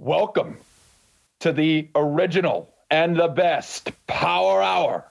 [0.00, 0.58] Welcome
[1.40, 5.10] to the original and the best Power Hour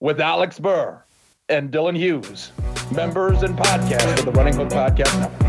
[0.00, 1.04] with Alex Burr
[1.50, 2.50] and Dylan Hughes,
[2.90, 5.44] members and podcast of the Running Hook Podcast Network.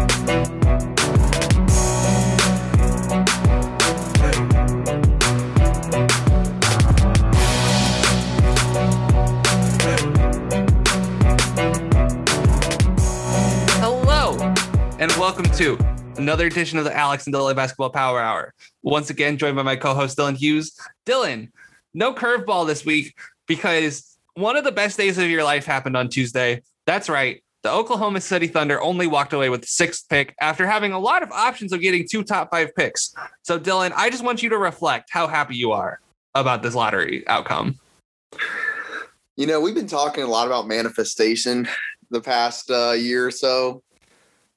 [13.80, 14.38] Hello,
[15.00, 18.54] and welcome to another edition of the Alex and Dylan Basketball Power Hour.
[18.84, 20.78] Once again, joined by my co-host Dylan Hughes.
[21.06, 21.50] Dylan,
[21.94, 26.10] no curveball this week because one of the best days of your life happened on
[26.10, 26.62] Tuesday.
[26.86, 27.44] That's right.
[27.64, 31.24] The Oklahoma City Thunder only walked away with the sixth pick after having a lot
[31.24, 33.14] of options of getting two top five picks.
[33.42, 36.00] So, Dylan, I just want you to reflect how happy you are
[36.36, 37.80] about this lottery outcome.
[39.36, 41.68] You know, we've been talking a lot about manifestation
[42.12, 43.82] the past uh, year or so.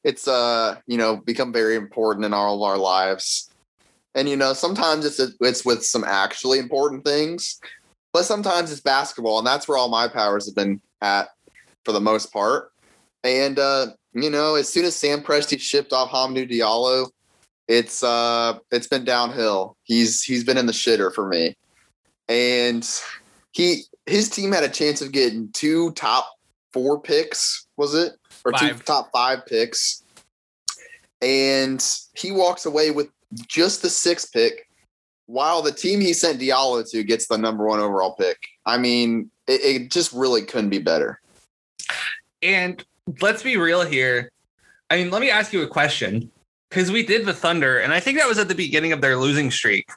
[0.05, 3.51] It's uh, you know, become very important in all of our lives.
[4.15, 7.61] And you know, sometimes it's it's with some actually important things,
[8.13, 11.29] but sometimes it's basketball, and that's where all my powers have been at
[11.85, 12.73] for the most part.
[13.25, 17.11] And uh, you know, as soon as Sam Presti shipped off Hamidou Diallo,
[17.67, 19.77] it's uh, it's been downhill.
[19.85, 21.57] He's he's been in the shitter for me,
[22.29, 22.89] and
[23.53, 26.29] he his team had a chance of getting two top
[26.73, 28.13] four picks, was it?
[28.49, 30.03] Or two top five picks.
[31.21, 33.09] And he walks away with
[33.47, 34.69] just the sixth pick,
[35.27, 38.39] while the team he sent Diallo to gets the number one overall pick.
[38.65, 41.21] I mean, it, it just really couldn't be better.
[42.43, 42.83] And
[43.21, 44.31] let's be real here.
[44.91, 46.31] I mean, let me ask you a question
[46.71, 49.17] because we did the Thunder, and I think that was at the beginning of their
[49.17, 49.89] losing streak.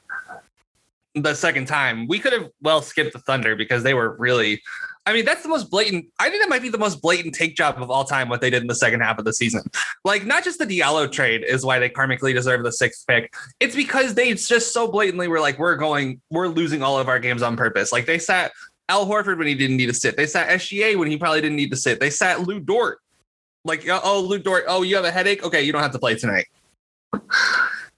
[1.15, 4.61] The second time, we could have well skipped the Thunder because they were really.
[5.05, 6.05] I mean, that's the most blatant.
[6.19, 8.29] I think that might be the most blatant take job of all time.
[8.29, 9.63] What they did in the second half of the season,
[10.05, 13.33] like not just the Diallo trade is why they karmically deserve the sixth pick.
[13.59, 17.17] It's because they just so blatantly were like, we're going, we're losing all of our
[17.17, 17.91] games on purpose.
[17.91, 18.51] Like they sat
[18.89, 20.17] Al Horford when he didn't need to sit.
[20.17, 21.99] They sat SGA when he probably didn't need to sit.
[21.99, 22.99] They sat Lu Dort.
[23.63, 25.43] Like, uh, oh, Lu Dort, oh, you have a headache?
[25.43, 26.47] Okay, you don't have to play tonight.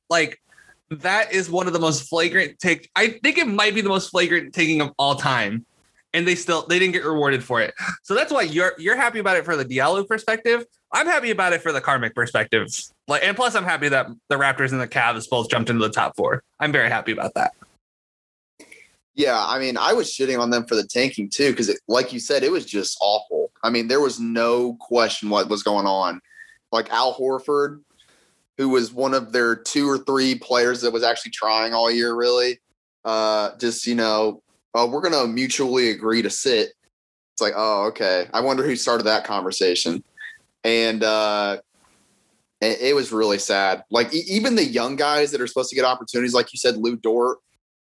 [0.10, 0.40] like,
[0.90, 2.90] that is one of the most flagrant take.
[2.96, 5.66] I think it might be the most flagrant taking of all time.
[6.14, 7.74] And they still they didn't get rewarded for it.
[8.04, 10.66] So that's why you're you're happy about it for the Diallo perspective.
[10.92, 12.68] I'm happy about it for the karmic perspective.
[13.08, 15.92] Like, and plus I'm happy that the Raptors and the Cavs both jumped into the
[15.92, 16.44] top four.
[16.60, 17.54] I'm very happy about that.
[19.16, 22.20] Yeah, I mean, I was shitting on them for the tanking too, because like you
[22.20, 23.52] said, it was just awful.
[23.64, 26.22] I mean, there was no question what was going on.
[26.72, 27.82] Like Al Horford,
[28.58, 32.14] who was one of their two or three players that was actually trying all year,
[32.14, 32.60] really.
[33.04, 34.43] Uh, just you know,
[34.74, 36.74] oh, we're gonna mutually agree to sit.
[37.34, 38.28] It's like, oh, okay.
[38.34, 40.04] I wonder who started that conversation.
[40.64, 41.58] And uh,
[42.62, 43.84] it, it was really sad.
[43.90, 46.78] Like e- even the young guys that are supposed to get opportunities, like you said,
[46.78, 47.40] Lu Dort.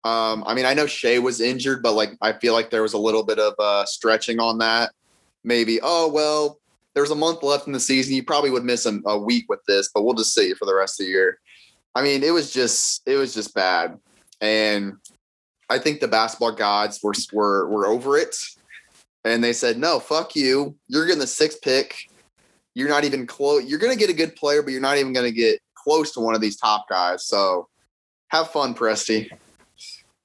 [0.04, 2.94] Um, I mean, I know Shea was injured, but like I feel like there was
[2.94, 4.92] a little bit of uh, stretching on that.
[5.44, 6.60] Maybe, oh well,
[6.94, 8.14] there's a month left in the season.
[8.14, 10.76] You probably would miss a, a week with this, but we'll just see for the
[10.76, 11.40] rest of the year.
[11.96, 14.00] I mean, it was just it was just bad,
[14.40, 14.94] and
[15.72, 18.36] I think the basketball gods were were were over it,
[19.24, 20.76] and they said, no, fuck you.
[20.88, 22.10] You're getting the sixth pick.
[22.74, 23.64] You're not even close.
[23.66, 26.36] You're gonna get a good player, but you're not even gonna get close to one
[26.36, 27.26] of these top guys.
[27.26, 27.70] So
[28.28, 29.30] have fun, Presti.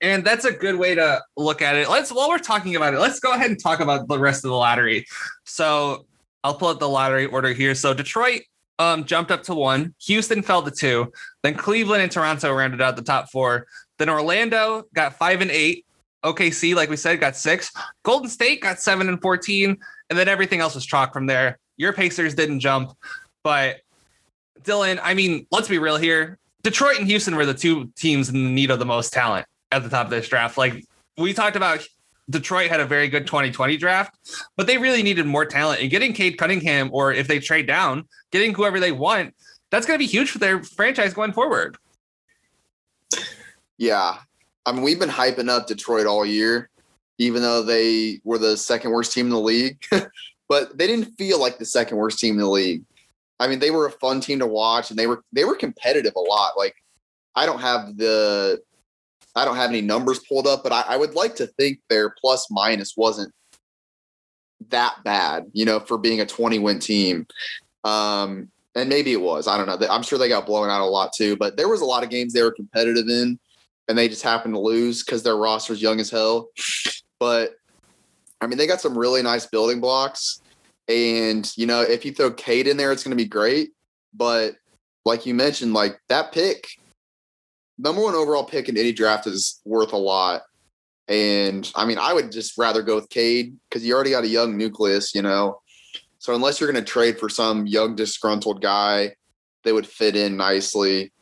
[0.01, 1.89] And that's a good way to look at it.
[1.89, 4.51] Let's while we're talking about it, let's go ahead and talk about the rest of
[4.51, 5.07] the lottery.
[5.45, 6.07] So
[6.45, 7.75] I'll pull up the lottery order here.
[7.75, 8.43] So Detroit
[8.79, 12.97] um, jumped up to one, Houston fell to two, then Cleveland and Toronto rounded out
[12.97, 13.67] the top four.
[13.99, 15.85] Then Orlando got five and eight.
[16.25, 17.71] OKC, like we said, got six.
[18.03, 19.77] Golden State got seven and 14.
[20.11, 21.59] And then everything else was chalk from there.
[21.77, 22.93] Your Pacers didn't jump.
[23.45, 23.77] But
[24.63, 26.39] Dylan, I mean, let's be real here.
[26.63, 29.89] Detroit and Houston were the two teams in need of the most talent at the
[29.89, 30.59] top of this draft.
[30.59, 30.85] Like
[31.17, 31.87] we talked about,
[32.29, 34.19] Detroit had a very good 2020 draft,
[34.57, 35.81] but they really needed more talent.
[35.81, 39.33] And getting Cade Cunningham, or if they trade down, getting whoever they want,
[39.71, 41.77] that's going to be huge for their franchise going forward.
[43.79, 44.19] Yeah.
[44.65, 46.71] I mean, we've been hyping up Detroit all year,
[47.19, 49.79] even though they were the second worst team in the league.
[50.49, 52.85] but they didn't feel like the second worst team in the league.
[53.39, 56.15] I mean, they were a fun team to watch and they were they were competitive
[56.17, 56.53] a lot.
[56.57, 56.75] Like
[57.35, 58.61] I don't have the
[59.35, 62.15] I don't have any numbers pulled up, but I, I would like to think their
[62.19, 63.33] plus minus wasn't
[64.71, 67.27] that bad, you know, for being a 20 win team.
[67.85, 69.47] Um, and maybe it was.
[69.47, 69.87] I don't know.
[69.89, 72.11] I'm sure they got blown out a lot too, but there was a lot of
[72.11, 73.39] games they were competitive in,
[73.89, 76.49] and they just happen to lose because their roster's young as hell.
[77.19, 77.55] But
[78.41, 80.41] I mean, they got some really nice building blocks,
[80.89, 83.71] and you know, if you throw Cade in there, it's going to be great.
[84.13, 84.57] But
[85.05, 86.69] like you mentioned, like that pick,
[87.79, 90.43] number one overall pick in any draft is worth a lot.
[91.09, 94.29] And I mean, I would just rather go with Cade because you already got a
[94.29, 95.61] young nucleus, you know.
[96.19, 99.15] So unless you're going to trade for some young disgruntled guy,
[99.63, 101.13] they would fit in nicely.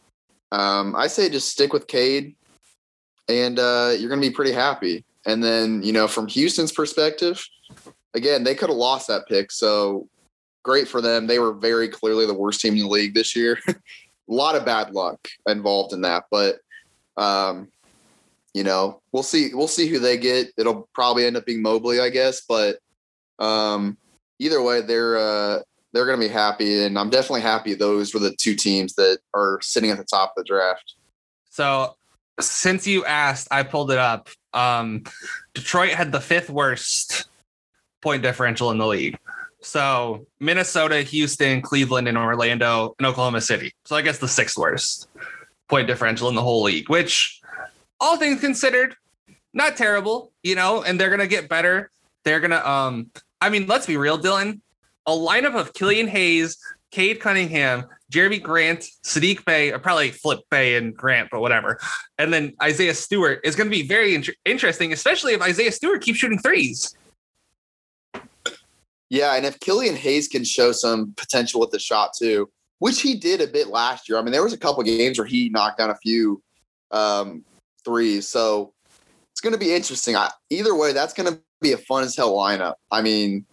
[0.52, 2.36] Um, I say just stick with Cade,
[3.28, 5.04] and uh, you're going to be pretty happy.
[5.26, 7.46] And then you know, from Houston's perspective,
[8.14, 10.08] again, they could have lost that pick, so
[10.62, 11.26] great for them.
[11.26, 13.58] They were very clearly the worst team in the league this year.
[13.68, 13.74] a
[14.26, 16.56] lot of bad luck involved in that, but
[17.16, 17.68] um,
[18.54, 19.50] you know, we'll see.
[19.52, 20.52] We'll see who they get.
[20.56, 22.40] It'll probably end up being Mobley, I guess.
[22.40, 22.78] But
[23.38, 23.98] um,
[24.38, 25.60] either way, they're uh,
[25.92, 29.18] they're going to be happy, and I'm definitely happy those were the two teams that
[29.34, 30.94] are sitting at the top of the draft.
[31.50, 31.96] So,
[32.40, 34.28] since you asked, I pulled it up.
[34.52, 35.04] Um,
[35.54, 37.28] Detroit had the fifth worst
[38.02, 39.16] point differential in the league.
[39.60, 43.72] So Minnesota, Houston, Cleveland, and Orlando, and Oklahoma City.
[43.84, 45.08] So I guess the sixth worst
[45.68, 47.40] point differential in the whole league, which
[47.98, 48.94] all things considered,
[49.54, 51.90] not terrible, you know, and they're gonna get better.
[52.24, 53.10] They're gonna um
[53.40, 54.60] I mean, let's be real, Dylan.
[55.06, 56.58] A lineup of Killian Hayes,
[56.90, 61.80] Cade Cunningham, Jerami Grant, Saddiq Bey, or probably Flip Bey and Grant, but whatever.
[62.18, 66.00] And then Isaiah Stewart is going to be very in- interesting, especially if Isaiah Stewart
[66.00, 66.94] keeps shooting threes.
[69.10, 73.16] Yeah, and if Killian Hayes can show some potential with the shot too, which he
[73.16, 74.18] did a bit last year.
[74.18, 76.42] I mean, there was a couple games where he knocked down a few
[76.90, 77.44] um,
[77.84, 78.28] threes.
[78.28, 78.72] So
[79.32, 80.16] it's going to be interesting.
[80.16, 82.74] I, either way, that's going to be a fun as hell lineup.
[82.90, 83.46] I mean,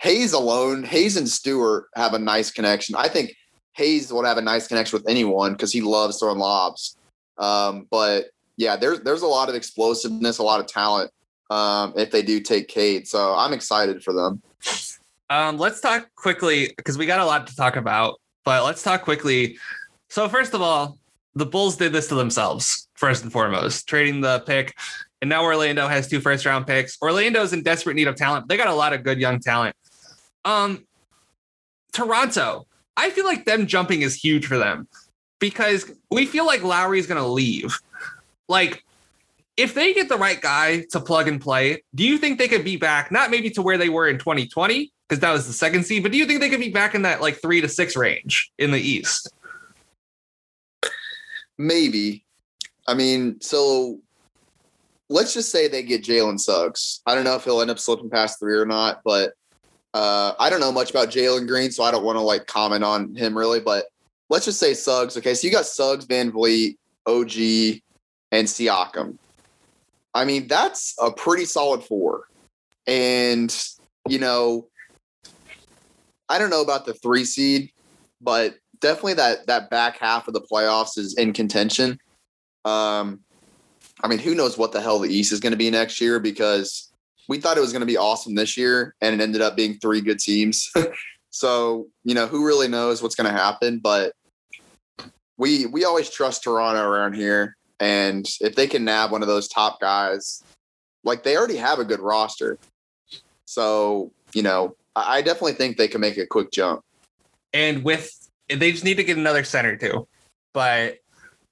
[0.00, 2.96] Hayes alone, Hayes and Stewart have a nice connection.
[2.96, 3.34] I think
[3.72, 6.96] Hayes would have a nice connection with anyone because he loves throwing lobs.
[7.38, 8.26] Um, but
[8.56, 11.10] yeah, there's there's a lot of explosiveness, a lot of talent
[11.50, 13.06] um, if they do take Cade.
[13.06, 14.42] So I'm excited for them.
[15.30, 19.02] Um, let's talk quickly because we got a lot to talk about, but let's talk
[19.02, 19.58] quickly.
[20.10, 20.98] So first of all,
[21.34, 24.74] the Bulls did this to themselves first and foremost, trading the pick.
[25.22, 26.98] And now Orlando has two first round picks.
[27.00, 28.48] Orlando's in desperate need of talent.
[28.48, 29.74] They got a lot of good young talent.
[30.44, 30.84] Um,
[31.92, 32.66] Toronto,
[32.96, 34.88] I feel like them jumping is huge for them
[35.38, 37.78] because we feel like Lowry is going to leave.
[38.48, 38.84] Like,
[39.56, 42.64] if they get the right guy to plug and play, do you think they could
[42.64, 43.12] be back?
[43.12, 46.12] Not maybe to where they were in 2020 because that was the second seed, but
[46.12, 48.70] do you think they could be back in that like three to six range in
[48.70, 49.30] the East?
[51.58, 52.24] Maybe.
[52.88, 54.00] I mean, so
[55.10, 57.02] let's just say they get Jalen Suggs.
[57.06, 59.34] I don't know if he'll end up slipping past three or not, but
[59.94, 62.84] uh, I don't know much about Jalen Green, so I don't want to like comment
[62.84, 63.60] on him really.
[63.60, 63.86] But
[64.30, 65.16] let's just say Suggs.
[65.16, 67.80] Okay, so you got Suggs, VanVleet, OG,
[68.32, 69.18] and Siakam.
[70.14, 72.28] I mean, that's a pretty solid four.
[72.86, 73.54] And,
[74.08, 74.68] you know,
[76.28, 77.70] I don't know about the three seed,
[78.20, 81.98] but definitely that that back half of the playoffs is in contention.
[82.64, 83.20] Um,
[84.02, 86.18] I mean, who knows what the hell the East is going to be next year
[86.18, 86.91] because
[87.28, 89.78] we thought it was going to be awesome this year and it ended up being
[89.78, 90.70] three good teams.
[91.30, 94.12] so, you know, who really knows what's going to happen, but
[95.38, 99.48] we we always trust Toronto around here and if they can nab one of those
[99.48, 100.44] top guys,
[101.04, 102.58] like they already have a good roster.
[103.44, 106.82] So, you know, I definitely think they can make a quick jump.
[107.52, 108.10] And with
[108.48, 110.06] they just need to get another center too.
[110.54, 110.98] But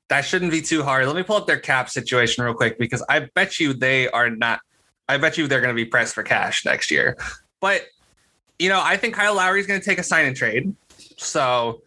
[0.09, 1.07] that shouldn't be too hard.
[1.07, 4.31] Let me pull up their cap situation real quick because I bet you they are
[4.31, 4.61] not.
[5.11, 7.17] I bet you they're going to be pressed for cash next year.
[7.61, 7.87] But
[8.61, 10.73] you know, I think Kyle Lowry is going to take a sign and trade.
[11.17, 11.83] So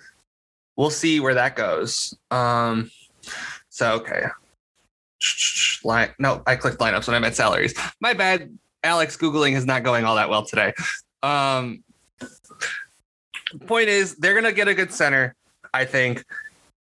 [0.75, 2.13] we'll see where that goes.
[2.31, 2.91] Um,
[3.69, 4.23] so okay.
[5.85, 7.73] Line no, I clicked lineups when I meant salaries.
[8.01, 8.57] My bad.
[8.85, 10.73] Alex Googling is not going all that well today.
[11.21, 11.85] Um,
[13.65, 15.35] point is, they're gonna get a good center,
[15.73, 16.25] I think,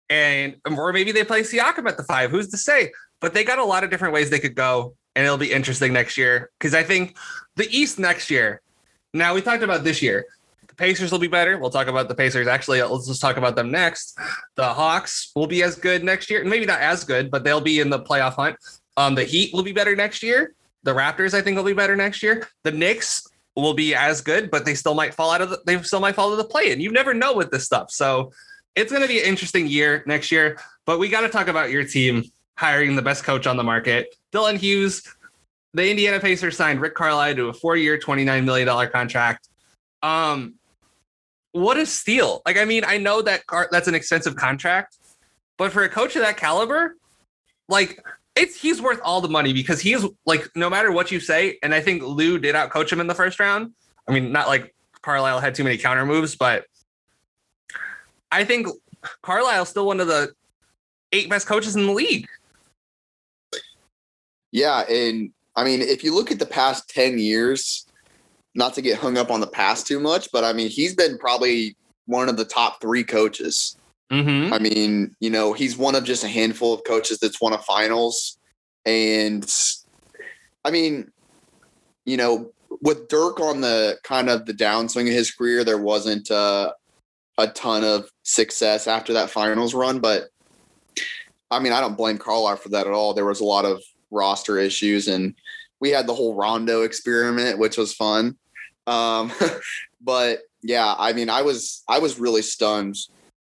[0.10, 2.32] and or maybe they play Siakam at the five.
[2.32, 2.92] Who's to say?
[3.22, 5.94] But they got a lot of different ways they could go, and it'll be interesting
[5.94, 7.18] next year because I think
[7.56, 8.62] the East next year.
[9.14, 10.26] Now we talked about this year.
[10.68, 11.60] The Pacers will be better.
[11.60, 12.48] We'll talk about the Pacers.
[12.48, 14.18] Actually, let's just talk about them next.
[14.56, 16.44] The Hawks will be as good next year.
[16.44, 18.56] Maybe not as good, but they'll be in the playoff hunt.
[18.98, 20.56] Um, the Heat will be better next year.
[20.82, 22.48] The Raptors, I think, will be better next year.
[22.64, 25.80] The Knicks will be as good, but they still might fall out of the they
[25.84, 26.82] still might fall to the play in.
[26.82, 27.92] You never know with this stuff.
[27.92, 28.32] So
[28.76, 30.58] it's gonna be an interesting year next year.
[30.86, 32.24] But we got to talk about your team
[32.58, 34.16] hiring the best coach on the market.
[34.32, 35.04] Dylan Hughes,
[35.74, 39.50] the Indiana Pacers signed Rick Carlisle to a four-year, $29 million contract.
[40.02, 40.56] Um,
[41.52, 42.42] what a steal.
[42.46, 44.98] Like, I mean, I know that car- that's an expensive contract,
[45.58, 46.96] but for a coach of that caliber,
[47.70, 48.04] like
[48.36, 51.74] it's he's worth all the money because he's like no matter what you say, and
[51.74, 53.72] I think Lue did outcoach him in the first round.
[54.08, 56.66] I mean, not like Carlisle had too many counter moves, but
[58.32, 58.68] I think
[59.22, 60.34] Carlisle's still one of the
[61.12, 62.28] eight best coaches in the league.
[64.54, 67.88] Yeah, and I mean, if you look at the past 10 years,
[68.54, 71.18] not to get hung up on the past too much, but I mean, he's been
[71.18, 73.76] probably one of the top three coaches.
[74.12, 74.54] Mm-hmm.
[74.54, 77.58] I mean, you know, he's one of just a handful of coaches that's won a
[77.58, 78.38] finals.
[78.86, 79.52] And
[80.64, 81.12] I mean,
[82.06, 82.52] you know,
[82.84, 86.74] with Dirk on the kind of the downswing of his career, there wasn't uh,
[87.40, 90.00] a ton of success after that finals run.
[90.00, 90.26] But
[91.50, 93.16] I mean, I don't blame Carlisle for that at all.
[93.16, 93.82] There was a lot of
[94.14, 95.34] roster issues, and
[95.80, 98.38] we had the whole Rondo experiment, which was fun.
[98.88, 99.32] Um,
[100.02, 102.96] but yeah, I mean, I was I was really stunned,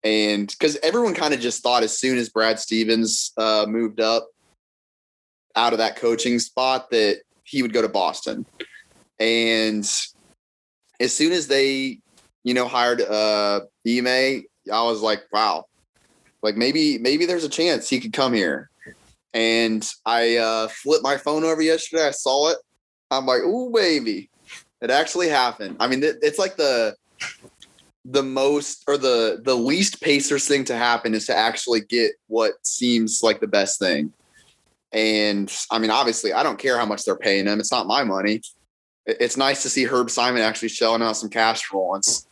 [0.03, 4.27] and because everyone kind of just thought as soon as Brad Stevens uh, moved up
[5.55, 8.45] out of that coaching spot that he would go to Boston,
[9.19, 9.87] and
[10.99, 11.99] as soon as they,
[12.43, 15.65] you know, hired uh, Ime, I was like, wow,
[16.41, 18.69] like maybe maybe there's a chance he could come here.
[19.33, 22.07] And I uh, flipped my phone over yesterday.
[22.07, 22.57] I saw it.
[23.09, 24.29] I'm like, ooh, baby,
[24.81, 25.77] it actually happened.
[25.79, 26.95] I mean, it, it's like the
[28.05, 32.53] the most or the the least Pacers thing to happen is to actually get what
[32.63, 34.11] seems like the best thing.
[34.91, 37.59] And I mean, obviously, I don't care how much they're paying them.
[37.59, 38.41] It's not my money.
[39.05, 42.27] It's nice to see Herb Simon actually shelling out some cash for once.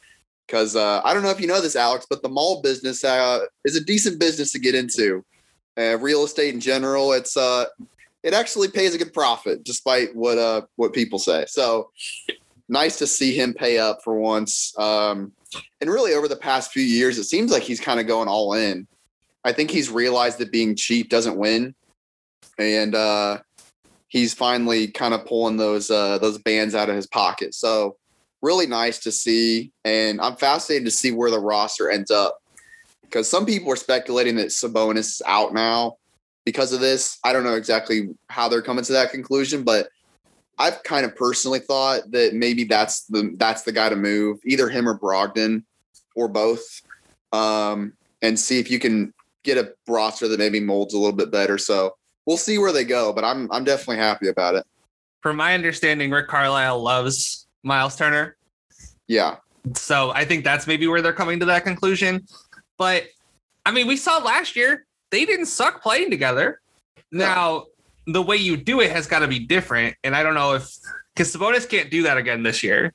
[0.46, 3.40] Because uh, I don't know if you know this, Alex, but the mall business uh,
[3.64, 5.24] is a decent business to get into.
[5.78, 7.66] Uh, real estate in general, it's uh,
[8.24, 11.46] it actually pays a good profit, despite what uh, what people say.
[11.48, 11.92] So
[12.68, 14.78] nice to see him pay up for once.
[14.78, 15.32] Um,
[15.80, 18.54] and really, over the past few years, it seems like he's kind of going all
[18.54, 18.88] in.
[19.44, 21.74] I think he's realized that being cheap doesn't win,
[22.58, 23.40] and uh,
[24.08, 27.54] he's finally kind of pulling those uh, those bands out of his pocket.
[27.54, 27.98] So
[28.42, 32.41] really nice to see, and I'm fascinated to see where the roster ends up
[33.12, 35.98] because some people are speculating that Sabonis is out now
[36.46, 37.20] because of this.
[37.24, 39.90] I don't know exactly how they're coming to that conclusion, but
[40.58, 44.70] I've kind of personally thought that maybe that's the that's the guy to move, either
[44.70, 45.64] him or Brogdon,
[46.16, 46.64] or both,
[47.34, 49.14] um, and see if you can
[49.44, 51.58] get a roster that maybe molds a little bit better.
[51.58, 54.66] So we'll see where they go, but I'm I'm definitely happy about it.
[55.22, 58.38] From my understanding, Rick Carlisle loves Miles Turner.
[59.08, 59.38] Yeah,
[59.76, 62.26] So I think that's maybe where they're coming to that conclusion.
[62.82, 63.04] But
[63.64, 66.62] I mean, we saw last year they didn't suck playing together.
[67.12, 67.66] Now,
[68.08, 69.96] the way you do it has got to be different.
[70.04, 70.68] And I don't know if
[71.14, 72.92] because Sabonis can't do that again this year.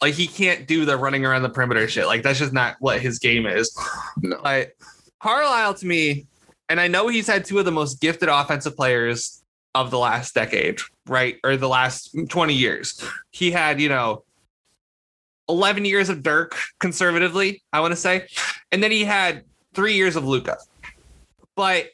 [0.00, 2.06] Like he can't do the running around the perimeter shit.
[2.06, 3.76] Like that's just not what his game is.
[4.22, 4.74] no, But
[5.20, 6.28] Carlisle to me,
[6.68, 9.42] and I know he's had two of the most gifted offensive players
[9.74, 11.38] of the last decade, right?
[11.42, 13.04] Or the last 20 years.
[13.32, 14.22] He had, you know,
[15.48, 18.26] 11 years of Dirk conservatively, I want to say.
[18.72, 20.58] And then he had three years of Luka.
[21.56, 21.88] But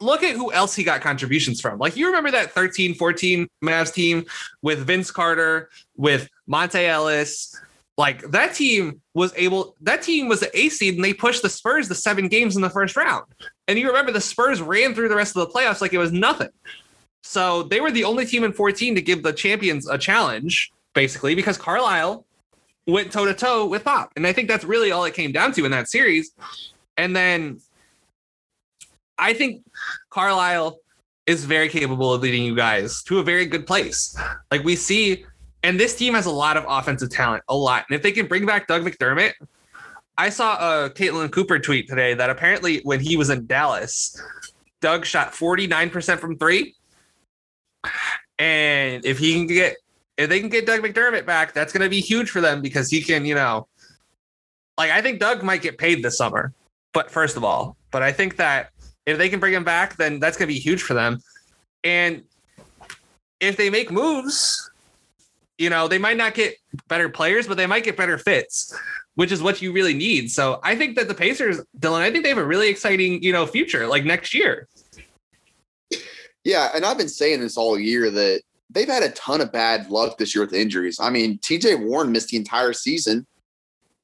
[0.00, 1.78] look at who else he got contributions from.
[1.78, 4.24] Like you remember that 13 14 Mavs team
[4.62, 7.60] with Vince Carter, with Monta Ellis.
[7.96, 11.48] Like that team was able, that team was the A seed and they pushed the
[11.48, 13.24] Spurs the seven games in the first round.
[13.68, 16.12] And you remember the Spurs ran through the rest of the playoffs like it was
[16.12, 16.48] nothing.
[17.22, 21.34] So they were the only team in 14 to give the champions a challenge, basically,
[21.34, 22.26] because Carlisle
[22.86, 24.12] went toe to toe with Pop.
[24.16, 26.32] And I think that's really all it came down to in that series.
[26.96, 27.60] And then
[29.18, 29.64] I think
[30.10, 30.78] Carlisle
[31.26, 34.16] is very capable of leading you guys to a very good place.
[34.50, 35.24] Like we see,
[35.62, 37.86] and this team has a lot of offensive talent, a lot.
[37.88, 39.32] And if they can bring back Doug McDermott,
[40.16, 44.20] I saw a Caitlin Cooper tweet today that apparently when he was in Dallas,
[44.80, 46.74] Doug shot 49% from three.
[48.38, 49.76] And if he can get
[50.16, 52.90] if they can get Doug McDermott back, that's going to be huge for them because
[52.90, 53.66] he can, you know,
[54.78, 56.52] like I think Doug might get paid this summer.
[56.92, 58.70] But first of all, but I think that
[59.06, 61.20] if they can bring him back, then that's going to be huge for them.
[61.82, 62.22] And
[63.40, 64.70] if they make moves,
[65.58, 66.54] you know, they might not get
[66.88, 68.76] better players, but they might get better fits,
[69.14, 70.30] which is what you really need.
[70.30, 73.32] So I think that the Pacers, Dylan, I think they have a really exciting, you
[73.32, 74.68] know, future like next year.
[76.44, 79.90] yeah, and I've been saying this all year that they've had a ton of bad
[79.90, 80.98] luck this year with injuries.
[81.00, 81.76] I mean, T.J.
[81.76, 83.26] Warren missed the entire season.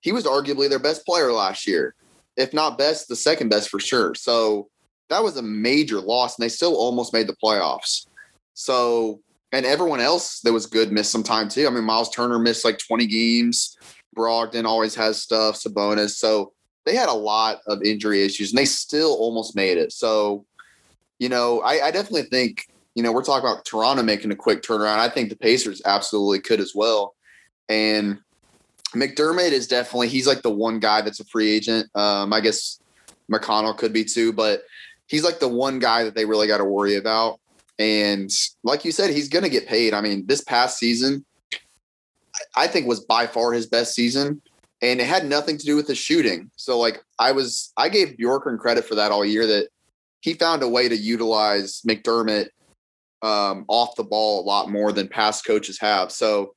[0.00, 1.94] He was arguably their best player last year,
[2.36, 4.14] if not best, the second best for sure.
[4.14, 4.68] So
[5.08, 8.06] that was a major loss, and they still almost made the playoffs.
[8.54, 9.20] So,
[9.52, 11.66] and everyone else that was good missed some time too.
[11.66, 13.76] I mean, Miles Turner missed like 20 games.
[14.16, 16.10] Brogdon always has stuff, Sabonis.
[16.10, 16.52] So
[16.86, 19.92] they had a lot of injury issues, and they still almost made it.
[19.92, 20.46] So,
[21.18, 22.66] you know, I, I definitely think,
[23.00, 24.98] you know, we're talking about Toronto making a quick turnaround.
[24.98, 27.14] I think the Pacers absolutely could as well.
[27.70, 28.18] And
[28.94, 31.88] McDermott is definitely, he's like the one guy that's a free agent.
[31.94, 32.78] Um, I guess
[33.32, 34.64] McConnell could be too, but
[35.06, 37.40] he's like the one guy that they really got to worry about.
[37.78, 38.30] And
[38.64, 39.94] like you said, he's going to get paid.
[39.94, 41.24] I mean, this past season,
[42.54, 44.42] I think was by far his best season,
[44.82, 46.50] and it had nothing to do with the shooting.
[46.56, 49.68] So like I was, I gave Bjorkgren credit for that all year that
[50.20, 52.48] he found a way to utilize McDermott
[53.22, 56.10] um, off the ball a lot more than past coaches have.
[56.12, 56.54] So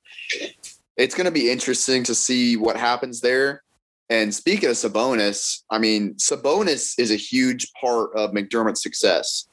[0.97, 3.63] it's going to be interesting to see what happens there.
[4.09, 9.47] And speaking of Sabonis, I mean, Sabonis is a huge part of McDermott's success.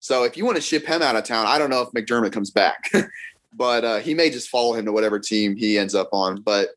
[0.00, 2.32] So if you want to ship him out of town, I don't know if McDermott
[2.32, 2.90] comes back,
[3.52, 6.40] but uh, he may just follow him to whatever team he ends up on.
[6.42, 6.68] But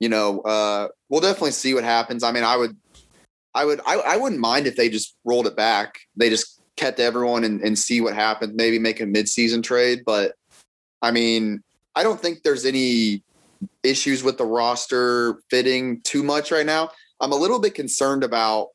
[0.00, 2.22] you know, uh, we'll definitely see what happens.
[2.22, 2.76] I mean, I would,
[3.54, 5.98] I would, I, I wouldn't mind if they just rolled it back.
[6.16, 8.54] They just kept everyone and, and see what happens.
[8.54, 10.02] Maybe make a midseason trade.
[10.06, 10.34] But
[11.02, 11.62] I mean,
[11.94, 13.22] I don't think there's any
[13.82, 16.90] issues with the roster fitting too much right now.
[17.20, 18.68] I'm a little bit concerned about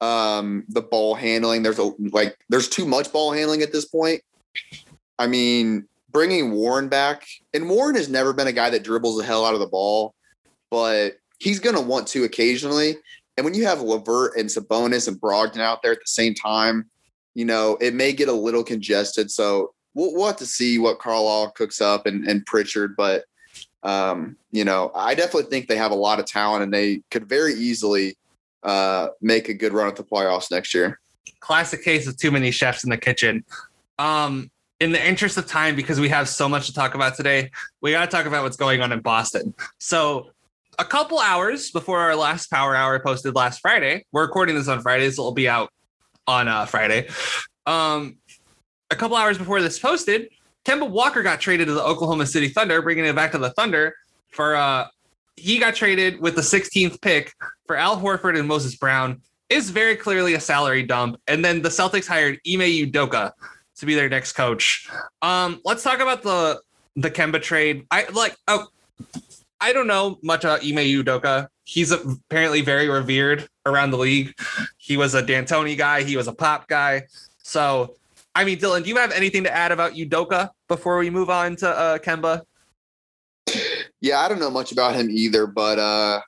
[0.00, 1.62] um, the ball handling.
[1.62, 4.22] There's a like there's too much ball handling at this point.
[5.18, 9.24] I mean, bringing Warren back, and Warren has never been a guy that dribbles the
[9.24, 10.14] hell out of the ball,
[10.70, 12.96] but he's going to want to occasionally.
[13.36, 16.90] And when you have LeVert and Sabonis and Brogdon out there at the same time,
[17.34, 19.30] you know it may get a little congested.
[19.30, 23.24] So we'll, we'll have to see what Carlisle cooks up and, and Pritchard, but
[23.82, 27.28] um, you know, I definitely think they have a lot of talent and they could
[27.28, 28.16] very easily
[28.62, 31.00] uh, make a good run at the playoffs next year.
[31.40, 33.44] Classic case of too many chefs in the kitchen.
[33.98, 37.50] Um, in the interest of time, because we have so much to talk about today,
[37.80, 39.54] we got to talk about what's going on in Boston.
[39.78, 40.30] So,
[40.78, 44.80] a couple hours before our last Power Hour posted last Friday, we're recording this on
[44.80, 45.70] Friday, so it'll be out
[46.26, 47.08] on uh, Friday.
[47.66, 48.16] Um,
[48.90, 50.28] a couple hours before this posted,
[50.64, 53.94] Kemba Walker got traded to the Oklahoma City Thunder, bringing it back to the Thunder
[54.32, 54.86] for uh
[55.36, 57.32] he got traded with the 16th pick
[57.66, 59.20] for Al Horford and Moses Brown.
[59.48, 61.20] Is very clearly a salary dump.
[61.26, 63.32] And then the Celtics hired Ime Udoka
[63.76, 64.88] to be their next coach.
[65.20, 66.60] Um, let's talk about the
[66.96, 67.86] the Kemba trade.
[67.90, 68.68] I like oh
[69.60, 71.48] I don't know much about Ime Udoka.
[71.64, 74.34] He's apparently very revered around the league.
[74.78, 76.02] He was a D'Antoni guy.
[76.02, 77.06] He was a pop guy.
[77.42, 77.94] So
[78.34, 81.56] I mean, Dylan, do you have anything to add about Udoka before we move on
[81.56, 82.42] to uh, Kemba?
[84.00, 86.20] Yeah, I don't know much about him either, but uh,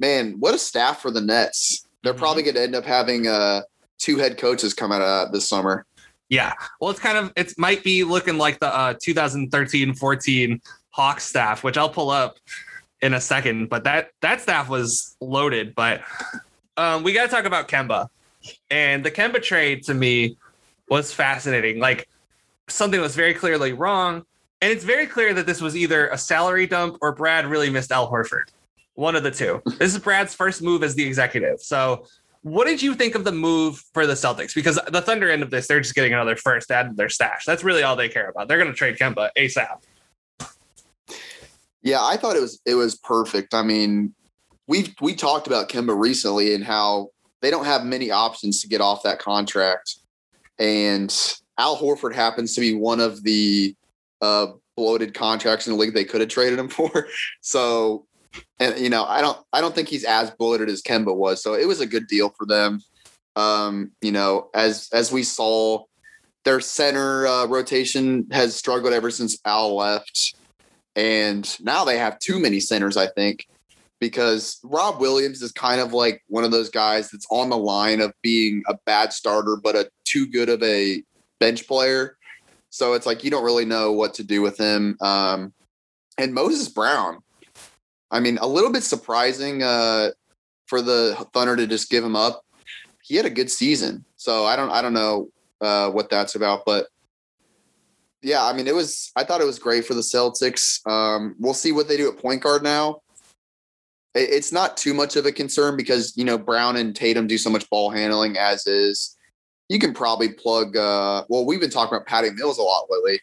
[0.00, 1.86] man, what a staff for the Nets.
[2.02, 2.20] They're mm-hmm.
[2.20, 3.62] probably going to end up having uh,
[3.98, 5.86] two head coaches come out of this summer.
[6.28, 6.52] Yeah.
[6.80, 10.60] Well, it's kind of, it might be looking like the uh, 2013 14
[10.90, 12.38] Hawks staff, which I'll pull up
[13.00, 15.76] in a second, but that, that staff was loaded.
[15.76, 16.02] But
[16.76, 18.08] um, we got to talk about Kemba.
[18.70, 20.36] And the Kemba trade to me
[20.88, 21.78] was fascinating.
[21.80, 22.08] Like
[22.68, 24.24] something was very clearly wrong.
[24.62, 27.92] And it's very clear that this was either a salary dump or Brad really missed
[27.92, 28.48] Al Horford.
[28.94, 29.62] One of the two.
[29.78, 31.60] this is Brad's first move as the executive.
[31.60, 32.06] So,
[32.42, 34.54] what did you think of the move for the Celtics?
[34.54, 37.44] Because the Thunder end of this, they're just getting another first add to their stash.
[37.44, 38.46] That's really all they care about.
[38.46, 39.82] They're going to trade Kemba ASAP.
[41.82, 43.52] Yeah, I thought it was it was perfect.
[43.52, 44.14] I mean,
[44.66, 47.10] we we talked about Kemba recently and how
[47.42, 49.96] they don't have many options to get off that contract.
[50.58, 51.14] And
[51.58, 53.74] Al Horford happens to be one of the
[54.20, 57.08] uh, bloated contracts in the league they could have traded him for.
[57.40, 58.06] So,
[58.58, 61.42] and you know, I don't, I don't think he's as bloated as Kemba was.
[61.42, 62.80] So it was a good deal for them.
[63.36, 65.84] Um, you know, as as we saw,
[66.44, 70.34] their center uh, rotation has struggled ever since Al left,
[70.94, 72.96] and now they have too many centers.
[72.96, 73.46] I think
[74.00, 78.00] because Rob Williams is kind of like one of those guys that's on the line
[78.00, 81.02] of being a bad starter, but a too good of a
[81.40, 82.16] bench player.
[82.70, 84.96] So it's like you don't really know what to do with him.
[85.00, 85.52] Um,
[86.18, 87.18] and Moses Brown,
[88.10, 90.10] I mean, a little bit surprising uh,
[90.66, 92.42] for the Thunder to just give him up.
[93.02, 95.28] He had a good season, so I don't I don't know
[95.60, 96.88] uh, what that's about, but
[98.20, 99.12] yeah, I mean, it was.
[99.14, 100.84] I thought it was great for the Celtics.
[100.90, 103.02] Um, we'll see what they do at point guard now
[104.16, 107.50] it's not too much of a concern because you know Brown and Tatum do so
[107.50, 109.16] much ball handling as is.
[109.68, 110.76] You can probably plug.
[110.76, 113.20] Uh, well, we've been talking about Patty Mills a lot lately.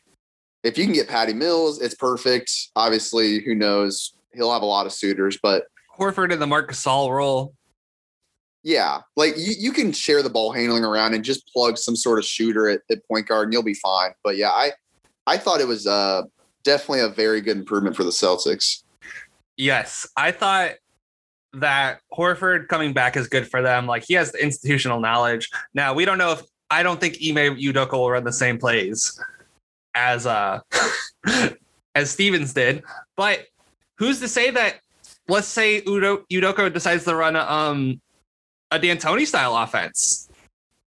[0.64, 2.52] If you can get Patty Mills, it's perfect.
[2.76, 4.14] Obviously, who knows?
[4.34, 5.64] He'll have a lot of suitors, but
[5.98, 7.54] Horford in the Marc Gasol role.
[8.64, 12.18] Yeah, like you, you can share the ball handling around and just plug some sort
[12.18, 14.12] of shooter at, at point guard, and you'll be fine.
[14.24, 14.72] But yeah, I
[15.28, 16.24] I thought it was uh,
[16.64, 18.84] definitely a very good improvement for the Celtics.
[19.58, 20.74] Yes, I thought
[21.54, 23.86] that Horford coming back is good for them.
[23.86, 25.50] Like he has the institutional knowledge.
[25.74, 29.20] Now we don't know if I don't think Ime Udoka will run the same plays
[29.96, 30.60] as uh
[31.96, 32.84] as Stevens did,
[33.16, 33.46] but
[33.98, 34.80] who's to say that
[35.28, 38.02] let's say Udo, Udoka decides to run a um
[38.72, 40.30] a D'Antoni style offense.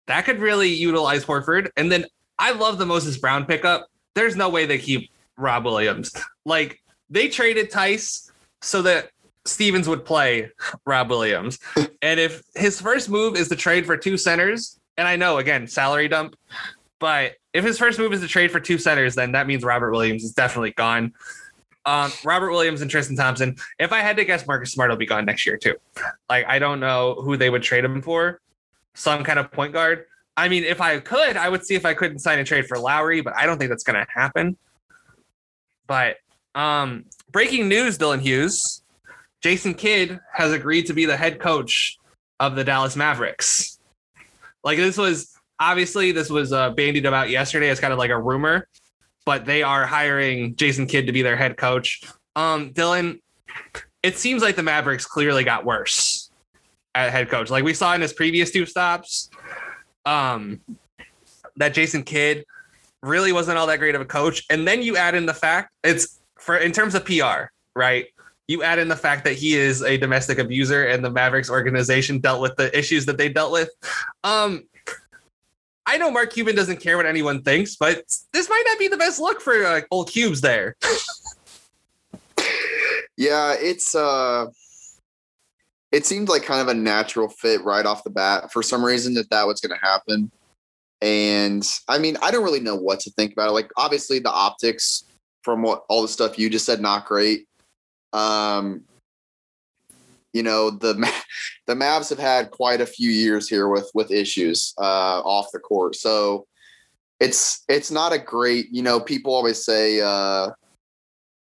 [0.06, 1.70] that could really utilize Horford.
[1.78, 2.06] And then
[2.38, 3.88] I love the Moses Brown pickup.
[4.14, 6.14] There's no way they keep Rob Williams.
[6.46, 9.10] Like they traded Theis so that
[9.46, 10.52] Stevens would play
[10.86, 11.60] Rob Williams.
[12.02, 15.68] and if his first move is to trade for two centers, and I know again,
[15.68, 16.36] salary dump,
[17.00, 19.92] but if his first move is to trade for two centers, then that means Robert
[19.92, 21.14] Williams is definitely gone.
[21.86, 23.56] Um, Robert Williams and Tristan Thompson.
[23.80, 25.76] If I had to guess, Marcus Smart will be gone next year too.
[26.30, 28.40] Like I don't know who they would trade him for.
[28.94, 30.06] Some kind of point guard.
[30.38, 32.78] I mean, if I could, I would see if I couldn't sign a trade for
[32.78, 34.58] Lowry, but I don't think that's going to happen.
[35.88, 36.18] But
[36.56, 38.81] um, breaking news, Dylan Hughes,
[39.42, 41.98] Jason Kidd has agreed to be the head coach
[42.40, 43.80] of the Dallas Mavericks.
[44.64, 48.20] Like this was obviously this was uh, bandied about yesterday as kind of like a
[48.20, 48.68] rumor,
[49.26, 52.02] but they are hiring Jason Kidd to be their head coach.
[52.36, 53.20] Um, Dylan,
[54.04, 56.30] it seems like the Mavericks clearly got worse
[56.96, 57.50] at head coach.
[57.50, 59.30] Like we saw in his previous two stops,
[60.06, 60.62] um,
[61.58, 62.46] that Jason Kidd
[63.02, 64.46] really wasn't all that great of a coach.
[64.50, 68.06] And then you add in the fact it's for in terms of PR, right?
[68.52, 72.20] You add in the fact that he is a domestic abuser and the Mavericks organization
[72.20, 73.70] dealt with the issues that they dealt with.
[74.26, 74.66] Um,
[75.86, 78.98] I know Mark Cuban doesn't care what anyone thinks, but this might not be the
[78.98, 80.76] best look for uh, old cubes there.
[83.18, 84.48] yeah, it's uh
[85.94, 89.14] it seemed like kind of a natural fit right off the bat for some reason
[89.14, 90.32] that that was going to happen.
[91.02, 93.54] And I mean, I don't really know what to think about it.
[93.54, 95.06] Like obviously the optics
[95.42, 97.48] from what all the stuff you just said not great.
[98.14, 98.84] Um
[100.34, 100.94] you know the
[101.68, 105.60] the Mavs have had quite a few years here with with issues uh, off the
[105.60, 106.46] court, so
[107.20, 108.68] it's it's not a great.
[108.72, 110.50] You know, people always say, uh,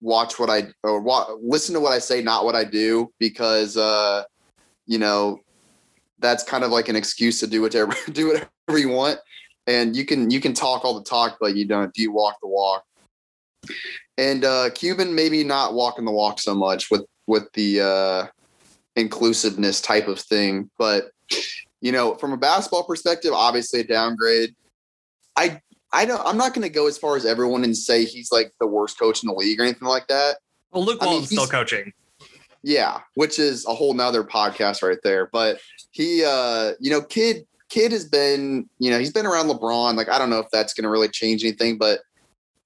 [0.00, 3.76] "Watch what I or wa- listen to what I say, not what I do," because
[3.76, 4.24] uh,
[4.86, 5.38] you know
[6.18, 9.18] that's kind of like an excuse to do whatever do whatever you want,
[9.66, 12.36] and you can you can talk all the talk, but you don't do you walk
[12.40, 12.84] the walk.
[14.16, 18.26] And uh, Cuban maybe not walking the walk so much with with the uh,
[18.96, 20.70] inclusiveness type of thing.
[20.78, 21.10] But
[21.80, 24.54] you know, from a basketball perspective, obviously a downgrade.
[25.36, 25.60] I
[25.92, 28.52] I don't I'm not going to go as far as everyone and say he's like
[28.60, 30.36] the worst coach in the league or anything like that.
[30.70, 31.92] Well, Luke Walton's still coaching.
[32.62, 35.28] Yeah, which is a whole nother podcast right there.
[35.30, 39.96] But he, uh, you know, Kidd Kidd has been, you know, he's been around LeBron.
[39.96, 42.00] Like I don't know if that's going to really change anything, but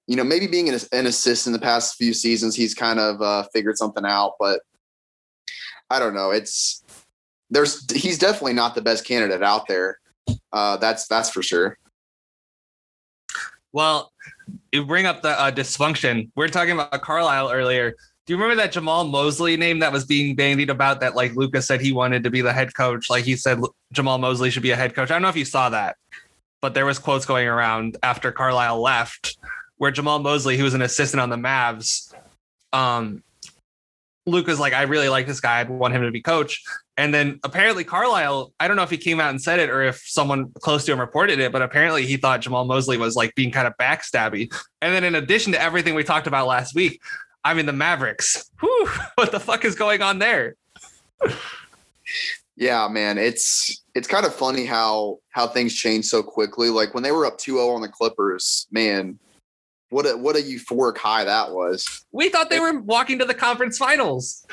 [0.09, 3.21] you know, maybe being an, an assist in the past few seasons, he's kind of
[3.21, 4.33] uh, figured something out.
[4.39, 4.61] But
[5.91, 6.31] I don't know.
[6.31, 6.83] It's
[7.51, 9.99] there's he's definitely not the best candidate out there.
[10.51, 11.77] Uh, that's that's for sure.
[13.71, 14.11] Well,
[14.71, 16.31] you bring up the uh, dysfunction.
[16.35, 17.91] We are talking about Carlisle earlier.
[18.25, 21.01] Do you remember that Jamahl Mosley name that was being bandied about?
[21.01, 23.11] That like Lucas said he wanted to be the head coach.
[23.11, 23.59] Like he said
[23.93, 25.11] Jamahl Mosley should be a head coach.
[25.11, 25.97] I don't know if you saw that,
[26.61, 29.37] but there was quotes going around after Carlisle left,
[29.79, 32.13] where Jamahl Mosley, who was an assistant on the Mavs,
[32.71, 33.23] um,
[34.25, 35.59] Luke was like, I really like this guy.
[35.59, 36.61] I want him to be coach.
[36.97, 39.81] And then apparently Carlisle, I don't know if he came out and said it or
[39.81, 43.33] if someone close to him reported it, but apparently he thought Jamahl Mosley was like
[43.35, 44.53] being kind of backstabby.
[44.81, 47.01] And then in addition to everything we talked about last week,
[47.43, 48.51] I mean the Mavericks.
[48.59, 50.55] Whew, what the fuck is going on there?
[52.57, 56.69] yeah, man, it's it's kind of funny how how things change so quickly.
[56.69, 59.17] Like when they were up 2-0 on the Clippers, man,
[59.89, 62.05] what a what a euphoric high that was.
[62.11, 64.45] We thought they were walking to the conference finals.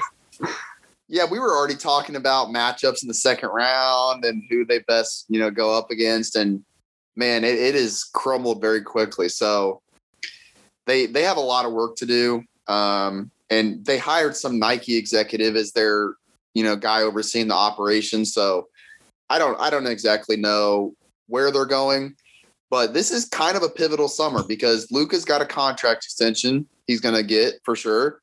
[1.08, 5.26] yeah, we were already talking about matchups in the second round and who they best,
[5.28, 6.36] you know, go up against.
[6.36, 6.64] And
[7.16, 9.28] man, it, it is crumbled very quickly.
[9.28, 9.82] So
[10.86, 12.42] they they have a lot of work to do.
[12.66, 16.14] Um, and they hired some Nike executive as their,
[16.54, 18.24] you know, guy overseeing the operation.
[18.24, 18.68] So
[19.28, 20.94] I don't I don't exactly know
[21.28, 22.16] where they're going.
[22.70, 27.00] But this is kind of a pivotal summer because Luka's got a contract extension he's
[27.00, 28.20] going to get for sure.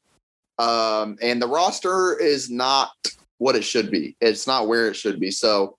[0.59, 2.91] Um, and the roster is not
[3.37, 4.15] what it should be.
[4.21, 5.31] It's not where it should be.
[5.31, 5.77] So,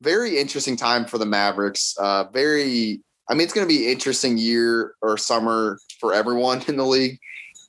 [0.00, 1.96] very interesting time for the Mavericks.
[1.98, 6.76] Uh, very, I mean, it's going to be interesting year or summer for everyone in
[6.76, 7.18] the league.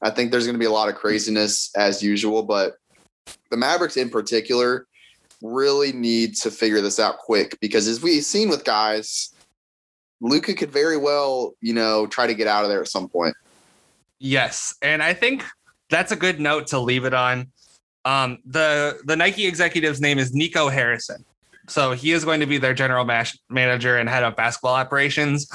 [0.01, 2.75] I think there's going to be a lot of craziness as usual, but
[3.49, 4.85] the Mavericks in particular
[5.41, 9.33] really need to figure this out quick because as we've seen with guys
[10.21, 13.35] Luka could very well, you know, try to get out of there at some point.
[14.19, 15.45] Yes, and I think
[15.89, 17.51] that's a good note to leave it on.
[18.05, 21.23] Um, the the Nike executive's name is Nico Harrison,
[21.67, 25.49] so he is going to be their general mash- manager and head of basketball operations.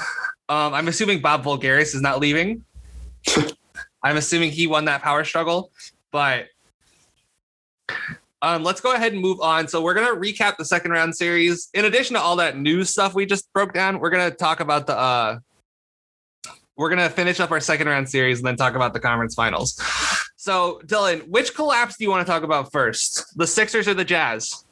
[0.49, 2.63] Um, I'm assuming Bob Voulgaris is not leaving.
[4.03, 5.71] I'm assuming he won that power struggle,
[6.11, 6.45] but
[8.45, 9.67] Um, let's go ahead and move on.
[9.67, 11.67] So we're gonna recap the second round series.
[11.73, 14.85] In addition to all that news stuff we just broke down, we're gonna talk about
[14.85, 15.39] the uh
[16.77, 19.81] we're gonna finish up our second round series and then talk about the conference finals.
[20.35, 23.35] So Dylan, which collapse do you want to talk about first?
[23.35, 24.63] The Sixers or the Jazz?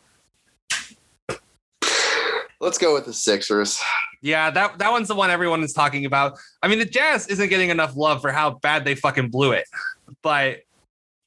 [2.62, 3.82] Let's go with the Sixers.
[4.22, 6.38] Yeah, that that one's the one everyone is talking about.
[6.62, 9.66] I mean, the Jazz isn't getting enough love for how bad they fucking blew it,
[10.22, 10.60] but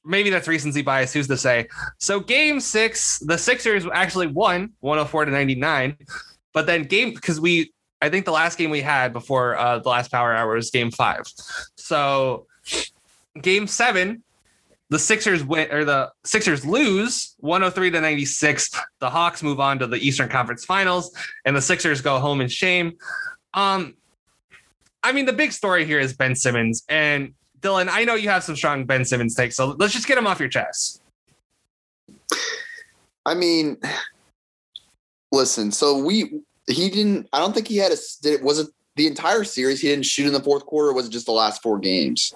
[0.07, 1.13] maybe that's recency bias.
[1.13, 1.67] Who's to say?
[1.99, 5.97] So, game six, the Sixers actually won 104 to 99,
[6.53, 9.89] but then game because we, I think the last game we had before uh, the
[9.89, 11.25] last power hour was game five.
[11.75, 12.47] So,
[13.41, 14.23] game seven,
[14.89, 18.71] the Sixers win or the Sixers lose 103 to 96.
[18.99, 21.15] The Hawks move on to the Eastern Conference Finals,
[21.45, 22.97] and the Sixers go home in shame.
[23.53, 23.95] Um,
[25.03, 26.83] I mean, the big story here is Ben Simmons.
[26.89, 30.17] And Dylan, I know you have some strong Ben Simmons takes, so let's just get
[30.17, 31.01] him off your chest.
[33.25, 33.77] I mean,
[35.31, 38.67] listen, so we he didn't I don't think he had a did it was it
[38.95, 41.61] the entire series he didn't shoot in the fourth quarter, was it just the last
[41.61, 42.33] four games?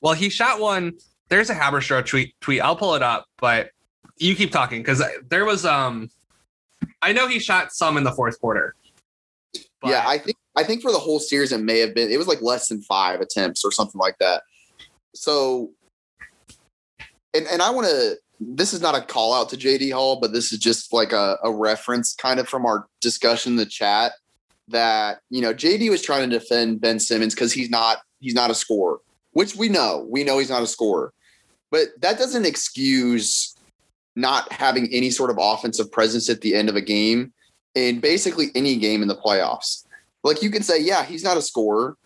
[0.00, 0.94] Well, he shot one
[1.30, 2.34] there's a Haberstroh tweet.
[2.40, 2.60] Tweet.
[2.60, 3.70] I'll pull it up, but
[4.18, 5.64] you keep talking because there was.
[5.64, 6.10] Um,
[7.00, 8.74] I know he shot some in the fourth quarter.
[9.84, 12.10] yeah, I think I think for the whole series it may have been.
[12.10, 14.42] It was like less than five attempts or something like that.
[15.14, 15.70] So,
[17.34, 18.16] and and I want to.
[18.42, 21.36] This is not a call out to JD Hall, but this is just like a,
[21.44, 24.12] a reference, kind of from our discussion in the chat.
[24.68, 28.50] That you know, JD was trying to defend Ben Simmons because he's not he's not
[28.50, 28.98] a scorer,
[29.32, 30.06] which we know.
[30.08, 31.12] We know he's not a scorer.
[31.70, 33.54] But that doesn't excuse
[34.16, 37.32] not having any sort of offensive presence at the end of a game
[37.74, 39.84] in basically any game in the playoffs.
[40.22, 41.96] Like you can say, yeah, he's not a scorer.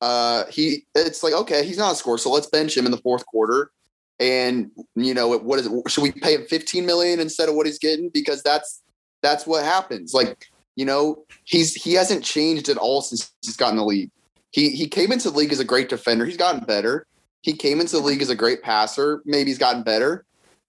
[0.00, 2.98] Uh, he it's like okay, he's not a scorer, so let's bench him in the
[2.98, 3.70] fourth quarter.
[4.18, 5.90] And you know what is it?
[5.90, 8.10] Should we pay him 15 million instead of what he's getting?
[8.12, 8.82] Because that's
[9.22, 10.12] that's what happens.
[10.12, 14.10] Like you know, he's he hasn't changed at all since he's gotten the league.
[14.50, 16.24] He he came into the league as a great defender.
[16.24, 17.06] He's gotten better.
[17.42, 19.22] He came into the league as a great passer.
[19.24, 20.24] Maybe he's gotten better,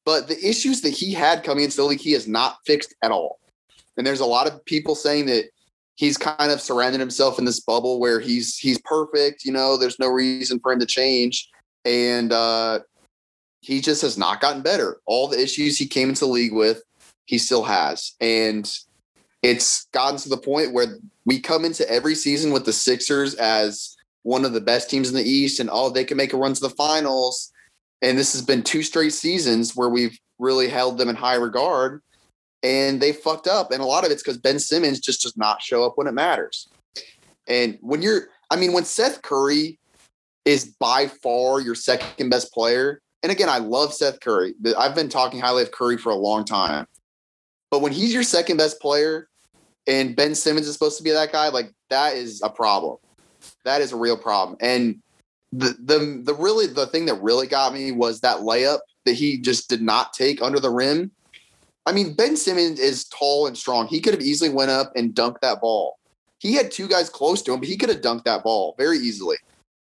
[0.06, 3.12] but the issues that he had coming into the league, he has not fixed at
[3.12, 3.40] all.
[3.98, 5.50] And there's a lot of people saying that
[5.96, 9.46] he's kind of surrounded himself in this bubble where he's he's perfect.
[9.46, 11.50] You know, there's no reason for him to change,
[11.86, 12.80] and uh,
[13.62, 14.98] he just has not gotten better.
[15.06, 16.84] All the issues he came into the league with,
[17.26, 18.72] he still has, and
[19.42, 23.96] it's gotten to the point where we come into every season with the Sixers as
[24.24, 26.54] one of the best teams in the East, and oh, they can make a run
[26.54, 27.52] to the finals.
[28.02, 32.02] And this has been two straight seasons where we've really held them in high regard,
[32.64, 33.72] and they fucked up.
[33.72, 36.14] And a lot of it's because Ben Simmons just does not show up when it
[36.14, 36.70] matters.
[37.48, 39.80] And when you're, I mean, when Seth Curry
[40.46, 44.54] is by far your second best player, and again, I love Seth Curry.
[44.78, 46.88] I've been talking highly of Curry for a long time.
[47.72, 49.28] But when he's your second best player
[49.88, 52.98] and Ben Simmons is supposed to be that guy, like that is a problem.
[53.66, 54.58] That is a real problem.
[54.62, 55.02] And
[55.52, 59.38] the the the really the thing that really got me was that layup that he
[59.38, 61.12] just did not take under the rim.
[61.86, 63.88] I mean, Ben Simmons is tall and strong.
[63.88, 65.98] He could have easily went up and dunked that ball.
[66.40, 68.98] He had two guys close to him, but he could have dunked that ball very
[68.98, 69.38] easily.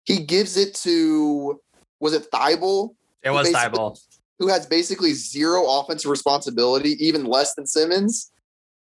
[0.03, 1.59] He gives it to
[1.99, 2.93] was it Thybulle?
[3.23, 3.99] It was Thybulle.
[4.39, 8.31] Who has basically zero offensive responsibility, even less than Simmons.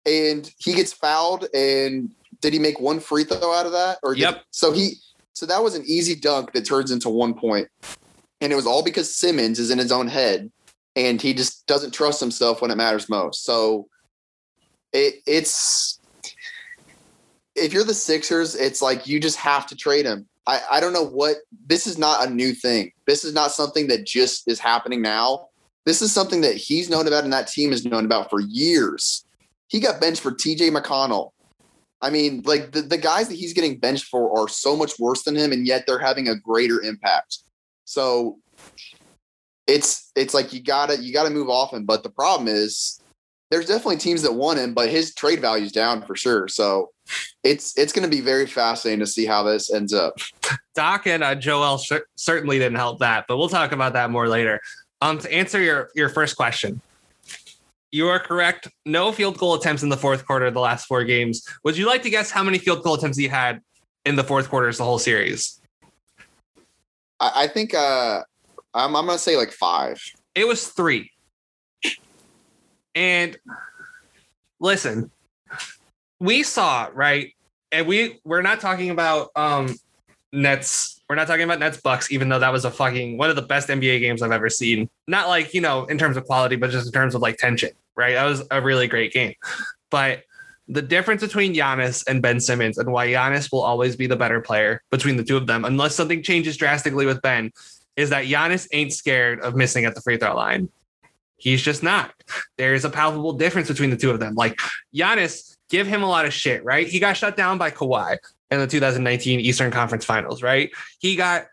[0.07, 3.98] And he gets fouled and did he make one free throw out of that?
[4.02, 4.35] Or yep.
[4.35, 4.94] Did, so he
[5.35, 7.68] so that was an easy dunk that turns into one point.
[8.40, 10.50] And it was all because Simmons is in his own head
[10.96, 13.44] and he just doesn't trust himself when it matters most.
[13.44, 13.88] So
[14.92, 16.00] it, it's
[17.55, 20.28] if you're the Sixers, it's like you just have to trade him.
[20.46, 22.92] I, I don't know what this is not a new thing.
[23.07, 25.48] This is not something that just is happening now.
[25.85, 29.24] This is something that he's known about and that team has known about for years.
[29.68, 31.31] He got benched for TJ McConnell.
[32.00, 35.22] I mean, like the, the guys that he's getting benched for are so much worse
[35.22, 37.38] than him, and yet they're having a greater impact.
[37.85, 38.38] So
[39.66, 41.85] it's it's like you gotta you gotta move off him.
[41.85, 43.01] But the problem is
[43.53, 46.48] there's definitely teams that want him, but his trade value is down for sure.
[46.48, 46.88] So
[47.44, 50.14] it's it's going to be very fascinating to see how this ends up.
[50.75, 54.27] Doc and uh, Joel sh- certainly didn't help that, but we'll talk about that more
[54.27, 54.59] later.
[55.03, 56.81] Um, to answer your your first question,
[57.90, 58.68] you are correct.
[58.87, 61.46] No field goal attempts in the fourth quarter of the last four games.
[61.62, 63.61] Would you like to guess how many field goal attempts he had
[64.07, 65.61] in the fourth quarters the whole series?
[67.20, 68.22] I, I think uh,
[68.74, 70.02] I'm, I'm to say like five.
[70.35, 71.11] It was three.
[72.94, 73.37] And
[74.61, 75.11] listen,
[76.20, 77.35] we saw right,
[77.70, 79.74] and we we're not talking about um
[80.32, 81.00] Nets.
[81.08, 83.42] We're not talking about Nets Bucks, even though that was a fucking one of the
[83.42, 84.88] best NBA games I've ever seen.
[85.06, 87.70] Not like, you know, in terms of quality, but just in terms of like tension,
[87.96, 88.14] right?
[88.14, 89.35] That was a really great game.
[89.90, 90.22] But
[90.68, 94.40] the difference between Giannis and Ben Simmons and why Giannis will always be the better
[94.40, 97.52] player between the two of them, unless something changes drastically with Ben,
[97.96, 100.68] is that Giannis ain't scared of missing at the free throw line.
[101.37, 102.14] He's just not.
[102.57, 104.35] There's a palpable difference between the two of them.
[104.35, 104.61] Like
[104.94, 106.87] Giannis, give him a lot of shit, right?
[106.87, 108.18] He got shut down by Kawhi
[108.50, 110.70] in the 2019 Eastern Conference Finals, right?
[111.00, 111.46] He got,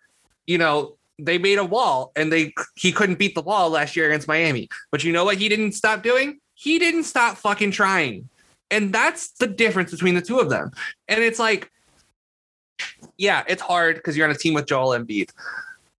[0.45, 4.07] you know, they made a wall and they he couldn't beat the wall last year
[4.07, 4.69] against Miami.
[4.91, 6.39] But you know what he didn't stop doing?
[6.53, 8.29] He didn't stop fucking trying.
[8.71, 10.71] And that's the difference between the two of them.
[11.07, 11.71] And it's like,
[13.17, 15.31] yeah, it's hard because you're on a team with Joel Embiid.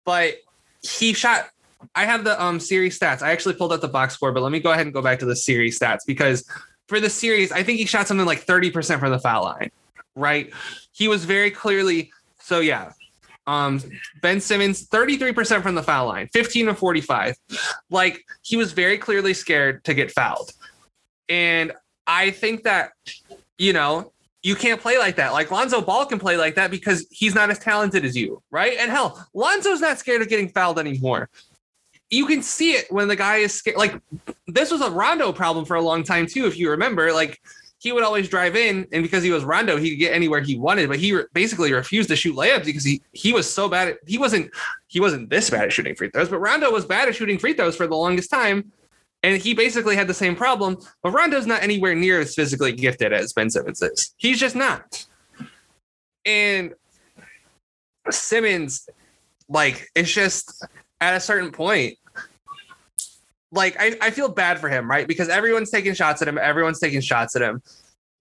[0.05, 0.35] But
[0.81, 1.49] he shot
[1.95, 3.21] I have the um series stats.
[3.21, 5.19] I actually pulled out the box score, but let me go ahead and go back
[5.19, 6.45] to the series stats because
[6.87, 9.69] for the series, I think he shot something like 30% from the foul line,
[10.15, 10.51] right?
[10.91, 12.93] He was very clearly so yeah.
[13.45, 13.81] Um,
[14.21, 17.35] Ben Simmons, 33% from the foul line, 15 to 45.
[17.89, 20.51] Like he was very clearly scared to get fouled.
[21.29, 21.71] And
[22.05, 22.91] I think that,
[23.57, 25.33] you know, you can't play like that.
[25.33, 28.77] Like Lonzo Ball can play like that because he's not as talented as you, right?
[28.79, 31.29] And hell, Lonzo's not scared of getting fouled anymore.
[32.09, 33.77] You can see it when the guy is scared.
[33.77, 33.99] Like
[34.47, 37.11] this was a Rondo problem for a long time too, if you remember.
[37.11, 37.39] Like
[37.79, 40.57] he would always drive in, and because he was Rondo, he could get anywhere he
[40.57, 40.89] wanted.
[40.89, 43.89] But he re- basically refused to shoot layups because he he was so bad.
[43.89, 44.51] At, he wasn't
[44.87, 47.53] he wasn't this bad at shooting free throws, but Rondo was bad at shooting free
[47.53, 48.71] throws for the longest time,
[49.23, 50.77] and he basically had the same problem.
[51.03, 54.13] But Rondo's not anywhere near as physically gifted as Ben Simmons is.
[54.17, 55.05] He's just not.
[56.25, 56.73] And
[58.09, 58.87] Simmons,
[59.47, 60.65] like, it's just
[61.01, 61.97] at a certain point,
[63.51, 65.07] like I, I feel bad for him, right?
[65.07, 67.61] Because everyone's taking shots at him, everyone's taking shots at him.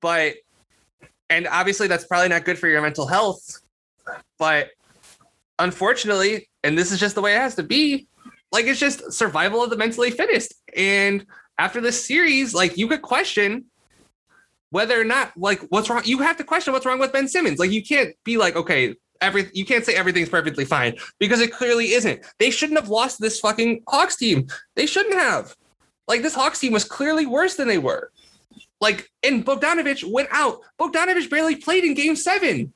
[0.01, 0.37] But
[1.31, 3.61] and obviously that's probably not good for your mental health.
[4.39, 4.71] But
[5.59, 8.09] unfortunately, and this is just the way it has to be,
[8.53, 10.55] like it's just survival of the mentally fittest.
[10.77, 11.27] And
[11.59, 13.67] after this series, like you could question
[14.71, 16.03] whether or not like what's wrong.
[16.05, 17.59] You have to question what's wrong with Ben Simmons.
[17.59, 21.53] Like you can't be like, okay, every you can't say everything's perfectly fine because it
[21.53, 22.25] clearly isn't.
[22.39, 24.47] They shouldn't have lost this fucking Hawks team.
[24.77, 25.55] They shouldn't have.
[26.07, 28.11] Like this Hawks team was clearly worse than they were.
[28.81, 30.61] Like and Bogdanovic went out.
[30.81, 32.73] Bogdanovic barely played in game seven.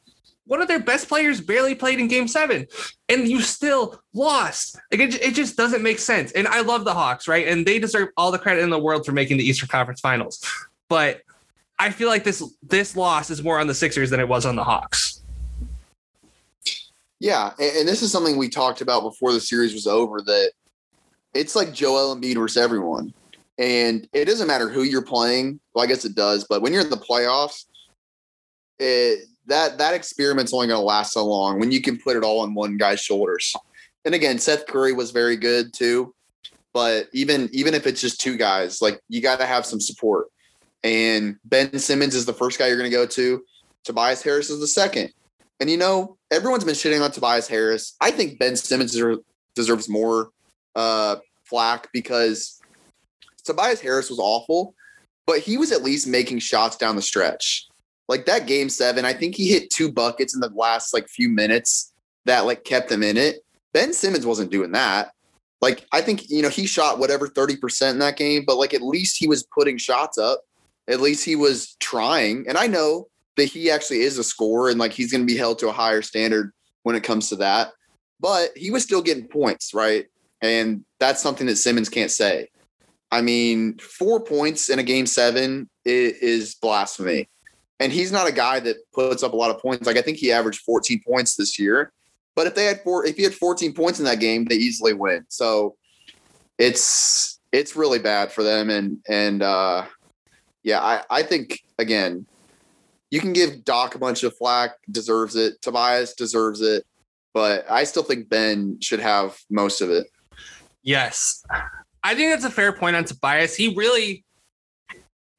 [0.52, 2.66] One of their best players barely played in game seven,
[3.08, 4.78] and you still lost.
[4.90, 6.30] Like it, it just doesn't make sense.
[6.32, 7.48] And I love the Hawks, right?
[7.48, 10.44] And they deserve all the credit in the world for making the Eastern Conference Finals.
[10.90, 11.22] But
[11.78, 14.54] I feel like this this loss is more on the Sixers than it was on
[14.56, 15.22] the Hawks.
[17.18, 20.20] Yeah, and, and this is something we talked about before the series was over.
[20.20, 20.50] That
[21.32, 23.14] it's like Joel Embiid versus everyone,
[23.56, 25.60] and it doesn't matter who you're playing.
[25.72, 27.64] Well, I guess it does, but when you're in the playoffs,
[28.78, 32.24] it, that that experiment's only going to last so long when you can put it
[32.24, 33.54] all on one guy's shoulders.
[34.04, 36.14] And again, Seth Curry was very good too,
[36.72, 40.28] but even even if it's just two guys, like you got to have some support.
[40.84, 43.44] And Ben Simmons is the first guy you're going to go to.
[43.84, 45.12] Tobias Harris is the second.
[45.60, 47.94] And you know, everyone's been shitting on Tobias Harris.
[48.00, 48.98] I think Ben Simmons
[49.54, 50.30] deserves more
[50.74, 52.60] uh, flack because
[53.44, 54.74] Tobias Harris was awful,
[55.26, 57.68] but he was at least making shots down the stretch.
[58.12, 61.30] Like that game seven, I think he hit two buckets in the last like few
[61.30, 61.94] minutes
[62.26, 63.36] that like kept them in it.
[63.72, 65.12] Ben Simmons wasn't doing that.
[65.62, 68.82] Like I think you know he shot whatever 30% in that game, but like at
[68.82, 70.42] least he was putting shots up.
[70.88, 72.44] At least he was trying.
[72.46, 75.38] And I know that he actually is a scorer and like he's going to be
[75.38, 77.72] held to a higher standard when it comes to that.
[78.20, 80.04] But he was still getting points, right?
[80.42, 82.50] And that's something that Simmons can't say.
[83.10, 87.30] I mean, four points in a game seven is blasphemy.
[87.80, 89.86] And he's not a guy that puts up a lot of points.
[89.86, 91.92] Like I think he averaged 14 points this year.
[92.34, 94.92] But if they had four, if he had 14 points in that game, they easily
[94.92, 95.24] win.
[95.28, 95.76] So
[96.58, 98.70] it's it's really bad for them.
[98.70, 99.86] And and uh
[100.62, 102.26] yeah, I, I think again,
[103.10, 105.60] you can give Doc a bunch of flack, deserves it.
[105.60, 106.84] Tobias deserves it,
[107.34, 110.06] but I still think Ben should have most of it.
[110.82, 111.44] Yes,
[112.02, 113.54] I think that's a fair point on Tobias.
[113.54, 114.24] He really,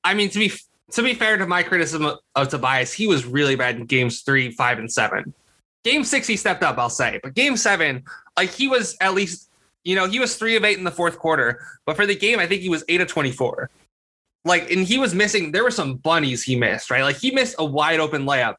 [0.03, 0.51] I mean, to be
[0.94, 4.22] to be fair to my criticism of, of Tobias, he was really bad in games
[4.22, 5.34] three, five, and seven.
[5.84, 8.04] Game six, he stepped up, I'll say, but game seven,
[8.38, 9.50] like he was at least,
[9.84, 12.39] you know, he was three of eight in the fourth quarter, but for the game,
[12.39, 13.70] I think he was eight of twenty-four
[14.46, 15.52] like, and he was missing.
[15.52, 17.04] There were some bunnies he missed, right?
[17.04, 18.56] Like he missed a wide open layup.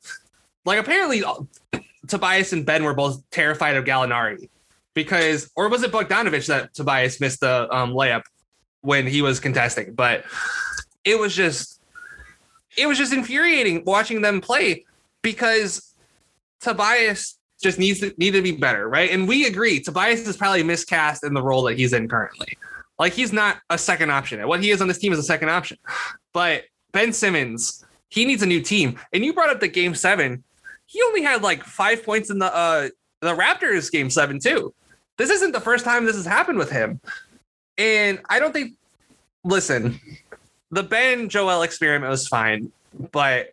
[0.65, 1.23] Like apparently,
[2.09, 4.49] Tobias and Ben were both terrified of Gallinari
[4.95, 8.23] because, or was it Bogdanovic that Tobias missed the um, layup
[8.81, 9.95] when he was contesting?
[9.95, 10.25] But
[11.05, 11.74] it was just,
[12.77, 14.85] it was just infuriating watching them play
[15.23, 15.95] because
[16.61, 19.11] Tobias just needs to need to be better, right?
[19.11, 22.59] And we agree, Tobias is probably miscast in the role that he's in currently.
[22.99, 24.47] Like he's not a second option.
[24.47, 25.79] What he is on this team is a second option.
[26.33, 28.99] But Ben Simmons, he needs a new team.
[29.13, 30.45] And you brought up the game seven.
[30.87, 32.89] He only had like five points in the uh
[33.21, 34.75] the Raptors game seven too.
[35.17, 37.01] This isn't the first time this has happened with him.
[37.79, 38.75] And I don't think
[39.45, 40.01] listen,
[40.75, 42.73] the Ben Joel experiment was fine,
[43.13, 43.53] but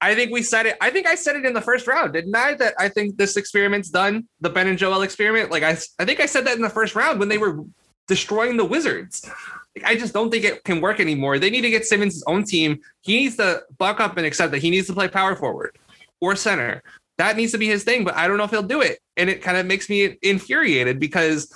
[0.00, 0.76] I think we said it.
[0.80, 2.54] I think I said it in the first round, didn't I?
[2.54, 4.26] That I think this experiment's done.
[4.40, 5.50] The Ben and Joel experiment.
[5.50, 7.62] Like I, I think I said that in the first round when they were
[8.08, 9.28] destroying the Wizards.
[9.76, 11.38] Like, I just don't think it can work anymore.
[11.38, 12.80] They need to get Simmons his own team.
[13.02, 15.76] He needs to buck up and accept that he needs to play power forward
[16.20, 16.82] or center.
[17.18, 18.98] That needs to be his thing, but I don't know if he'll do it.
[19.18, 21.52] And it kind of makes me infuriated because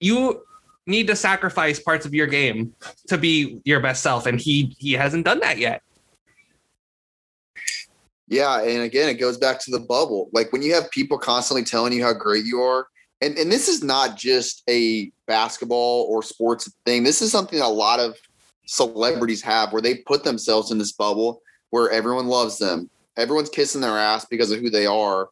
[0.00, 0.42] you
[0.86, 2.74] need to sacrifice parts of your game
[3.08, 5.82] to be your best self, and he he hasn't done that yet.
[8.28, 10.30] Yeah, and again, it goes back to the bubble.
[10.32, 12.88] Like when you have people constantly telling you how great you are,
[13.20, 17.02] and and this is not just a basketball or sports thing.
[17.02, 18.16] This is something a lot of
[18.66, 23.80] celebrities have, where they put themselves in this bubble where everyone loves them, everyone's kissing
[23.80, 25.28] their ass because of who they are,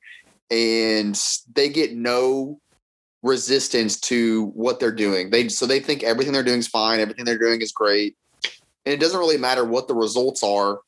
[0.51, 1.19] and
[1.55, 2.61] they get no
[3.23, 5.31] resistance to what they're doing.
[5.31, 8.17] They so they think everything they're doing is fine, everything they're doing is great,
[8.85, 10.81] and it doesn't really matter what the results are.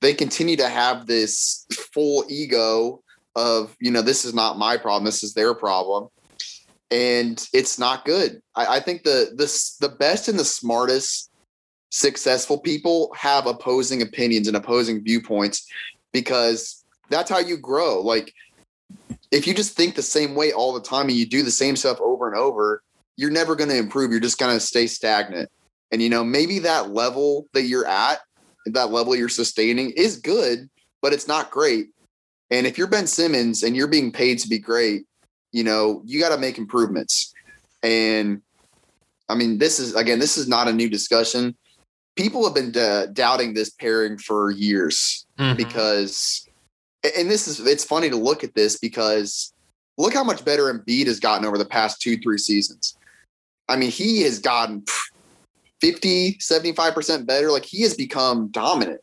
[0.00, 3.02] They continue to have this full ego
[3.36, 6.08] of you know this is not my problem this is their problem
[6.92, 8.42] and it's not good.
[8.54, 11.30] I, I think the the, the best and the smartest
[11.90, 15.66] successful people have opposing opinions and opposing viewpoints
[16.12, 18.00] because that's how you grow.
[18.00, 18.32] Like
[19.32, 21.74] if you just think the same way all the time and you do the same
[21.74, 22.82] stuff over and over
[23.16, 25.50] you're never going to improve you're just going to stay stagnant
[25.90, 28.20] and you know maybe that level that you're at
[28.66, 30.68] that level you're sustaining is good,
[31.00, 31.88] but it's not great.
[32.50, 35.04] And if you're Ben Simmons and you're being paid to be great,
[35.52, 37.32] you know, you got to make improvements.
[37.82, 38.42] And
[39.28, 41.56] I mean, this is again, this is not a new discussion.
[42.14, 45.56] People have been d- doubting this pairing for years mm-hmm.
[45.56, 46.46] because,
[47.16, 49.52] and this is, it's funny to look at this because
[49.98, 52.96] look how much better Embiid has gotten over the past two, three seasons.
[53.68, 54.84] I mean, he has gotten
[55.80, 57.50] 50, 75% better.
[57.50, 59.00] Like he has become dominant.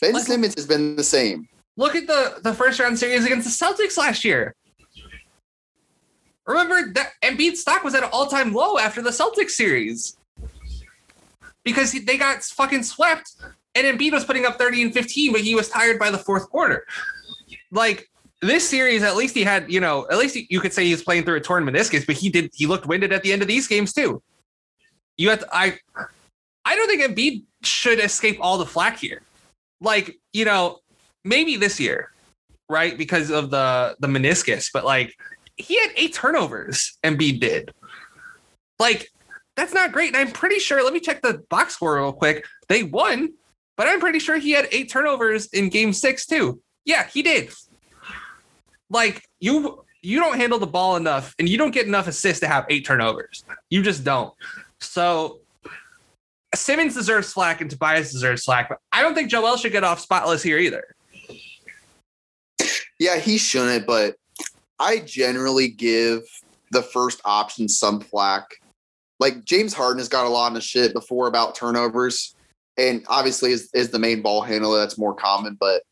[0.00, 1.48] Ben like, Simmons has been the same.
[1.76, 4.54] Look at the, the first round series against the Celtics last year.
[6.46, 10.16] Remember that Embiid's stock was at an all time low after the Celtics series
[11.64, 13.32] because they got fucking swept
[13.74, 16.50] and Embiid was putting up 30 and 15, but he was tired by the fourth
[16.50, 16.86] quarter.
[17.70, 18.08] Like
[18.42, 21.24] this series, at least he had, you know, at least you could say he's playing
[21.24, 23.68] through a torn meniscus, but he did, he looked winded at the end of these
[23.68, 24.22] games too
[25.20, 25.78] you have to, I
[26.64, 29.20] I don't think Embiid should escape all the flack here.
[29.80, 30.78] Like, you know,
[31.24, 32.10] maybe this year,
[32.70, 32.96] right?
[32.96, 35.14] Because of the the meniscus, but like
[35.56, 37.72] he had eight turnovers, Embiid did.
[38.78, 39.10] Like,
[39.56, 40.08] that's not great.
[40.08, 42.46] And I'm pretty sure, let me check the box score real quick.
[42.68, 43.34] They won,
[43.76, 46.62] but I'm pretty sure he had eight turnovers in game six, too.
[46.84, 47.50] Yeah, he did.
[48.88, 52.48] Like, you you don't handle the ball enough and you don't get enough assists to
[52.48, 53.44] have eight turnovers.
[53.68, 54.32] You just don't.
[54.80, 55.40] So
[56.54, 60.00] Simmons deserves slack and Tobias deserves slack, but I don't think Joel should get off
[60.00, 60.96] spotless here either.
[62.98, 64.16] Yeah, he shouldn't, but
[64.78, 66.22] I generally give
[66.70, 68.44] the first option some flack.
[69.18, 72.34] Like James Harden has got a lot of shit before about turnovers,
[72.78, 74.78] and obviously is, is the main ball handler.
[74.78, 75.82] That's more common, but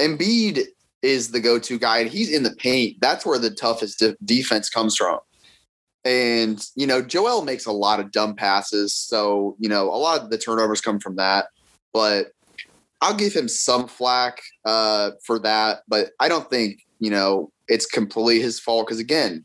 [0.00, 0.64] Embiid
[1.02, 2.96] is the go-to guy, and he's in the paint.
[3.00, 5.18] That's where the toughest de- defense comes from.
[6.04, 8.94] And, you know, Joel makes a lot of dumb passes.
[8.94, 11.46] So, you know, a lot of the turnovers come from that.
[11.92, 12.28] But
[13.00, 15.80] I'll give him some flack uh, for that.
[15.88, 18.86] But I don't think, you know, it's completely his fault.
[18.86, 19.44] Because again,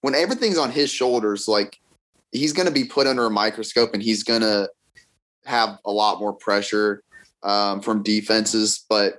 [0.00, 1.78] when everything's on his shoulders, like
[2.32, 4.70] he's going to be put under a microscope and he's going to
[5.44, 7.02] have a lot more pressure
[7.42, 8.86] um, from defenses.
[8.88, 9.16] But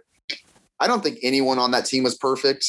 [0.82, 2.66] I don't think anyone on that team was perfect.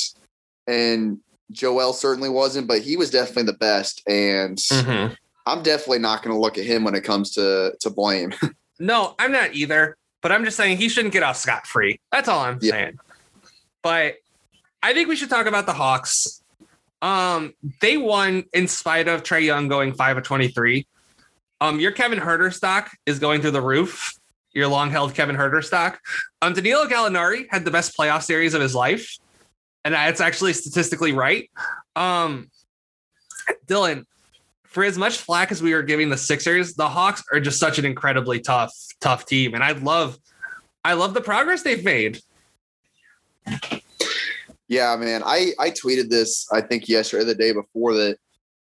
[0.67, 1.19] And
[1.51, 4.03] Joel certainly wasn't, but he was definitely the best.
[4.07, 5.15] And mm-hmm.
[5.47, 8.33] I'm definitely not going to look at him when it comes to to blame.
[8.79, 9.97] no, I'm not either.
[10.21, 11.99] But I'm just saying he shouldn't get off scot free.
[12.13, 12.71] That's all I'm yeah.
[12.71, 12.99] saying.
[13.83, 14.17] But
[14.83, 16.43] I think we should talk about the Hawks.
[17.01, 20.87] Um, they won in spite of Trae Young going five of 23.
[21.61, 24.15] Um, your Kevin Huerter stock is going through the roof.
[24.55, 26.01] Your long held Kevin Huerter stock.
[26.43, 29.19] Um, Danilo Gallinari had the best playoff series of his life
[29.85, 31.51] and it's actually statistically right.
[31.97, 32.51] Um,
[33.67, 34.05] Dylan,
[34.65, 37.79] for as much flack as we are giving the Sixers, the Hawks are just such
[37.79, 40.19] an incredibly tough, tough team, and I love,
[40.85, 42.21] I love the progress they've made.
[44.69, 45.23] Yeah, man.
[45.25, 48.17] I I tweeted this I think yesterday the day before that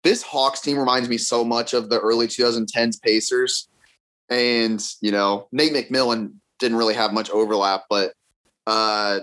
[0.03, 3.67] this Hawks team reminds me so much of the early 2010s Pacers.
[4.29, 8.13] And, you know, Nate McMillan didn't really have much overlap, but
[8.65, 9.19] uh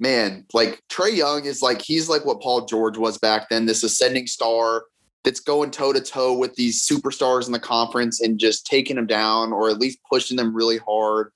[0.00, 3.82] man, like Trae Young is like he's like what Paul George was back then, this
[3.82, 4.84] ascending star
[5.24, 9.06] that's going toe to toe with these superstars in the conference and just taking them
[9.06, 11.32] down or at least pushing them really hard.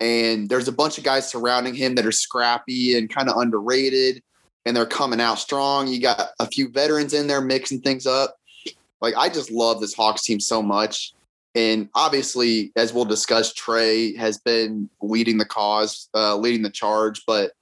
[0.00, 4.22] And there's a bunch of guys surrounding him that are scrappy and kind of underrated
[4.66, 5.88] and they're coming out strong.
[5.88, 8.36] You got a few veterans in there mixing things up.
[9.00, 11.13] Like I just love this Hawks team so much.
[11.54, 17.22] And obviously, as we'll discuss, Trae has been leading the cause, uh, leading the charge.
[17.26, 17.52] But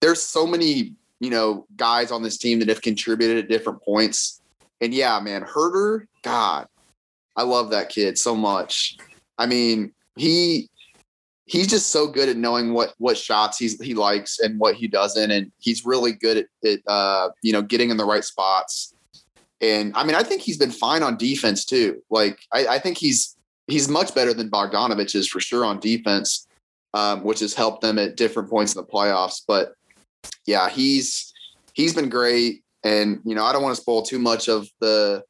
[0.00, 4.40] there's so many, you know, guys on this team that have contributed at different points.
[4.80, 6.68] And yeah, man, Huerter, God,
[7.36, 8.96] I love that kid so much.
[9.38, 10.68] I mean, he
[11.46, 14.88] he's just so good at knowing what what shots he's he likes and what he
[14.88, 18.94] doesn't, and he's really good at, at uh, you know getting in the right spots.
[19.62, 22.02] And I mean, I think he's been fine on defense too.
[22.10, 23.36] Like I, I think he's
[23.68, 26.48] he's much better than Bogdanovic is for sure on defense,
[26.94, 29.40] um, which has helped them at different points in the playoffs.
[29.46, 29.74] But
[30.46, 31.32] yeah, he's
[31.74, 32.64] he's been great.
[32.82, 35.22] And you know, I don't want to spoil too much of the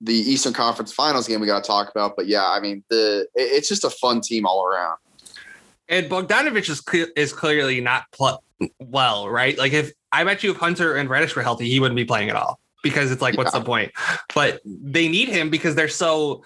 [0.00, 2.14] the Eastern Conference Finals game we got to talk about.
[2.16, 4.98] But yeah, I mean, the it's just a fun team all around.
[5.88, 8.44] And Bogdanovic is clear, is clearly not pl-
[8.78, 9.58] well, right?
[9.58, 12.30] Like if I bet you if Hunter and Reddish were healthy, he wouldn't be playing
[12.30, 13.92] at all because it's like, what's the point?
[14.34, 16.44] But they need him because they're so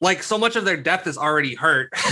[0.00, 1.92] like so much of their depth is already hurt.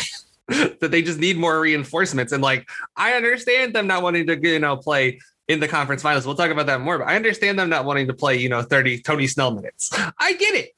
[0.48, 2.32] that they just need more reinforcements.
[2.32, 5.18] And like, I understand them not wanting to, you know, play
[5.48, 6.26] in the conference finals.
[6.26, 8.62] We'll talk about that more, but I understand them not wanting to play, you know,
[8.62, 9.90] 30 Tony Snell minutes.
[10.18, 10.74] I get it.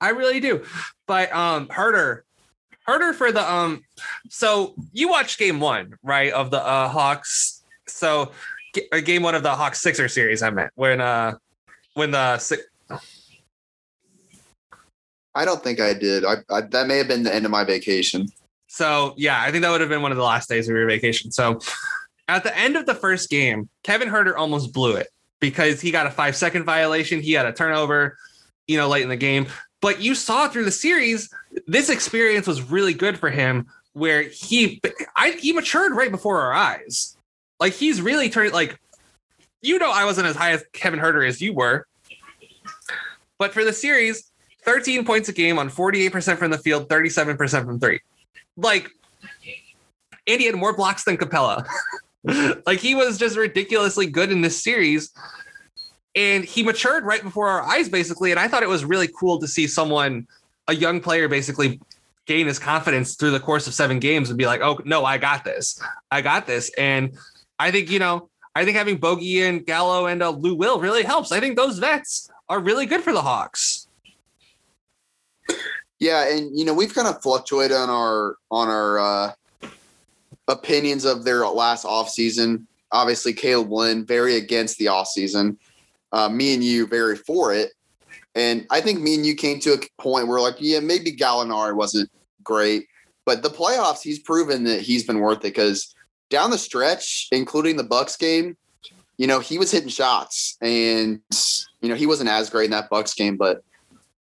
[0.00, 0.64] I really do.
[1.06, 2.22] But um Huerter,
[2.86, 3.82] Huerter for the um
[4.28, 7.62] so you watched game one, right, of the uh Hawks.
[7.86, 8.32] So
[8.92, 11.36] uh, game one of the Hawks Sixer series, I meant when uh
[11.98, 12.58] when uh, the
[15.34, 16.24] I don't think I did.
[16.24, 18.28] I, I, that may have been the end of my vacation.
[18.66, 20.86] So yeah, I think that would have been one of the last days of your
[20.86, 21.30] vacation.
[21.30, 21.60] So
[22.28, 25.08] at the end of the first game, Kevin Huerter almost blew it
[25.40, 27.20] because he got a five second violation.
[27.20, 28.18] He had a turnover,
[28.66, 29.46] you know, late in the game.
[29.80, 31.32] But you saw through the series,
[31.66, 34.80] this experience was really good for him where he
[35.16, 37.16] I he matured right before our eyes.
[37.60, 38.78] Like he's really turned like
[39.62, 41.86] you know I wasn't as high as Kevin Huerter as you were.
[43.38, 44.30] But for the series,
[44.64, 48.00] 13 points a game on 48% from the field, 37% from three.
[48.56, 48.90] Like,
[50.26, 51.66] Andy had more blocks than Capela.
[52.66, 55.10] like he was just ridiculously good in this series.
[56.14, 58.30] And he matured right before our eyes, basically.
[58.30, 60.26] And I thought it was really cool to see someone,
[60.66, 61.80] a young player, basically
[62.26, 65.16] gain his confidence through the course of seven games and be like, oh, no, I
[65.16, 65.80] got this.
[66.10, 66.70] I got this.
[66.76, 67.16] And
[67.58, 71.04] I think, you know, I think having Bogey and Gallo and uh, Lou Will really
[71.04, 71.30] helps.
[71.30, 73.88] I think those vets are really good for the Hawks.
[75.98, 79.32] Yeah, and you know we've kind of fluctuated on our on our uh,
[80.46, 82.66] opinions of their last off season.
[82.92, 85.58] Obviously, Caleb Lynn very against the off season.
[86.12, 87.72] Uh, me and you very for it,
[88.34, 91.74] and I think me and you came to a point where like, yeah, maybe Gallinari
[91.74, 92.10] wasn't
[92.44, 92.86] great,
[93.26, 95.94] but the playoffs he's proven that he's been worth it because
[96.30, 98.56] down the stretch, including the Bucks game,
[99.18, 101.20] you know he was hitting shots, and
[101.80, 103.62] you know he wasn't as great in that Bucks game, but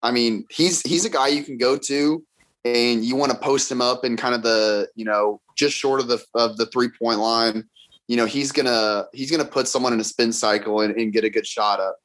[0.04, 2.24] I mean, he's he's a guy you can go to
[2.66, 6.02] and you want to post him up in kind of the, you know, just short
[6.02, 7.64] of the of the three point line.
[8.08, 11.24] You know, he's gonna he's gonna put someone in a spin cycle and, and get
[11.24, 11.98] a good shot up.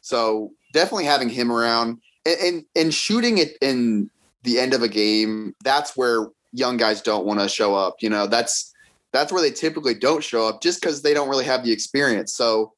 [0.00, 4.10] So definitely having him around and, and and shooting it in
[4.42, 7.96] the end of a game, that's where young guys don't want to show up.
[8.00, 8.73] You know, that's
[9.14, 12.34] that's where they typically don't show up just because they don't really have the experience.
[12.34, 12.72] So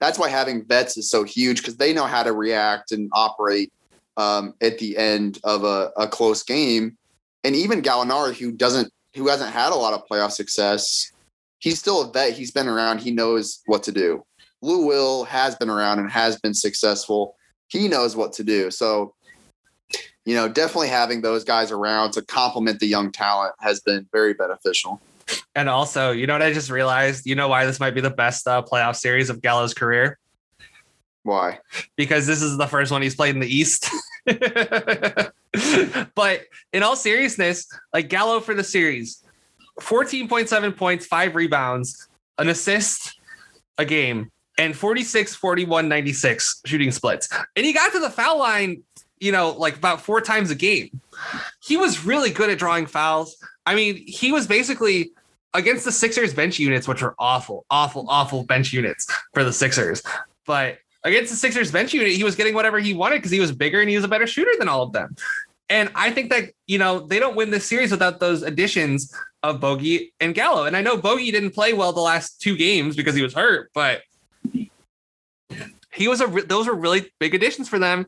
[0.00, 3.70] that's why having vets is so huge because they know how to react and operate
[4.16, 6.96] um, at the end of a, a close game.
[7.44, 11.12] And even Gallinari, who doesn't, who hasn't had a lot of playoff success,
[11.58, 12.32] he's still a vet.
[12.32, 13.00] He's been around.
[13.00, 14.24] He knows what to do.
[14.62, 17.36] Lou Will has been around and has been successful.
[17.68, 18.70] He knows what to do.
[18.70, 19.14] So,
[20.24, 24.32] you know, definitely having those guys around to complement the young talent has been very
[24.32, 25.02] beneficial.
[25.54, 27.26] And also, you know what I just realized?
[27.26, 30.18] You know why this might be the best uh, playoff series of Gallo's career?
[31.22, 31.58] Why?
[31.96, 33.90] Because this is the first one he's played in the East.
[36.14, 39.24] but in all seriousness, like Gallo for the series,
[39.80, 42.08] 14.7 points, five rebounds,
[42.38, 43.18] an assist
[43.78, 47.28] a game, and 46, 41, 96 shooting splits.
[47.56, 48.82] And he got to the foul line,
[49.18, 51.00] you know, like about four times a game.
[51.62, 53.36] He was really good at drawing fouls.
[53.66, 55.10] I mean, he was basically
[55.52, 60.02] against the Sixers bench units, which were awful, awful, awful bench units for the Sixers.
[60.46, 63.52] But against the Sixers bench unit, he was getting whatever he wanted because he was
[63.52, 65.16] bigger and he was a better shooter than all of them.
[65.68, 69.12] And I think that, you know, they don't win this series without those additions
[69.42, 70.64] of Bogey and Gallo.
[70.64, 73.70] And I know Bogey didn't play well the last two games because he was hurt,
[73.74, 74.02] but
[75.92, 78.06] he was a those were really big additions for them.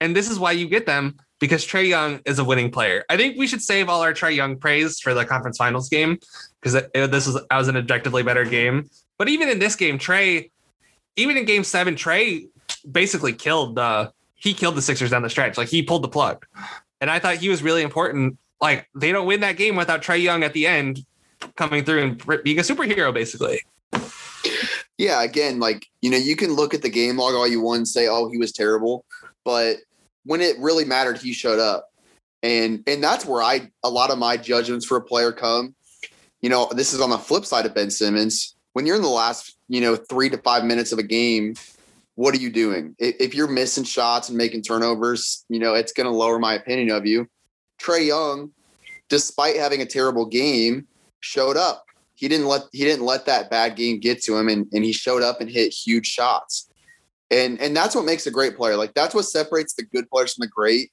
[0.00, 3.04] And this is why you get them because Trae Young is a winning player.
[3.08, 6.18] I think we should save all our Trae Young praise for the conference finals game
[6.60, 8.88] because this was was an objectively better game.
[9.18, 10.50] But even in this game, Trae,
[11.16, 12.48] even in game seven, Trae
[12.90, 15.58] basically killed the he killed the Sixers down the stretch.
[15.58, 16.46] Like he pulled the plug.
[17.00, 18.38] And I thought he was really important.
[18.60, 21.04] Like they don't win that game without Trae Young at the end
[21.56, 23.60] coming through and being a superhero, basically.
[24.98, 27.78] Yeah, again, like you know, you can look at the game log all you want
[27.78, 29.04] and say, "Oh, he was terrible,"
[29.44, 29.76] but
[30.26, 31.88] when it really mattered, he showed up,
[32.42, 35.74] and and that's where I a lot of my judgments for a player come.
[36.40, 38.56] You know, this is on the flip side of Ben Simmons.
[38.74, 41.54] When you're in the last, you know, three to five minutes of a game,
[42.16, 42.94] what are you doing?
[42.98, 46.90] If you're missing shots and making turnovers, you know, it's going to lower my opinion
[46.90, 47.26] of you.
[47.80, 48.50] Trae Young,
[49.08, 50.86] despite having a terrible game,
[51.20, 51.86] showed up.
[52.14, 54.92] He didn't let he didn't let that bad game get to him and, and he
[54.92, 56.70] showed up and hit huge shots.
[57.30, 58.76] And and that's what makes a great player.
[58.76, 60.90] Like that's what separates the good players from the great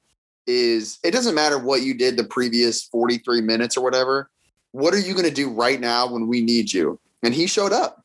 [0.47, 4.29] is it doesn't matter what you did the previous 43 minutes or whatever.
[4.71, 6.99] What are you going to do right now when we need you?
[7.21, 8.03] And he showed up.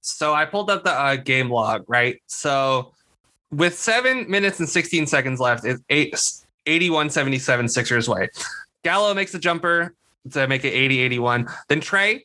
[0.00, 2.20] So I pulled up the uh, game log, right?
[2.26, 2.92] So
[3.50, 6.14] with seven minutes and 16 seconds left, it's eight,
[6.66, 8.28] 81 77 Sixers way.
[8.84, 9.94] Gallo makes a jumper
[10.32, 11.48] to make it 80 81.
[11.68, 12.22] Then Trae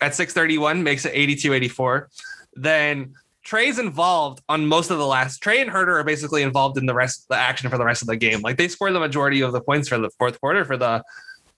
[0.00, 2.08] at 631 makes it 82 84.
[2.54, 3.14] Then
[3.46, 5.42] Trae's involved on most of the last.
[5.42, 8.08] Trae and Huerter are basically involved in the rest the action for the rest of
[8.08, 8.40] the game.
[8.40, 11.02] Like they score the majority of the points for the fourth quarter for the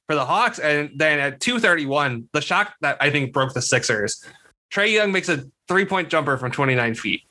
[0.06, 0.58] for the Hawks.
[0.58, 4.22] And then at 231, the shot that I think broke the Sixers
[4.70, 7.22] Trae Young makes a three point jumper from 29 feet.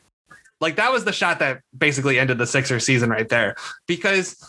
[0.60, 3.56] Like that was the shot that basically ended the Sixers season right there.
[3.86, 4.44] Because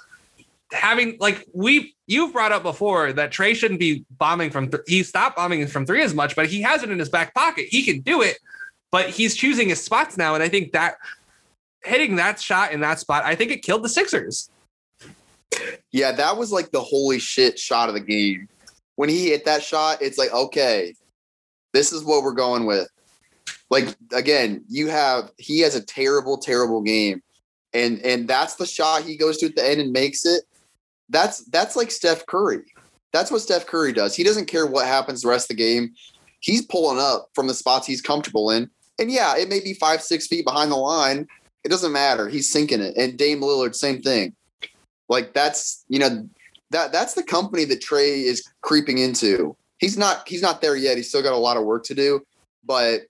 [0.73, 5.03] having like we you've brought up before that Trae shouldn't be bombing from th- he
[5.03, 7.67] stopped bombing from three as much, but he has it in his back pocket.
[7.69, 8.39] He can do it,
[8.91, 10.35] but he's choosing his spots now.
[10.35, 10.97] And I think that
[11.85, 14.51] hitting that shot in that spot, I think it killed the Sixers.
[15.93, 18.49] Yeah, that was like the holy shit shot of the game.
[18.97, 20.95] When he hit that shot, it's like, okay,
[21.73, 22.89] this is what we're going with.
[23.71, 27.23] Like again, you have he has a terrible, terrible game.
[27.75, 30.45] And and that's the shot he goes to at the end and makes it.
[31.09, 32.63] That's that's like Steph Curry.
[33.13, 34.15] That's what Steph Curry does.
[34.15, 35.95] He doesn't care what happens the rest of the game.
[36.41, 38.71] He's pulling up from the spots he's comfortable in.
[38.99, 41.27] And yeah, it may be five, six feet behind the line.
[41.65, 42.29] It doesn't matter.
[42.29, 42.97] He's sinking it.
[42.97, 44.35] And Dame Lillard, same thing.
[45.09, 46.29] Like that's you know
[46.71, 50.97] that that's the company that Trae is creeping into he's not he's not there yet.
[50.97, 52.21] He's still got a lot of work to do,
[52.65, 53.03] but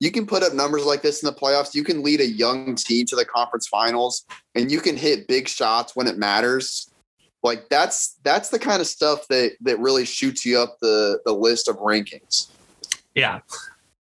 [0.00, 1.74] you can put up numbers like this in the playoffs.
[1.74, 4.24] You can lead a young team to the conference finals
[4.54, 6.90] and you can hit big shots when it matters.
[7.42, 11.32] Like that's that's the kind of stuff that that really shoots you up the the
[11.32, 12.48] list of rankings.
[13.14, 13.40] Yeah.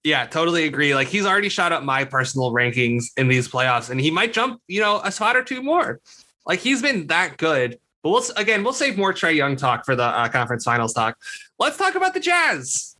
[0.05, 0.95] Yeah, totally agree.
[0.95, 4.61] Like he's already shot up my personal rankings in these playoffs and he might jump,
[4.67, 5.99] you know, a spot or two more.
[6.45, 9.95] Like he's been that good but we'll again, we'll save more Trae Young talk for
[9.95, 11.17] the uh, conference finals talk.
[11.57, 12.95] Let's talk about the Jazz.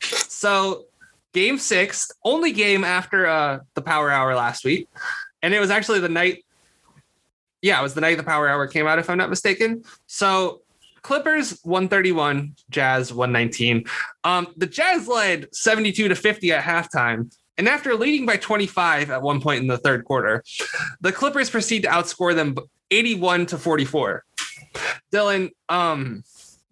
[0.00, 0.86] So,
[1.34, 4.88] game six, only game after uh, the Power Hour last week,
[5.42, 6.46] and it was actually the night.
[7.60, 9.84] Yeah, it was the night the Power Hour came out, if I'm not mistaken.
[10.06, 10.62] So,
[11.08, 13.86] Clippers 131, Jazz 119.
[14.24, 17.34] Um, the Jazz led 72 to 50 at halftime.
[17.56, 20.44] And after leading by 25 at one point in the third quarter,
[21.00, 22.56] the Clippers proceed to outscore them
[22.90, 24.22] 81 to 44.
[25.10, 26.24] Dylan, um,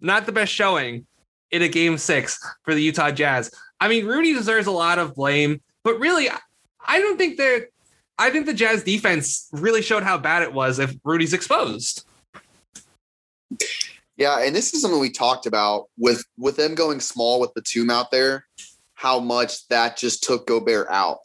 [0.02, 1.06] not the best showing
[1.50, 3.50] in a game six for the Utah Jazz.
[3.80, 6.28] I mean, Rudy deserves a lot of blame, but really,
[6.86, 7.68] I don't think that.
[8.18, 12.04] I think the Jazz defense really showed how bad it was if Rudy's exposed.
[14.16, 17.90] Yeah, and this is something we talked about with with them going small with Batum
[17.90, 18.46] out there,
[18.94, 21.20] how much that just took Gobert out.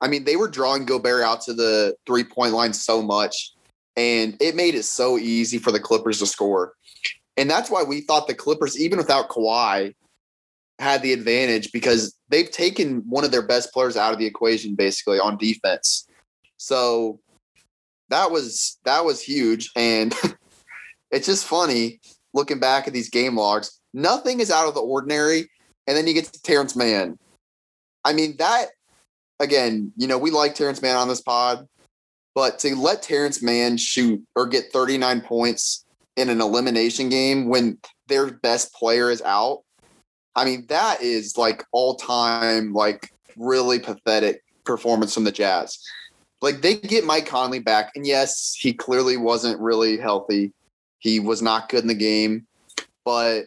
[0.00, 3.54] I mean, they were drawing Gobert out to the three point line so much
[3.96, 6.74] and it made it so easy for the Clippers to score.
[7.36, 9.94] And that's why we thought the Clippers, even without Kawhi,
[10.78, 14.74] had the advantage because they've taken one of their best players out of the equation
[14.74, 16.08] basically on defense.
[16.56, 17.20] So
[18.08, 19.70] that was that was huge.
[19.76, 20.14] And
[21.10, 22.00] it's just funny
[22.34, 23.80] looking back at these game logs.
[23.94, 25.48] Nothing is out of the ordinary.
[25.86, 27.18] And then you get to Terance Mann.
[28.04, 28.66] I mean, that
[29.40, 31.66] again, you know, we like Terance Mann on this pod.
[32.34, 35.84] But to let Terance Mann shoot or get 39 points
[36.16, 37.78] in an elimination game when
[38.08, 39.62] their best player is out,
[40.34, 45.78] I mean, that is like all time, like really pathetic performance from the Jazz.
[46.42, 50.52] Like they get Mike Conley back, and yes, he clearly wasn't really healthy.
[51.04, 52.46] He was not good in the game,
[53.04, 53.44] but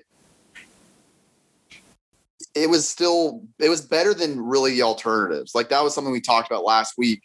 [2.54, 5.56] it was still it was better than really the alternatives.
[5.56, 7.24] Like that was something we talked about last week.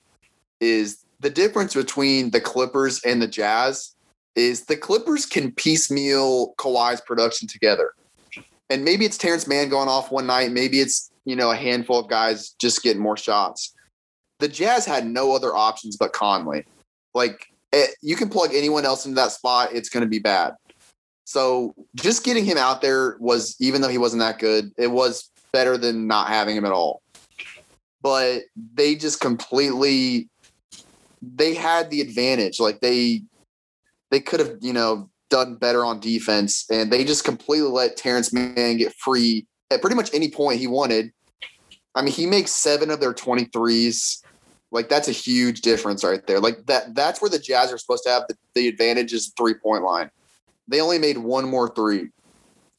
[0.58, 3.94] Is the difference between the Clippers and the Jazz
[4.34, 7.92] is the Clippers can piecemeal Kawhi's production together.
[8.70, 10.50] And maybe it's Terance Mann going off one night.
[10.50, 13.74] Maybe it's, you know, a handful of guys just getting more shots.
[14.38, 16.64] The Jazz had no other options but Conley.
[17.12, 20.18] Like, it, eh, you can plug anyone else into that spot, it's going to be
[20.18, 20.54] bad.
[21.24, 25.30] So just getting him out there was, even though he wasn't that good, it was
[25.52, 27.02] better than not having him at all.
[28.02, 28.42] But
[28.74, 30.28] they just completely,
[31.22, 32.58] they had the advantage.
[32.58, 33.22] Like they,
[34.10, 38.32] they could have, you know, done better on defense, and they just completely let Terance
[38.32, 41.10] Mann get free at pretty much any point he wanted.
[41.94, 44.22] I mean, he makes seven of their 23s.
[44.72, 46.40] Like that's a huge difference right there.
[46.40, 49.54] Like that that's where the Jazz are supposed to have the, the advantage is three
[49.54, 50.10] point line.
[50.66, 52.08] They only made one more three.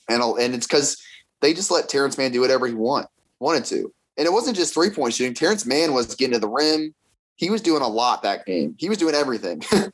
[0.09, 1.01] And and it's because
[1.41, 3.07] they just let Terance Mann do whatever he want
[3.39, 3.93] wanted to.
[4.17, 5.33] And it wasn't just three point shooting.
[5.33, 6.93] Terance Mann was getting to the rim.
[7.35, 8.75] He was doing a lot that game.
[8.77, 9.61] He was doing everything.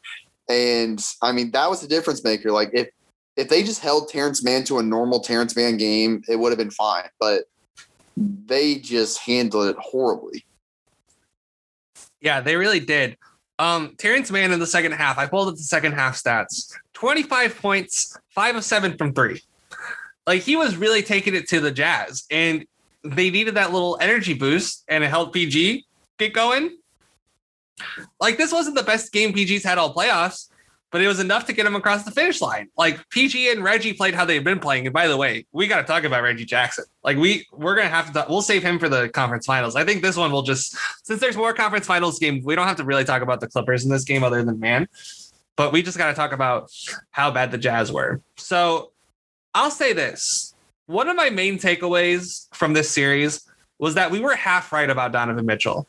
[0.50, 2.52] And I mean, that was the difference maker.
[2.52, 2.90] Like if
[3.38, 6.58] if they just held Terance Mann to a normal Terance Mann game, it would have
[6.58, 7.08] been fine.
[7.20, 7.44] But
[8.18, 10.44] they just handled it horribly.
[12.22, 13.18] Yeah, they really did.
[13.58, 17.58] Um, Terance Mann in the second half, I pulled up the second half stats 25
[17.62, 19.42] points, five of seven from three.
[20.26, 22.66] Like he was really taking it to the Jazz, and
[23.04, 25.86] they needed that little energy boost, and it helped PG
[26.18, 26.78] get going.
[28.20, 30.49] Like this wasn't the best game PG's had all playoffs,
[30.92, 32.70] but it was enough to get him across the finish line.
[32.78, 34.88] Like PG and Reggie played how they've been playing.
[34.88, 36.86] And by the way, we got to talk about Reggie Jackson.
[37.04, 39.76] Like we we're gonna have to talk, we'll save him for the conference finals.
[39.76, 42.78] I think this one will just since there's more conference finals games, we don't have
[42.78, 44.88] to really talk about the Clippers in this game other than Mann.
[45.56, 46.72] But we just got to talk about
[47.12, 48.22] how bad the Jazz were.
[48.38, 48.92] So
[49.54, 50.56] I'll say this.
[50.86, 53.46] One of my main takeaways from this series
[53.78, 55.88] was that we were half right about Donovan Mitchell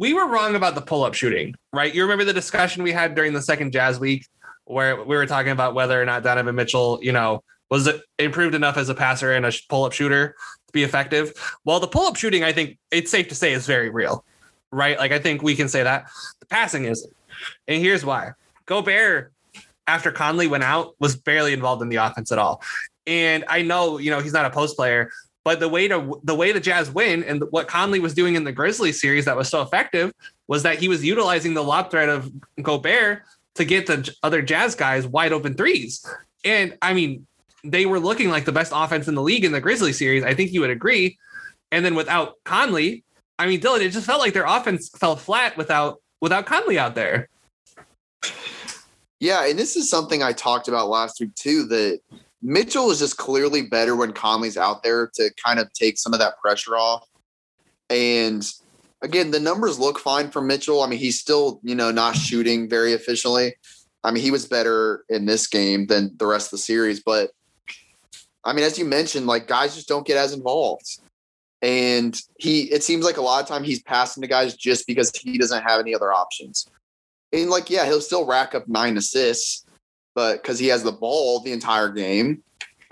[0.00, 1.94] we were wrong about the pull up shooting, right?
[1.94, 4.26] You remember the discussion we had during the second Jazz week
[4.64, 7.86] where we were talking about whether or not Donovan Mitchell, you know, was
[8.18, 10.28] improved enough as a passer and a pull up shooter
[10.68, 11.34] to be effective.
[11.66, 14.24] Well, the pull up shooting, I think it's safe to say is very real,
[14.72, 14.98] right?
[14.98, 16.06] Like I think we can say that
[16.40, 17.14] the passing isn't.
[17.68, 18.30] And here's why
[18.64, 19.34] Gobert,
[19.86, 22.62] after Conley went out, was barely involved in the offense at all.
[23.06, 25.10] And I know, you know, he's not a post player,
[25.44, 28.44] but the way to the way the Jazz win and what Conley was doing in
[28.44, 30.12] the Grizzlies series that was so effective
[30.48, 32.30] was that he was utilizing the lob threat of
[32.62, 33.22] Gobert
[33.54, 36.04] to get the other Jazz guys wide open threes.
[36.44, 37.26] And I mean,
[37.64, 40.24] they were looking like the best offense in the league in the Grizzly series.
[40.24, 41.18] I think you would agree.
[41.72, 43.04] And then without Conley,
[43.38, 46.94] I mean, Dylan, it just felt like their offense fell flat without without Conley out
[46.94, 47.28] there.
[49.18, 51.64] Yeah, and this is something I talked about last week too.
[51.64, 52.00] That
[52.42, 56.20] Mitchell is just clearly better when Conley's out there to kind of take some of
[56.20, 57.06] that pressure off.
[57.90, 58.46] And
[59.02, 60.82] again, the numbers look fine for Mitchell.
[60.82, 63.54] I mean, he's still, you know, not shooting very efficiently.
[64.02, 67.30] I mean, he was better in this game than the rest of the series, but
[68.44, 70.98] I mean, as you mentioned, like guys just don't get as involved.
[71.62, 75.10] And he it seems like a lot of time he's passing to guys just because
[75.14, 76.66] he doesn't have any other options.
[77.32, 79.66] And like, yeah, he'll still rack up nine assists,
[80.20, 82.42] but because he has the ball the entire game,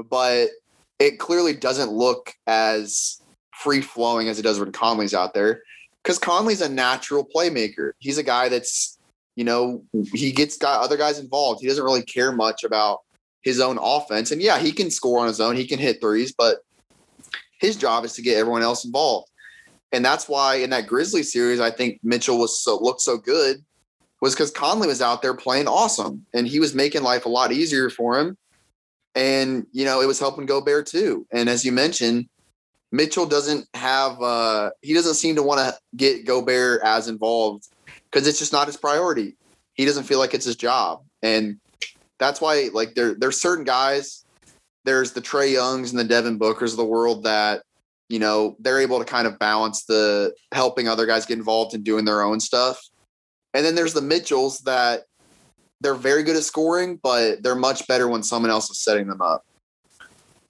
[0.09, 0.49] but
[0.99, 3.21] it clearly doesn't look as
[3.53, 5.61] free flowing as it does when Conley's out there.
[6.03, 7.91] Because Conley's a natural playmaker.
[7.99, 8.99] He's a guy that's,
[9.37, 9.83] you know,
[10.15, 11.61] he gets got other guys involved.
[11.61, 13.01] He doesn't really care much about
[13.43, 14.31] his own offense.
[14.31, 15.55] And yeah, he can score on his own.
[15.55, 16.61] He can hit threes, but
[17.61, 19.29] his job is to get everyone else involved.
[19.93, 23.63] And that's why in that Grizzly series, I think Mitchell was so looked so good
[24.21, 27.53] was because Conley was out there playing awesome and he was making life a lot
[27.53, 28.37] easier for him.
[29.15, 31.27] And, you know, it was helping Gobert too.
[31.33, 32.29] And as you mentioned,
[32.91, 37.69] Mitchell doesn't have, uh, he doesn't seem to want to get Gobert as involved
[38.11, 39.37] because it's just not his priority.
[39.75, 41.03] He doesn't feel like it's his job.
[41.23, 41.59] And
[42.19, 44.25] that's why, like, there, there's certain guys,
[44.85, 47.63] there's the Trae Youngs and the Devin Bookers of the world that,
[48.09, 51.85] you know, they're able to kind of balance the helping other guys get involved and
[51.85, 52.81] doing their own stuff
[53.55, 55.05] and then there's the Mitchells that
[55.81, 59.23] they're very good at scoring, but they're much better when someone else is setting them
[59.23, 59.45] up.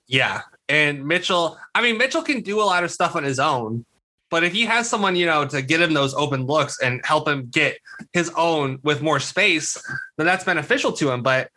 [0.07, 0.43] Yeah.
[0.69, 3.85] And Mitchell, I mean, Mitchell can do a lot of stuff on his own,
[4.31, 7.29] but if he has someone, you know, to get him those open looks and help
[7.29, 7.79] him get
[8.13, 9.83] his own with more space,
[10.17, 11.23] then that's beneficial to him.
[11.23, 11.51] But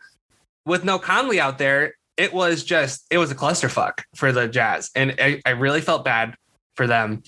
[0.64, 4.90] with no Conley out there, it was just it was a clusterfuck for the Jazz,
[4.94, 6.34] and I, I really felt bad
[6.76, 7.22] for them.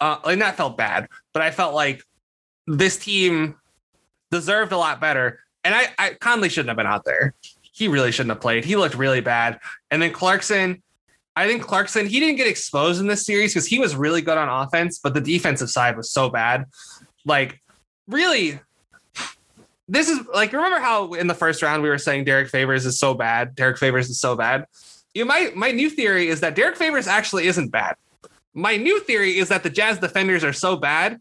[0.00, 2.02] Uh, like not felt bad, but I felt like
[2.66, 3.56] this team
[4.30, 5.40] deserved a lot better.
[5.64, 7.34] And I, I Conley shouldn't have been out there.
[7.72, 8.64] He really shouldn't have played.
[8.64, 9.60] He looked really bad.
[9.90, 10.82] And then Clarkson,
[11.36, 14.36] I think Clarkson, he didn't get exposed in this series because he was really good
[14.36, 16.66] on offense, but the defensive side was so bad.
[17.24, 17.60] Like,
[18.06, 18.60] really,
[19.88, 22.98] this is like remember how in the first round we were saying Derek Favors is
[22.98, 23.54] so bad.
[23.54, 24.66] Derek Favors is so bad.
[25.14, 27.96] You know, my my new theory is that Derek Favors actually isn't bad.
[28.54, 31.20] My new theory is that the Jazz defenders are so bad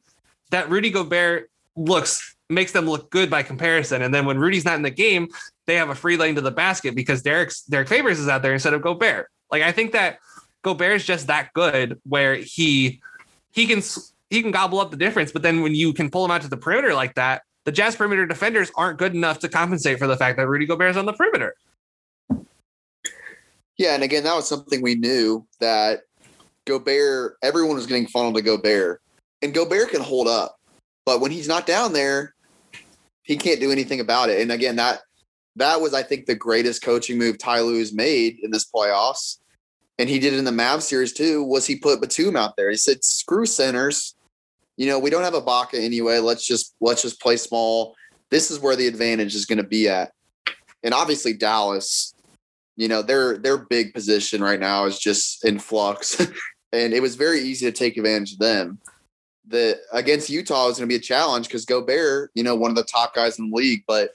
[0.51, 4.01] that Rudy Gobert looks makes them look good by comparison.
[4.01, 5.29] And then when Rudy's not in the game,
[5.65, 8.53] they have a free lane to the basket because Derek's Derek Favors is out there
[8.53, 9.29] instead of Gobert.
[9.49, 10.19] Like I think that
[10.61, 13.01] Gobert is just that good where he
[13.51, 13.81] he can
[14.29, 15.31] he can gobble up the difference.
[15.31, 17.95] But then when you can pull him out to the perimeter like that, the Jazz
[17.95, 21.05] perimeter defenders aren't good enough to compensate for the fact that Rudy Gobert is on
[21.05, 21.55] the perimeter.
[23.77, 26.01] Yeah, and again, that was something we knew that
[26.65, 29.01] Gobert, everyone was getting funneled to Gobert,
[29.41, 30.59] and Gobert can hold up,
[31.05, 32.33] but when he's not down there,
[33.23, 34.41] he can't do anything about it.
[34.41, 35.01] And again, that
[35.57, 39.37] that was, I think, the greatest coaching move Ty has made in this playoffs,
[39.99, 41.43] and he did it in the Mavs series too.
[41.43, 42.69] Was he put Batum out there?
[42.69, 44.15] He said, "Screw centers,
[44.81, 46.17] you know, we don't have a Baca anyway.
[46.17, 47.95] Let's just let's just play small.
[48.31, 50.11] This is where the advantage is going to be at.
[50.83, 52.15] And obviously Dallas,
[52.77, 56.19] you know, their their big position right now is just in flux.
[56.73, 58.79] and it was very easy to take advantage of them.
[59.47, 62.77] The against Utah is going to be a challenge because Gobert, you know, one of
[62.77, 64.11] the top guys in the league, but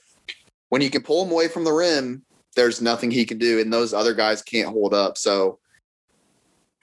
[0.69, 2.23] when you can pull him away from the rim,
[2.55, 5.17] there's nothing he can do, and those other guys can't hold up.
[5.17, 5.59] So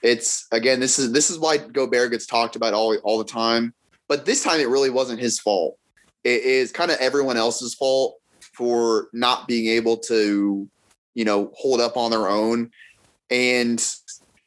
[0.01, 3.73] it's again, this is this is why Gobert gets talked about all all the time.
[4.07, 5.77] But this time, it really wasn't his fault.
[6.23, 8.17] It is kind of everyone else's fault
[8.53, 10.69] for not being able to,
[11.13, 12.71] you know, hold up on their own,
[13.29, 13.83] and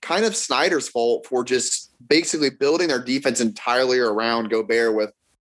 [0.01, 5.13] kind of Snyder's fault for just basically building their defense entirely around Gobert with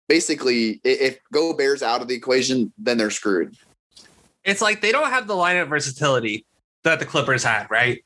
[0.08, 3.56] basically if Gobert's out of the equation, then they're screwed.
[4.44, 6.46] It's like they don't have the lineup versatility
[6.84, 8.04] that the Clippers had, right?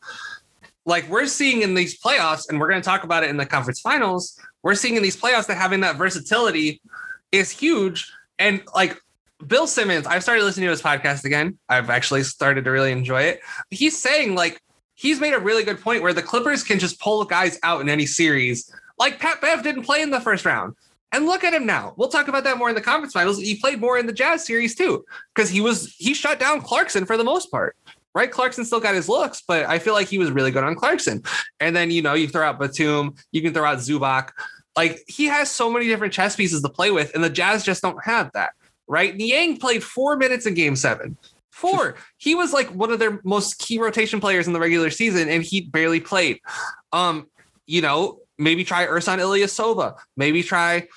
[0.87, 3.45] like we're seeing in these playoffs, and we're going to talk about it in the
[3.45, 4.39] conference finals.
[4.63, 6.81] We're seeing in these playoffs that having that versatility
[7.31, 8.11] is huge.
[8.39, 8.97] And like
[9.45, 11.57] Bill Simmons, I've started listening to his podcast again.
[11.67, 13.41] I've actually started to really enjoy it.
[13.69, 14.61] He's saying like
[14.97, 17.87] he's made a really good point where the Clippers can just pull guys out in
[17.87, 18.73] any series.
[18.99, 20.75] Like Pat Bev didn't play in the first round.
[21.13, 21.93] And look at him now.
[21.95, 23.39] We'll talk about that more in the conference finals.
[23.39, 27.05] He played more in the Jazz series too, because he was he shut down Clarkson
[27.05, 27.77] for the most part
[28.17, 28.31] right?
[28.31, 31.21] Clarkson still got his looks, but I feel like he was really good on Clarkson.
[31.59, 34.29] And then, you know, you throw out Batum, you can throw out Zubac.
[34.75, 37.83] Like he has so many different chess pieces to play with, and the Jazz just
[37.83, 38.53] don't have that,
[38.87, 39.15] right?
[39.15, 41.15] Niang played four minutes in game seven.
[41.57, 41.95] Four.
[42.17, 45.43] he was like one of their most key rotation players in the regular season, and
[45.43, 46.39] he barely played.
[46.93, 47.27] Um,
[47.65, 49.97] you know, maybe try Ersan Ilyasova.
[50.15, 50.87] Maybe try,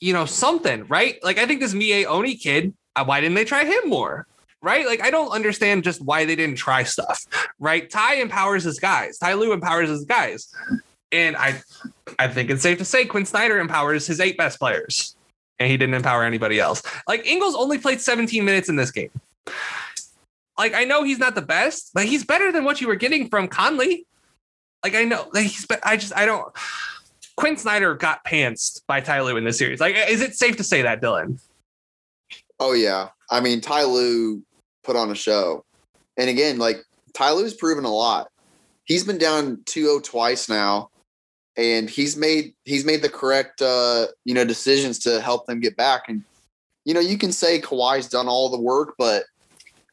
[0.00, 1.16] you know, something, right?
[1.24, 4.26] Like I think this Miye Oni kid, uh, why didn't they try him more?
[4.60, 4.86] right?
[4.86, 7.24] Like I don't understand just why they didn't try stuff,
[7.58, 7.88] right?
[7.88, 9.18] Ty empowers his guys.
[9.18, 10.54] Ty Lue empowers his guys,
[11.10, 11.60] and I,
[12.18, 15.16] I think it's safe to say Quinn Snyder empowers his eight best players,
[15.58, 16.82] and he didn't empower anybody else.
[17.08, 19.10] Like Ingles only played 17 minutes in this game.
[20.58, 23.28] Like I know he's not the best, but he's better than what you were getting
[23.28, 24.06] from Conley.
[24.84, 26.52] Like I know, like he's, I just I don't.
[27.36, 29.80] Quinn Snyder got pantsed by Ty Lue in this series.
[29.80, 31.40] Like, is it safe to say that, Dylan?
[32.60, 34.42] Oh yeah, I mean Ty Lue
[34.84, 35.64] put on a show.
[36.16, 36.84] And again, like
[37.14, 38.28] Ty Lue's proven a lot.
[38.84, 40.90] He's been down 2-0 twice now,
[41.56, 45.76] and he's made he's made the correct uh, you know decisions to help them get
[45.76, 46.08] back.
[46.08, 46.24] And
[46.84, 49.24] you know, you can say Kawhi's done all the work, but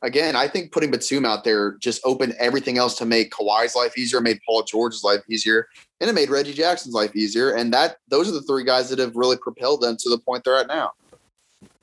[0.01, 3.97] again, I think putting Batum out there just opened everything else to make Kawhi's life
[3.97, 5.67] easier, made Paul George's life easier,
[5.99, 7.51] and it made Reggie Jackson's life easier.
[7.51, 10.43] And that those are the three guys that have really propelled them to the point
[10.43, 10.91] they're at now.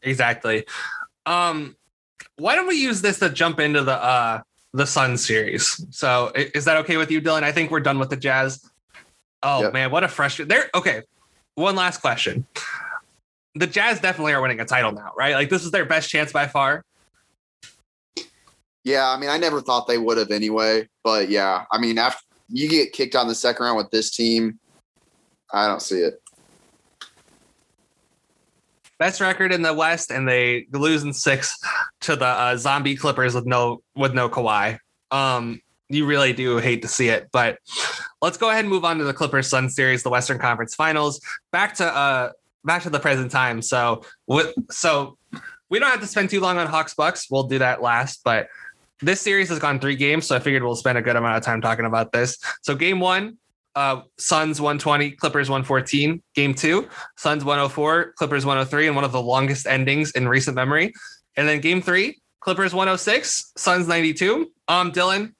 [0.02, 0.64] Exactly.
[1.26, 1.76] Um,
[2.36, 4.42] why don't we use this to jump into the uh
[4.72, 5.84] the Sun series?
[5.90, 7.42] So is that okay with you, Dylan?
[7.42, 8.68] I think we're done with the Jazz.
[9.42, 9.72] Oh yep.
[9.72, 10.48] man, what a frustrating.
[10.48, 10.70] There.
[10.74, 11.02] Okay,
[11.54, 12.46] one last question.
[13.54, 15.34] The Jazz definitely are winning a title now, right?
[15.34, 16.84] Like this is their best chance by far.
[18.86, 22.22] Yeah, I mean, I never thought they would have anyway, but yeah, I mean, after
[22.48, 24.60] you get kicked in the second round with this team,
[25.52, 26.22] I don't see it
[28.98, 31.58] best record in the West, and they lose in six
[32.02, 34.78] to the uh, zombie Clippers with no with no Kawhi.
[35.10, 37.58] Um, you really do hate to see it, but
[38.22, 41.20] let's go ahead and move on to the Clippers Sun series, the Western Conference Finals.
[41.52, 42.30] Back to uh
[42.64, 43.62] back to the present time.
[43.62, 45.16] So what so
[45.68, 47.30] we don't have to spend too long on Hawks Bucks.
[47.30, 48.48] We'll do that last, but
[49.02, 51.42] this series has gone three games, so I figured we'll spend a good amount of
[51.42, 52.38] time talking about this.
[52.62, 53.38] So game one,
[53.74, 56.22] uh, Suns 120, Clippers 114.
[56.34, 60.92] Game two, Suns 104, Clippers 103, and one of the longest endings in recent memory.
[61.36, 64.50] And then game three, Clippers 106, Suns 92.
[64.68, 65.34] Um, Dylan.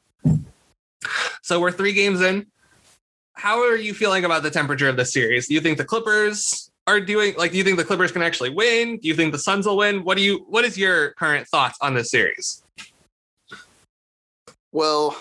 [1.42, 2.46] So we're three games in.
[3.32, 5.48] How are you feeling about the temperature of this series?
[5.48, 8.50] Do you think the Clippers are doing like do you think the Clippers can actually
[8.50, 8.98] win?
[8.98, 10.04] Do you think the Suns will win?
[10.04, 12.62] What do you what is your current thoughts on this series?
[14.76, 15.16] Well,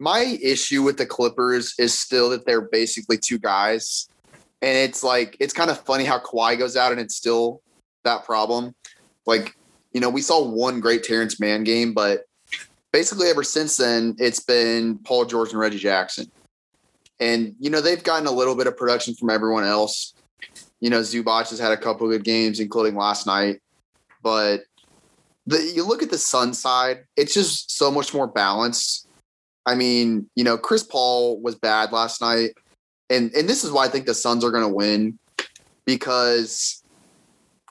[0.00, 4.08] my issue with the Clippers is still that they're basically two guys.
[4.60, 7.62] And it's like it's kind of funny how Kawhi goes out and it's still
[8.02, 8.74] that problem.
[9.24, 9.54] Like,
[9.92, 12.24] you know, we saw one great Terance Mann game, but
[12.92, 16.28] basically ever since then, it's been Paul George and Reggie Jackson.
[17.20, 20.12] And, you know, they've gotten a little bit of production from everyone else.
[20.80, 23.60] You know, Zubac has had a couple good games, including last night.
[24.24, 24.62] But
[25.46, 29.08] the, you look at the Sun side, it's just so much more balanced.
[29.66, 32.50] I mean, you know, Chris Paul was bad last night.
[33.10, 35.18] And and this is why I think the Suns are going to win
[35.84, 36.82] because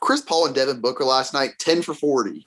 [0.01, 2.45] Chris Paul and Devin Booker last night 10 for 40.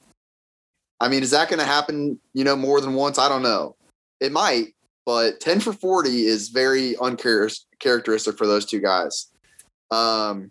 [1.00, 3.18] I mean, is that going to happen, you know, more than once?
[3.18, 3.76] I don't know.
[4.20, 9.32] It might, but 10 for 40 is very uncharacteristic for those two guys.
[9.90, 10.50] Um,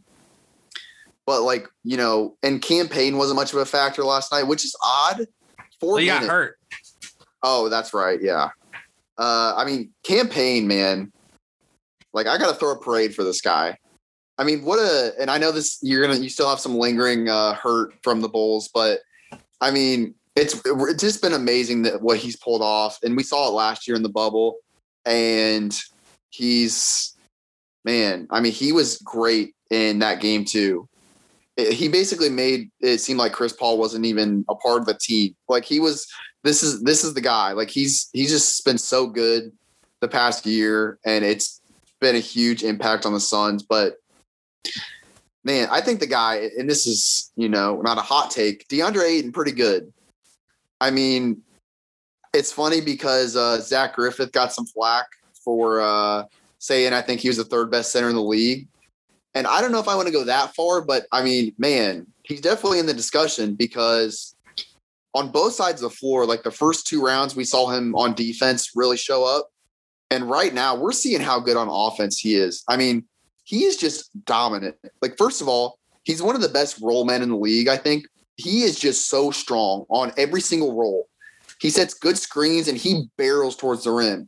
[1.25, 4.65] but like you know, and Cam Payne wasn't much of a factor last night, which
[4.65, 5.25] is odd.
[5.79, 6.57] Four he got hurt.
[7.43, 8.21] Oh, that's right.
[8.21, 8.49] Yeah.
[9.17, 11.11] Uh, I mean, Cam Payne man.
[12.13, 13.77] Like, I got to throw a parade for this guy.
[14.37, 17.29] I mean, what a and I know this you're gonna you still have some lingering
[17.29, 18.99] uh, hurt from the Bulls, but
[19.61, 23.47] I mean, it's it's just been amazing that what he's pulled off, and we saw
[23.47, 24.55] it last year in the bubble,
[25.05, 25.77] and
[26.31, 27.15] he's
[27.85, 28.27] man.
[28.31, 30.89] I mean, he was great in that game too
[31.57, 35.35] he basically made it seem like Chris Paul wasn't even a part of the team.
[35.47, 36.07] Like he was
[36.43, 37.51] this is this is the guy.
[37.51, 39.51] Like he's he's just been so good
[39.99, 41.61] the past year and it's
[41.99, 43.97] been a huge impact on the Suns, but
[45.43, 49.03] man, I think the guy and this is, you know, not a hot take, DeAndre
[49.03, 49.93] Ayton pretty good.
[50.79, 51.43] I mean,
[52.33, 55.05] it's funny because uh, Zach Griffith got some flack
[55.45, 56.25] for uh,
[56.59, 58.67] saying I think he was the third best center in the league.
[59.33, 62.05] And I don't know if I want to go that far, but I mean, man,
[62.23, 64.35] he's definitely in the discussion because
[65.13, 68.13] on both sides of the floor, like the first two rounds, we saw him on
[68.13, 69.49] defense really show up.
[70.09, 72.63] And right now, we're seeing how good on offense he is.
[72.67, 73.05] I mean,
[73.43, 74.75] he is just dominant.
[75.01, 77.77] Like, first of all, he's one of the best roll men in the league, I
[77.77, 78.05] think.
[78.35, 81.07] He is just so strong on every single roll.
[81.59, 84.27] He sets good screens and he barrels towards the rim.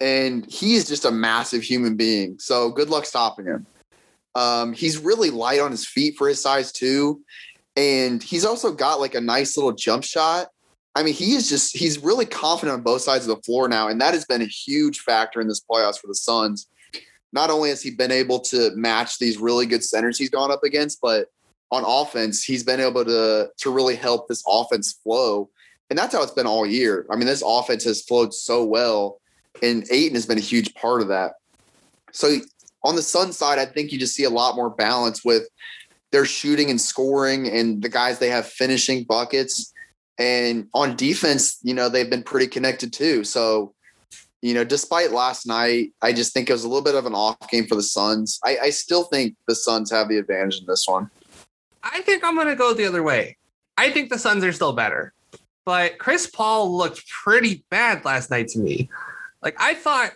[0.00, 2.38] And he is just a massive human being.
[2.38, 3.66] So good luck stopping him.
[4.38, 7.22] Um, he's really light on his feet for his size too,
[7.76, 10.46] and he's also got like a nice little jump shot.
[10.94, 13.88] I mean, he is just he's really confident on both sides of the floor now,
[13.88, 16.68] and that has been a huge factor in this playoffs for the Suns.
[17.32, 20.62] Not only has he been able to match these really good centers he's gone up
[20.62, 21.26] against, but
[21.72, 25.50] on offense, he's been able to to really help this offense flow.
[25.90, 27.06] And that's how it's been all year.
[27.10, 29.20] I mean, this offense has flowed so well,
[29.64, 31.32] and Ayton has been a huge part of that.
[32.12, 32.38] So
[32.84, 35.48] on the Sun side, I think you just see a lot more balance with
[36.10, 39.72] their shooting and scoring and the guys they have finishing buckets.
[40.18, 43.24] And on defense, you know, they've been pretty connected too.
[43.24, 43.74] So,
[44.42, 47.14] you know, despite last night, I just think it was a little bit of an
[47.14, 48.38] off game for the Suns.
[48.44, 51.10] I, I still think the Suns have the advantage in this one.
[51.82, 53.36] I think I'm going to go the other way.
[53.76, 55.12] I think the Suns are still better,
[55.64, 58.88] but Chris Paul looked pretty bad last night to me.
[59.40, 60.12] Like I thought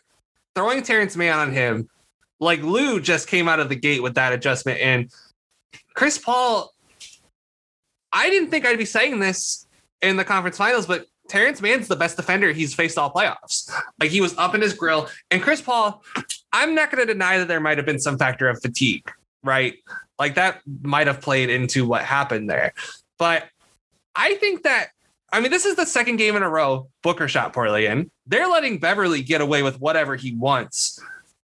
[0.56, 1.88] throwing Terance Mann on him
[2.42, 5.10] like Lue just came out of the gate with that adjustment, and
[5.94, 6.74] Chris Paul.
[8.14, 9.66] I didn't think I'd be saying this
[10.02, 13.72] in the conference finals, but Terance Mann's the best defender he's faced all playoffs.
[13.98, 15.08] Like he was up in his grill.
[15.30, 16.02] And Chris Paul,
[16.52, 19.10] I'm not going to deny that there might have been some factor of fatigue,
[19.42, 19.76] right?
[20.18, 22.74] Like that might have played into what happened there.
[23.18, 23.46] But
[24.14, 24.88] I think that,
[25.32, 28.10] I mean, this is the second game in a row Booker shot poorly in.
[28.26, 31.00] They're letting Beverley get away with whatever he wants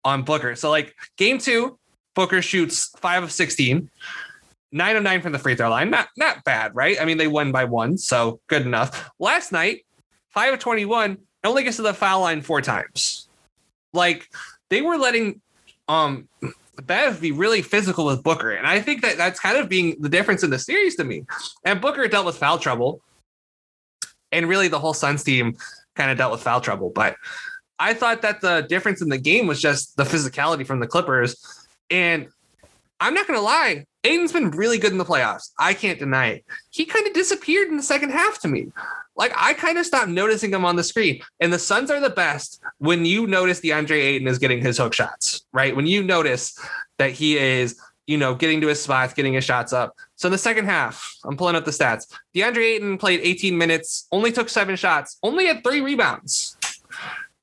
[0.09, 0.57] on Booker.
[0.57, 1.79] So like game two,
[2.15, 3.89] Booker shoots five of 16,
[4.73, 5.91] nine of nine from the free throw line.
[5.91, 7.01] Not not bad, right?
[7.01, 9.11] I mean, they won by one, so good enough.
[9.19, 9.85] Last night,
[10.31, 13.29] five of 21, only gets to the foul line four times.
[13.93, 14.29] Like
[14.71, 15.41] they were letting
[15.87, 16.29] um
[16.83, 18.53] Bev be really physical with Booker.
[18.53, 21.25] And I think that that's kind of being the difference in the series to me.
[21.65, 23.01] And Booker dealt with foul trouble.
[24.31, 25.57] And really the whole Suns team
[25.97, 26.91] kind of dealt with foul trouble.
[26.91, 27.17] But
[27.79, 31.67] I thought that the difference in the game was just the physicality from the Clippers.
[31.91, 32.29] And
[33.01, 35.51] I'm not gonna lie, Ayton's been really good in the playoffs.
[35.59, 36.45] I can't deny it.
[36.71, 38.73] He kind of disappeared in the second half to me.
[39.17, 41.21] Like I kind of stopped noticing him on the screen.
[41.41, 44.79] And the Suns are the best when you notice the DeAndre Ayton is getting his
[44.79, 45.75] hook shots, right?
[45.75, 46.59] When you notice
[46.99, 49.95] that he is, you know, getting to his spots, getting his shots up.
[50.17, 52.07] So in the second half, I'm pulling up the stats.
[52.35, 56.57] DeAndre Ayton played 18 minutes, only took seven shots, only had three rebounds.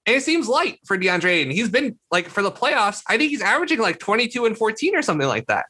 [0.06, 1.52] And it seems light for DeAndre Ayton.
[1.52, 5.02] He's been like for the playoffs, I think he's averaging like 22 and 14 or
[5.02, 5.66] something like that.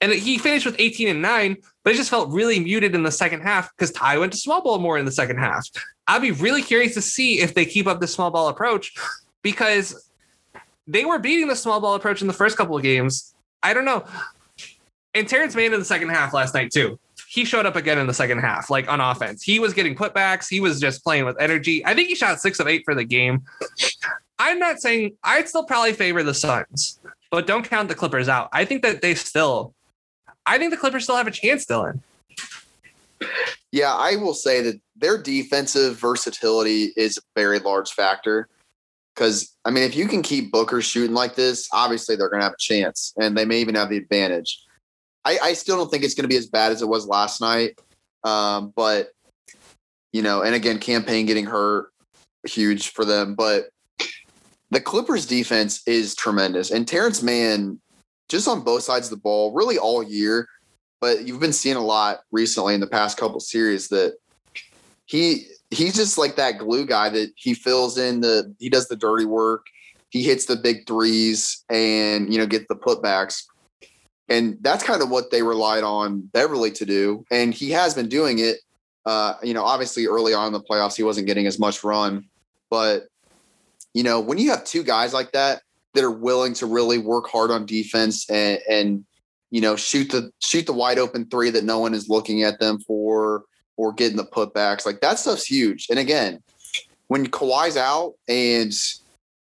[0.00, 3.10] And he finished with 18 and 9, but it just felt really muted in the
[3.10, 5.66] second half because Ty went to small ball more in the second half.
[6.06, 8.94] I'd be really curious to see if they keep up the small ball approach
[9.42, 10.10] because
[10.86, 13.34] they were beating the small ball approach in the first couple of games.
[13.62, 14.04] I don't know.
[15.14, 16.98] And Terance Mann in the second half last night, too.
[17.36, 19.42] He showed up again in the second half, like on offense.
[19.42, 20.48] He was getting putbacks.
[20.48, 21.84] He was just playing with energy.
[21.84, 23.42] I think he shot six of eight for the game.
[24.38, 26.98] I'm not saying I'd still probably favor the Suns,
[27.30, 28.48] but don't count the Clippers out.
[28.52, 29.74] I think that they still
[30.46, 32.00] I think the Clippers still have a chance, Dylan.
[33.70, 38.48] Yeah, I will say that their defensive versatility is a very large factor.
[39.14, 42.44] Because I mean, if you can keep Booker shooting like this, obviously they're going to
[42.44, 44.62] have a chance, and they may even have the advantage.
[45.26, 47.40] I, I still don't think it's going to be as bad as it was last
[47.40, 47.80] night,
[48.22, 49.08] um, but
[50.12, 51.88] you know, and again, Cam Payne getting hurt,
[52.46, 53.34] huge for them.
[53.34, 53.64] But
[54.70, 57.80] the Clippers defense is tremendous, and Terance Mann
[58.28, 60.48] just on both sides of the ball, really all year.
[61.00, 64.14] But you've been seeing a lot recently in the past couple series that
[65.06, 68.96] he he's just like that glue guy that he fills in the he does the
[68.96, 69.66] dirty work.
[70.10, 73.42] He hits the big threes and you know get the putbacks.
[74.28, 77.24] And that's kind of what they relied on Beverley to do.
[77.30, 78.58] And he has been doing it.
[79.04, 82.24] Uh, you know, obviously early on in the playoffs, he wasn't getting as much run.
[82.70, 83.04] But,
[83.94, 85.62] you know, when you have two guys like that,
[85.96, 89.04] that are willing to really work hard on defense and, and
[89.50, 92.60] you know shoot the shoot the wide open three that no one is looking at
[92.60, 93.44] them for
[93.76, 96.42] or getting the putbacks like that stuff's huge and again
[97.08, 98.72] when Kawhi's out and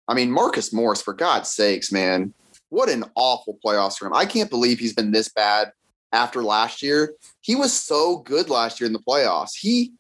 [0.08, 2.34] I mean Marcus Morris for God's sakes man
[2.70, 5.72] what an awful playoffs for him I can't believe he's been this bad
[6.12, 9.94] after last year he was so good last year in the playoffs he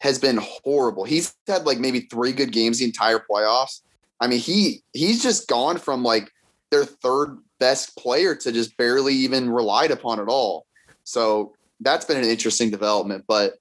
[0.00, 3.80] has been horrible he's had like maybe three good games the entire playoffs
[4.20, 6.30] I mean, he he's just gone from like
[6.70, 10.66] their third best player to just barely even relied upon at all.
[11.04, 13.24] So that's been an interesting development.
[13.28, 13.54] But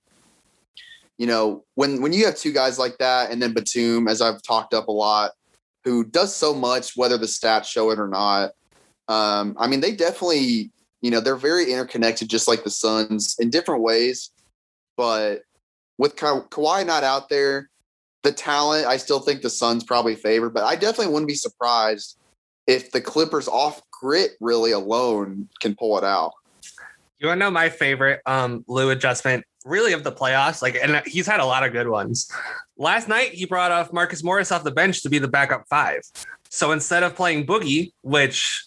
[1.18, 4.42] you know, when when you have two guys like that, and then Batum, as I've
[4.42, 5.32] talked up a lot,
[5.88, 8.52] who does so much, whether the stats show it or not.
[9.08, 10.70] Um, I mean, they definitely,
[11.00, 14.32] you know, they're very interconnected, just like the Suns in different ways.
[14.98, 15.44] But
[15.98, 17.70] with Ka- Kawhi not out there,
[18.24, 22.18] the talent, I still think the Suns probably favor, but I definitely wouldn't be surprised
[22.68, 26.34] if the Clippers off grit really alone can pull it out.
[27.20, 30.62] You want to know my favorite um Lue adjustment really of the playoffs?
[30.62, 32.32] Like, and he's had a lot of good ones.
[32.78, 36.02] Last night he brought off Marcus Morris off the bench to be the backup five.
[36.50, 38.66] So instead of playing Boogie, which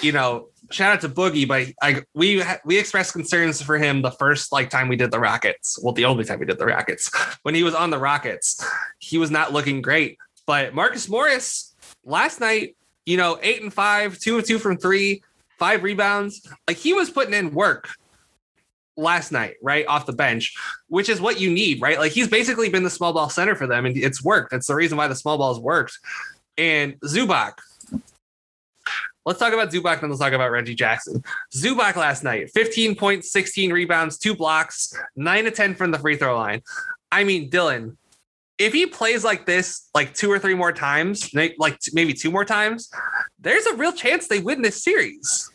[0.00, 4.10] you know shout out to Boogie, but I we we expressed concerns for him the
[4.10, 5.78] first like time we did the Rockets.
[5.82, 7.10] Well, the only time we did the Rockets
[7.42, 8.64] when he was on the Rockets,
[8.98, 10.18] he was not looking great.
[10.46, 11.74] But Marcus Morris
[12.04, 12.76] last night,
[13.06, 15.22] you know, eight and five, two and two from three,
[15.58, 16.48] five rebounds.
[16.66, 17.88] Like he was putting in work
[18.96, 20.54] last night, right off the bench,
[20.88, 21.98] which is what you need, right?
[21.98, 24.50] Like he's basically been the small ball center for them, and it's worked.
[24.50, 25.98] That's the reason why the small balls worked.
[26.58, 27.54] And Zubac,
[29.24, 31.22] Let's talk about Zubac and let's talk about Reggie Jackson.
[31.54, 36.16] Zubac last night, 15 points, 16 rebounds, two blocks, nine to 10 from the free
[36.16, 36.60] throw line.
[37.12, 37.96] I mean, Dylan,
[38.58, 42.44] if he plays like this like two or three more times, like maybe two more
[42.44, 42.90] times,
[43.38, 45.51] there's a real chance they win this series.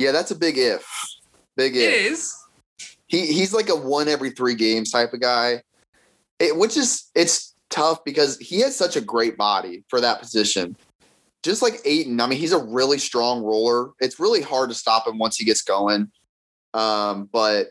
[0.00, 0.84] Yeah, that's a big if.
[1.56, 1.82] Big if.
[1.82, 2.36] It is.
[3.06, 5.62] He he's like a one every three games type of guy.
[6.38, 10.76] It, which is it's tough because he has such a great body for that position
[11.42, 13.90] just like Ayton, I mean, he's a really strong roller.
[13.98, 16.10] It's really hard to stop him once he gets going.
[16.74, 17.68] Um, but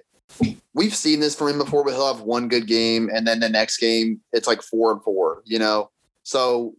[0.73, 3.49] we've seen this from him before, but he'll have one good game, and then the
[3.49, 5.91] next game it's like four and four, you know.
[6.23, 6.75] So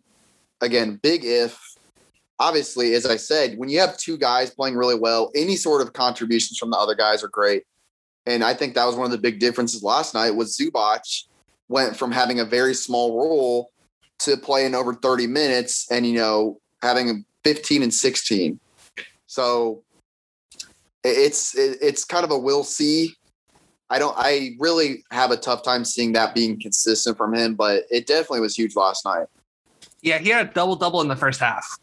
[0.60, 1.60] again, big if.
[2.40, 5.92] Obviously, as I said, when you have two guys playing really well, any sort of
[5.92, 7.64] contributions from the other guys are great.
[8.24, 11.02] And I think that was one of the big differences last night was Zubac
[11.68, 13.70] went from having a very small role
[14.20, 18.58] to playing over 30 minutes and you know having 15 and 16.
[19.26, 19.82] So
[21.04, 23.14] it's it's kind of a we'll see.
[23.88, 27.84] I don't I really have a tough time seeing that being consistent from him, but
[27.90, 29.26] it definitely was huge last night.
[30.02, 31.78] Yeah, he had a double double in the first half.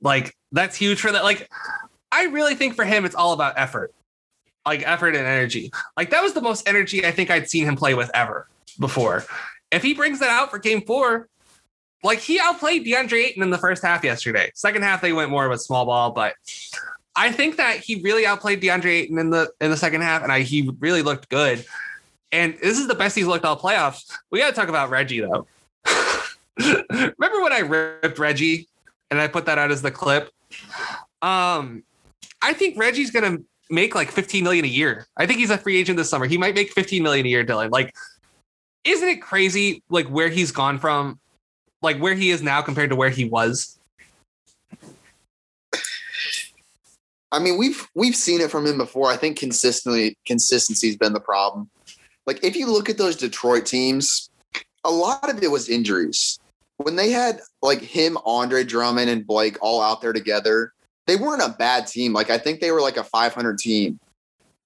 [0.00, 1.24] Like That's huge for that.
[1.24, 1.50] Like,
[2.12, 3.92] I really think for him, it's all about effort,
[4.66, 5.70] like effort and energy.
[5.96, 8.48] Like that was the most energy I think I'd seen him play with ever
[8.78, 9.24] before.
[9.70, 11.28] If he brings that out for game four,
[12.02, 14.50] like he outplayed DeAndre Ayton in the first half yesterday.
[14.54, 16.34] Second half they went more a small ball, but
[17.14, 20.32] I think that he really outplayed DeAndre Ayton in the in the second half, and
[20.32, 21.64] I he really looked good.
[22.32, 24.10] And this is the best he's looked all playoffs.
[24.30, 25.46] We got to talk about Reggie though.
[26.58, 28.68] Remember when I ripped Reggie
[29.10, 30.30] and I put that out as the clip?
[31.22, 31.84] Um,
[32.42, 33.38] I think Reggie's gonna
[33.70, 35.06] make like 15 million a year.
[35.16, 36.26] I think he's a free agent this summer.
[36.26, 37.70] He might make 15 million a year, Dylan.
[37.70, 37.94] Like,
[38.84, 41.20] isn't it crazy like where he's gone from,
[41.82, 43.78] like where he is now compared to where he was?
[47.32, 49.10] I mean, we've we've seen it from him before.
[49.10, 51.70] I think consistently consistency's been the problem.
[52.26, 54.30] Like if you look at those Detroit teams,
[54.84, 56.39] a lot of it was injuries.
[56.82, 60.72] When they had like him, Andre Drummond, and Blake all out there together,
[61.06, 62.12] they weren't a bad team.
[62.12, 64.00] Like I think they were like a 500 team.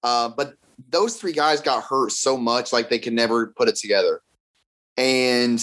[0.01, 0.53] Uh, but
[0.89, 4.21] those three guys got hurt so much, like they could never put it together.
[4.97, 5.61] And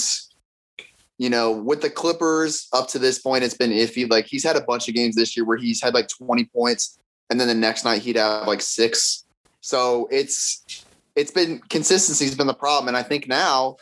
[1.18, 4.10] you know, with the Clippers up to this point, it's been iffy.
[4.10, 6.98] Like he's had a bunch of games this year where he's had like 20 points,
[7.30, 9.24] and then the next night he'd have like six.
[9.60, 10.84] So it's
[11.14, 12.88] it's been consistency's been the problem.
[12.88, 13.76] And I think now,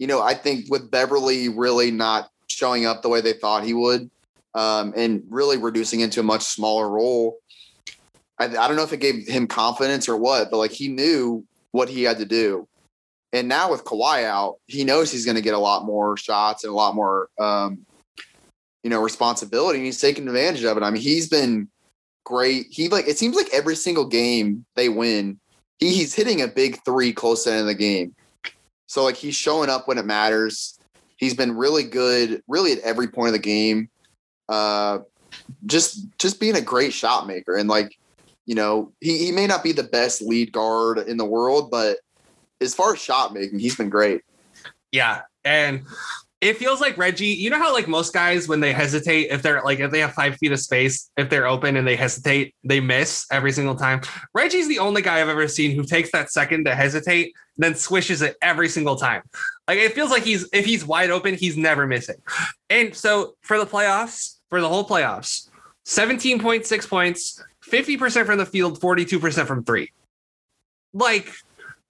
[0.00, 3.74] you know, I think with Beverley really not showing up the way they thought he
[3.74, 4.10] would,
[4.54, 7.36] um, and really reducing into a much smaller role.
[8.38, 11.44] I, I don't know if it gave him confidence or what, but like he knew
[11.72, 12.66] what he had to do.
[13.34, 16.64] And now with Kawhi out, he knows he's going to get a lot more shots
[16.64, 17.84] and a lot more, um,
[18.82, 19.78] you know, responsibility.
[19.80, 20.82] And he's taking advantage of it.
[20.82, 21.68] I mean, he's been
[22.24, 22.68] great.
[22.70, 25.38] He like it seems like every single game they win,
[25.78, 28.14] he, he's hitting a big three close to the end of the game.
[28.90, 30.78] So like he's showing up when it matters.
[31.16, 33.88] He's been really good, really at every point of the game.
[34.48, 35.00] Uh,
[35.66, 37.96] just just being a great shot maker and like
[38.46, 41.98] you know he, he may not be the best lead guard in the world but
[42.60, 44.22] as far as shot making he's been great
[44.92, 45.22] Yeah.
[45.44, 45.82] And
[46.40, 49.60] it feels like Reggie, you know how like most guys when they hesitate, if they're
[49.62, 52.80] like if they have five feet of space, if they're open and they hesitate, they
[52.80, 54.00] miss every single time.
[54.32, 58.22] Reggie's the only guy I've ever seen who takes that second to hesitate, then swishes
[58.22, 59.22] it every single time.
[59.68, 62.16] Like it feels like he's if he's wide open, he's never missing.
[62.70, 65.50] And so for the playoffs, for the whole playoffs,
[65.86, 69.92] 17.6 points, 50% from the field, 42% from three.
[70.94, 71.30] Like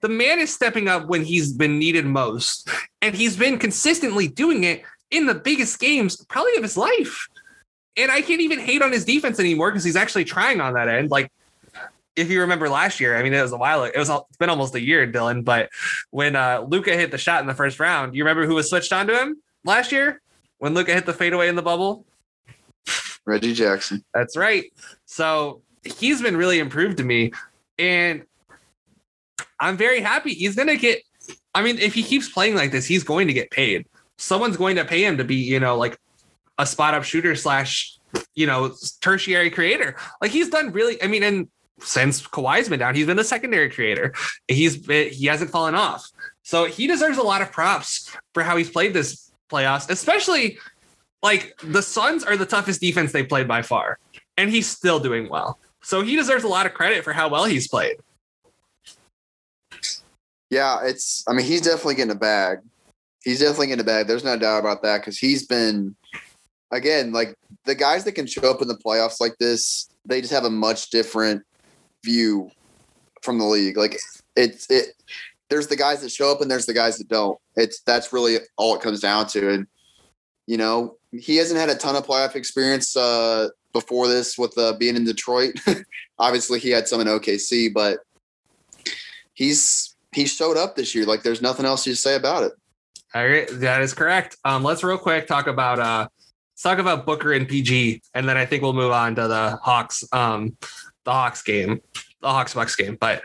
[0.00, 2.68] the man is stepping up when he's been needed most,
[3.02, 7.28] and he's been consistently doing it in the biggest games, probably of his life.
[7.96, 10.88] And I can't even hate on his defense anymore because he's actually trying on that
[10.88, 11.10] end.
[11.10, 11.30] Like,
[12.16, 13.84] if you remember last year, I mean, it was a while.
[13.84, 15.44] It was it's been almost a year, Dylan.
[15.44, 15.70] But
[16.10, 18.92] when uh, Luka hit the shot in the first round, you remember who was switched
[18.92, 20.20] onto him last year
[20.58, 22.04] when Luka hit the fadeaway in the bubble?
[23.26, 24.64] reggie jackson That's right.
[25.06, 27.32] So he's been really improved to me.
[27.78, 28.24] And
[29.58, 30.34] I'm very happy.
[30.34, 31.02] He's to get,
[31.54, 33.86] I mean, if he keeps playing like this, he's going to get paid.
[34.18, 35.98] Someone's going to pay him to be, you know, like
[36.58, 37.98] a spot up shooter slash,
[38.34, 39.96] you know, tertiary creator.
[40.20, 41.48] Like he's done really, I mean, and
[41.80, 44.14] since Kawhi's been down, he's been the secondary creator.
[44.46, 46.06] He's been, he hasn't fallen off.
[46.42, 50.58] So he deserves a lot of props for how he's played this playoffs, especially
[51.22, 53.98] like the Suns are the toughest defense they played by far,
[54.36, 55.58] and he's still doing well.
[55.82, 57.96] So he deserves a lot of credit for how well he's played.
[60.50, 62.58] Yeah it's i mean he's definitely getting a bag.
[63.22, 64.06] He's definitely getting a bag.
[64.06, 65.94] There's no doubt about that because he's been
[66.70, 70.32] again like the guys that can show up in the playoffs like this they just
[70.32, 71.42] have a much different
[72.04, 72.50] view
[73.22, 73.76] from the league.
[73.76, 73.98] Like
[74.36, 74.94] it's it
[75.48, 77.38] there's the guys that show up and there's the guys that don't.
[77.56, 79.50] It's that's really all it comes down to.
[79.50, 79.66] And
[80.46, 84.72] you know he hasn't had a ton of playoff experience uh before this with uh,
[84.78, 85.54] being in detroit.
[86.18, 87.98] Obviously he had some in okc but
[89.32, 92.52] he's he showed up this year like there's nothing else to say about it
[93.14, 94.36] All right, that is correct.
[94.44, 96.08] Um, let's real quick talk about uh,
[96.52, 99.58] let's talk about Booker and PG, and then I think we'll move on to the
[99.62, 100.56] Hawks, um,
[101.04, 101.80] the Hawks game,
[102.20, 102.96] the Hawks Bucks game.
[103.00, 103.22] But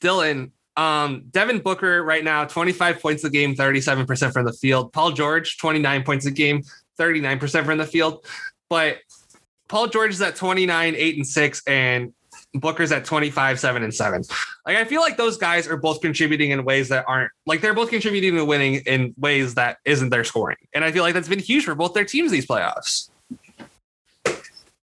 [0.00, 4.92] Dylan, um, Devin Booker right now, 25 points a game, 37% from the field.
[4.92, 6.62] Paul George, 29 points a game,
[6.98, 8.24] 39% from the field.
[8.68, 8.98] But
[9.68, 12.12] Paul George is at 29, 8 and 6, and
[12.54, 14.22] Booker's at 25, 7 and 7.
[14.66, 17.74] Like I feel like those guys are both contributing in ways that aren't like they're
[17.74, 20.58] both contributing to winning in ways that isn't their scoring.
[20.74, 23.08] And I feel like that's been huge for both their teams these playoffs.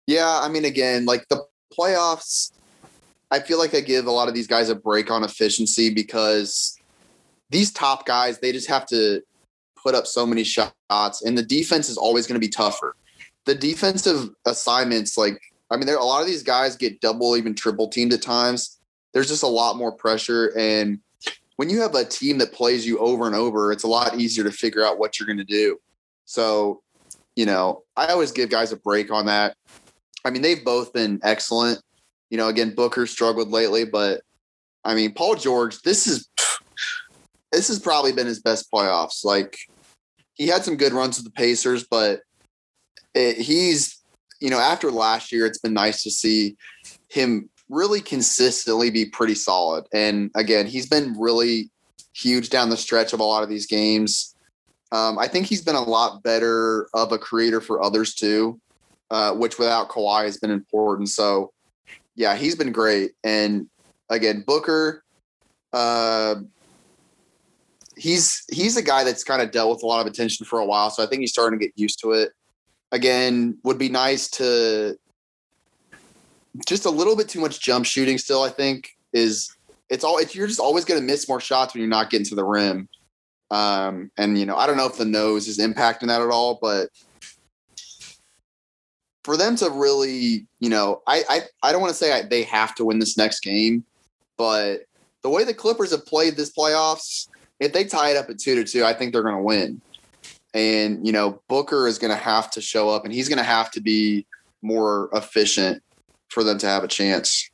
[0.07, 1.45] Yeah, I mean, again, like the
[1.77, 2.51] playoffs,
[3.29, 6.79] I feel like I give a lot of these guys a break on efficiency because
[7.51, 9.21] these top guys, they just have to
[9.77, 12.95] put up so many shots, and the defense is always going to be tougher.
[13.45, 15.39] the defensive assignments, like
[15.71, 18.79] I mean, there a lot of these guys get double, even triple teamed at times.
[19.13, 20.99] There's just a lot more pressure, and
[21.59, 24.45] when you have a team that plays you over and over, it's a lot easier
[24.45, 25.77] to figure out what you're going to do.
[26.23, 26.81] So,
[27.35, 29.57] you know, I always give guys a break on that.
[30.23, 31.81] I mean, they've both been excellent.
[32.29, 34.21] You know, again, Booker struggled lately, but
[34.85, 36.29] I mean, Paul George, this is
[37.51, 39.25] this has probably been his best playoffs.
[39.25, 39.57] Like
[40.35, 42.21] he had some good runs with the Pacers, but
[43.13, 43.98] it, he's
[44.39, 46.55] you know after last year, it's been nice to see
[47.09, 49.85] him really consistently be pretty solid.
[49.93, 51.69] And again, he's been really
[52.13, 54.35] huge down the stretch of a lot of these games.
[54.91, 58.59] Um, I think he's been a lot better of a creator for others too,
[59.11, 61.09] uh, which without Kawhi has been important.
[61.09, 61.51] So,
[62.15, 63.11] yeah, he's been great.
[63.23, 63.67] And
[64.09, 65.03] again, Booker,
[65.71, 66.35] uh,
[67.95, 70.65] he's he's a guy that's kind of dealt with a lot of attention for a
[70.65, 70.89] while.
[70.89, 72.31] So I think he's starting to get used to it.
[72.91, 74.97] Again, would be nice to
[76.65, 79.55] just a little bit too much jump shooting still, I think, is
[79.89, 82.35] it's all if you're just always gonna miss more shots when you're not getting to
[82.35, 82.89] the rim.
[83.51, 86.59] Um, and you know, I don't know if the nose is impacting that at all,
[86.61, 86.89] but
[89.23, 92.43] for them to really, you know, I I, I don't want to say I, they
[92.43, 93.83] have to win this next game,
[94.37, 94.81] but
[95.21, 97.27] the way the Clippers have played this playoffs,
[97.59, 99.81] if they tie it up at two to two, I think they're going to win.
[100.53, 103.43] And you know, Booker is going to have to show up, and he's going to
[103.43, 104.25] have to be
[104.61, 105.83] more efficient
[106.29, 107.49] for them to have a chance.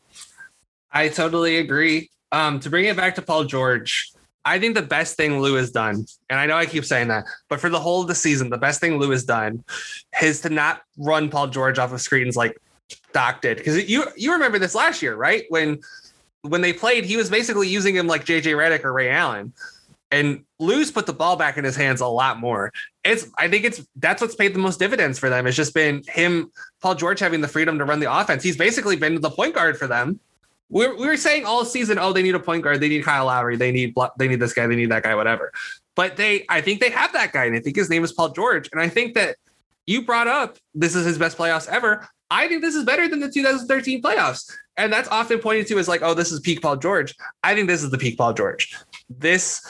[0.92, 2.10] I totally agree.
[2.32, 4.12] Um, to bring it back to Paul George,
[4.46, 7.26] I think the best thing Lue has done, and I know I keep saying that,
[7.50, 9.64] but for the whole of the season, the best thing Lue has done
[10.22, 12.58] is to not run Paul George off of screens like
[13.14, 13.58] Doc did.
[13.58, 15.46] Because you you remember this last year, right?
[15.50, 15.80] When
[16.42, 19.54] when they played, he was basically using him like JJ Redick or Ray Allen.
[20.16, 22.72] And Lue's put the ball back in his hands a lot more.
[23.04, 25.46] It's I think it's that's what's paid the most dividends for them.
[25.46, 28.42] It's just been him, Paul George having the freedom to run the offense.
[28.42, 30.22] He's basically been the point guard for them.
[30.70, 33.04] We were, we were saying all season, oh, they need a point guard, they need
[33.04, 35.52] Kyle Lowry, they need they need this guy, they need that guy, whatever.
[35.96, 38.30] But they, I think they have that guy, and I think his name is Paul
[38.30, 38.70] George.
[38.72, 39.36] And I think that
[39.86, 42.08] you brought up this is his best playoffs ever.
[42.32, 44.50] I think this is better than the 2013 playoffs.
[44.78, 47.16] And that's often pointed to as like, oh, this is peak Paul George.
[47.44, 48.76] I think this is the peak Paul George.
[49.10, 49.62] This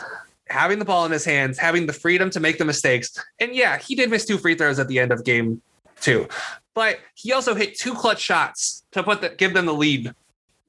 [0.50, 3.18] having the ball in his hands, having the freedom to make the mistakes.
[3.40, 5.62] And yeah, he did miss two free throws at the end of game
[6.02, 6.28] two,
[6.74, 10.14] but he also hit two clutch shots to put the give them the lead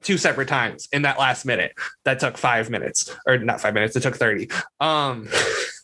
[0.03, 1.73] two separate times in that last minute.
[2.03, 3.95] That took five minutes, or not five minutes.
[3.95, 4.49] It took thirty.
[4.79, 5.27] Um,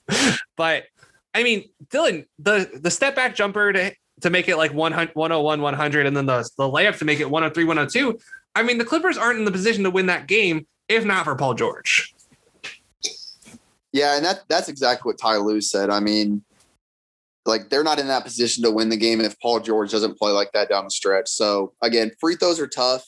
[0.55, 0.85] but
[1.33, 5.61] I mean, Dylan, the the step back jumper to to make it like 100, 101,
[5.61, 8.19] 100, and then the the layup to make it 103, 102.
[8.55, 11.35] I mean, the Clippers aren't in the position to win that game if not for
[11.35, 12.12] Paul George.
[13.93, 15.89] Yeah, and that that's exactly what Ty Lue said.
[15.89, 16.43] I mean,
[17.45, 20.31] like they're not in that position to win the game if Paul George doesn't play
[20.31, 21.29] like that down the stretch.
[21.29, 23.05] So again, free throws are tough,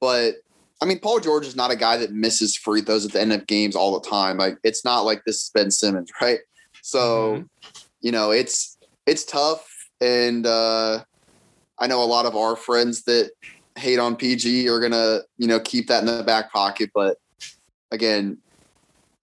[0.00, 0.34] but
[0.82, 3.32] I mean, Paul George is not a guy that misses free throws at the end
[3.32, 4.36] of games all the time.
[4.36, 6.40] Like it's not like this is Ben Simmons, right?
[6.82, 7.82] So, mm-hmm.
[8.00, 9.66] you know, it's it's tough,
[10.00, 11.04] and uh,
[11.78, 13.30] I know a lot of our friends that
[13.76, 16.90] hate on PG are gonna, you know, keep that in the back pocket.
[16.94, 17.16] But
[17.90, 18.38] again,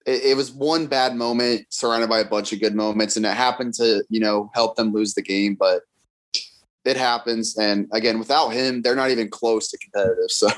[0.08, 3.34] it, it, was one bad moment surrounded by a bunch of good moments, and it
[3.34, 5.56] happened to you know help them lose the game.
[5.56, 5.82] But
[6.86, 10.32] it happens, and again, without him, they're not even close to competitive.
[10.32, 10.50] So.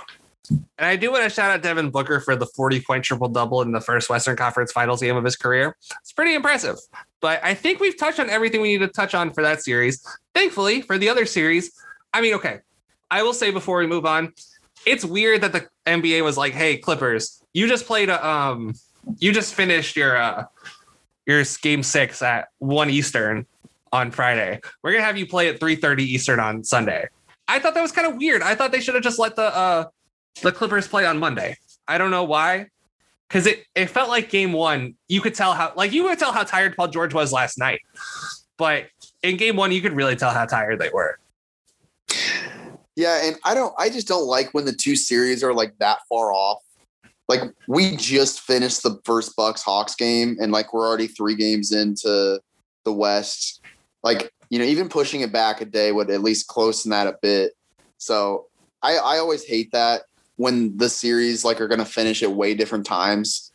[0.51, 3.61] And I do want to shout out Devin Booker for the 40 point triple double
[3.61, 5.75] in the first Western Conference Finals game of his career.
[6.01, 6.77] It's pretty impressive.
[7.21, 10.03] But I think we've touched on everything we need to touch on for that series.
[10.33, 11.71] Thankfully, for the other series,
[12.13, 12.61] I mean, okay,
[13.11, 14.33] I will say before we move on,
[14.87, 18.73] it's weird that the NBA was like, "Hey, Clippers, you just played a um
[19.17, 20.45] you just finished your uh
[21.25, 23.45] your game six at one Eastern
[23.91, 24.59] on Friday.
[24.83, 27.07] We're gonna have you play at 3:30 Eastern on Sunday.
[27.47, 28.41] I thought that was kind of weird.
[28.41, 29.85] I thought they should have just let the uh
[30.41, 31.57] the Clippers play on Monday.
[31.87, 32.67] I don't know why.
[33.29, 36.31] Cause it, it felt like game one, you could tell how like you could tell
[36.31, 37.81] how tired Paul George was last night.
[38.57, 38.87] But
[39.21, 41.19] in game one, you could really tell how tired they were.
[42.95, 45.99] Yeah, and I don't I just don't like when the two series are like that
[46.09, 46.63] far off
[47.29, 51.71] like we just finished the first Bucks Hawks game and like we're already three games
[51.71, 52.41] into
[52.83, 53.61] the West.
[54.01, 57.17] Like, you know, even pushing it back a day would at least close that a
[57.21, 57.53] bit.
[57.99, 58.47] So
[58.81, 60.01] I, I always hate that
[60.37, 63.51] when the series like are gonna finish at way different times.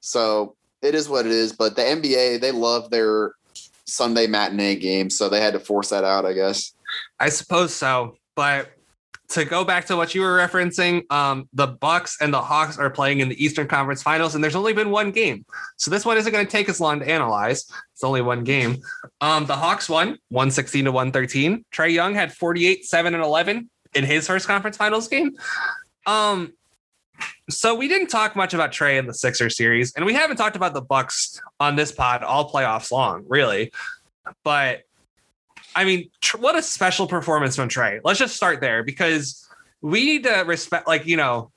[0.00, 1.52] So it is what it is.
[1.52, 3.34] But the NBA, they love their
[3.84, 6.74] Sunday matinee games, so they had to force that out, I guess.
[7.20, 8.16] I suppose so.
[8.34, 8.72] But
[9.32, 12.90] to go back to what you were referencing, um, the Bucks and the Hawks are
[12.90, 15.44] playing in the Eastern Conference Finals, and there's only been one game,
[15.76, 17.70] so this one isn't going to take as long to analyze.
[17.92, 18.78] It's only one game.
[19.20, 21.64] Um, the Hawks won 116 to 113.
[21.72, 25.32] Trae Young had 48, 7, and 11 in his first conference finals game.
[26.06, 26.52] Um,
[27.48, 30.56] so we didn't talk much about Trae in the Sixer series, and we haven't talked
[30.56, 33.72] about the Bucks on this pod all playoffs long, really.
[34.44, 34.82] But
[35.74, 38.00] I mean, tr- what a special performance from Trae.
[38.04, 39.48] Let's just start there because
[39.80, 41.50] we need to respect, like, you know,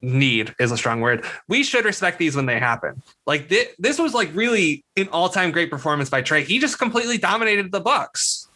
[0.00, 1.24] need is a strong word.
[1.48, 3.02] We should respect these when they happen.
[3.26, 6.44] Like th- this was like really an all-time great performance by Trae.
[6.44, 8.48] He just completely dominated the Bucks.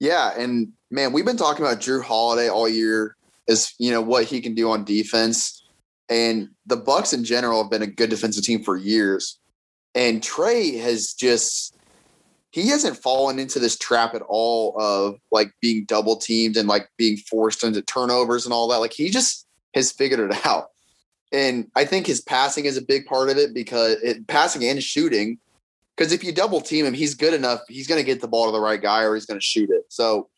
[0.00, 3.16] Yeah, and man, we've been talking about Jrue Holiday all year
[3.48, 5.62] as you know what he can do on defense.
[6.08, 9.38] And the Bucks in general have been a good defensive team for years.
[9.94, 11.76] And Trae has just
[12.52, 16.88] he hasn't fallen into this trap at all of like being double teamed and like
[16.98, 18.76] being forced into turnovers and all that.
[18.76, 20.66] Like he just has figured it out.
[21.32, 24.82] And I think his passing is a big part of it because it, passing and
[24.82, 25.38] shooting.
[25.96, 27.60] Because if you double team him, he's good enough.
[27.68, 29.70] He's going to get the ball to the right guy or he's going to shoot
[29.70, 29.84] it.
[29.88, 30.28] So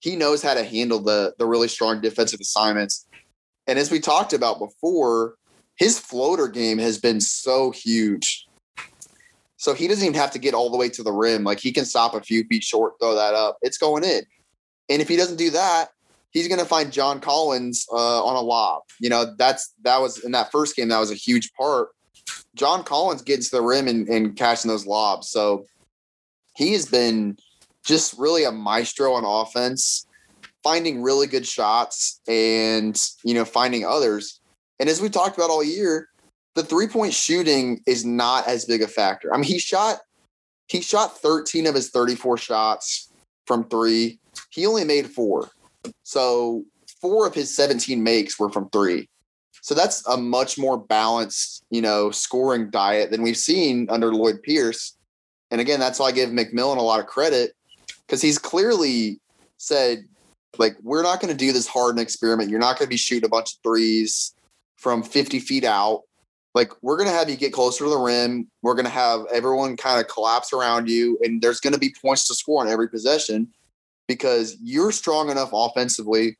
[0.00, 3.06] he knows how to handle the the really strong defensive assignments.
[3.66, 5.36] And as we talked about before,
[5.76, 8.47] his floater game has been so huge.
[9.58, 11.42] So he doesn't even have to get all the way to the rim.
[11.42, 13.58] Like he can stop a few feet short, throw that up.
[13.60, 14.22] It's going in.
[14.88, 15.88] And if he doesn't do that,
[16.30, 18.82] he's going to find John Collins uh, on a lob.
[19.00, 20.88] You know, that's that was in that first game.
[20.88, 21.88] That was a huge part.
[22.54, 25.28] John Collins gets to the rim and, and catching those lobs.
[25.28, 25.66] So
[26.56, 27.36] he has been
[27.84, 30.06] just really a maestro on offense,
[30.62, 34.40] finding really good shots and you know finding others.
[34.78, 36.08] And as we talked about all year,
[36.58, 39.32] the three point shooting is not as big a factor.
[39.32, 39.98] I mean, he shot
[40.66, 43.12] he shot 13 of his 34 shots
[43.46, 44.18] from three.
[44.50, 45.48] He only made four.
[46.02, 46.64] So
[47.00, 49.08] four of his 17 makes were from three.
[49.62, 54.42] So that's a much more balanced, you know, scoring diet than we've seen under Lloyd
[54.42, 54.96] Pierce.
[55.52, 57.52] And again, that's why I give McMillan a lot of credit
[58.04, 59.20] because he's clearly
[59.58, 60.04] said,
[60.58, 62.50] like, we're not going to do this Harden experiment.
[62.50, 64.34] You're not going to be shooting a bunch of threes
[64.76, 66.02] from 50 feet out.
[66.58, 68.48] Like, we're going to have you get closer to the rim.
[68.62, 71.94] We're going to have everyone kind of collapse around you, and there's going to be
[72.02, 73.46] points to score on every possession
[74.08, 76.36] because you're strong enough offensively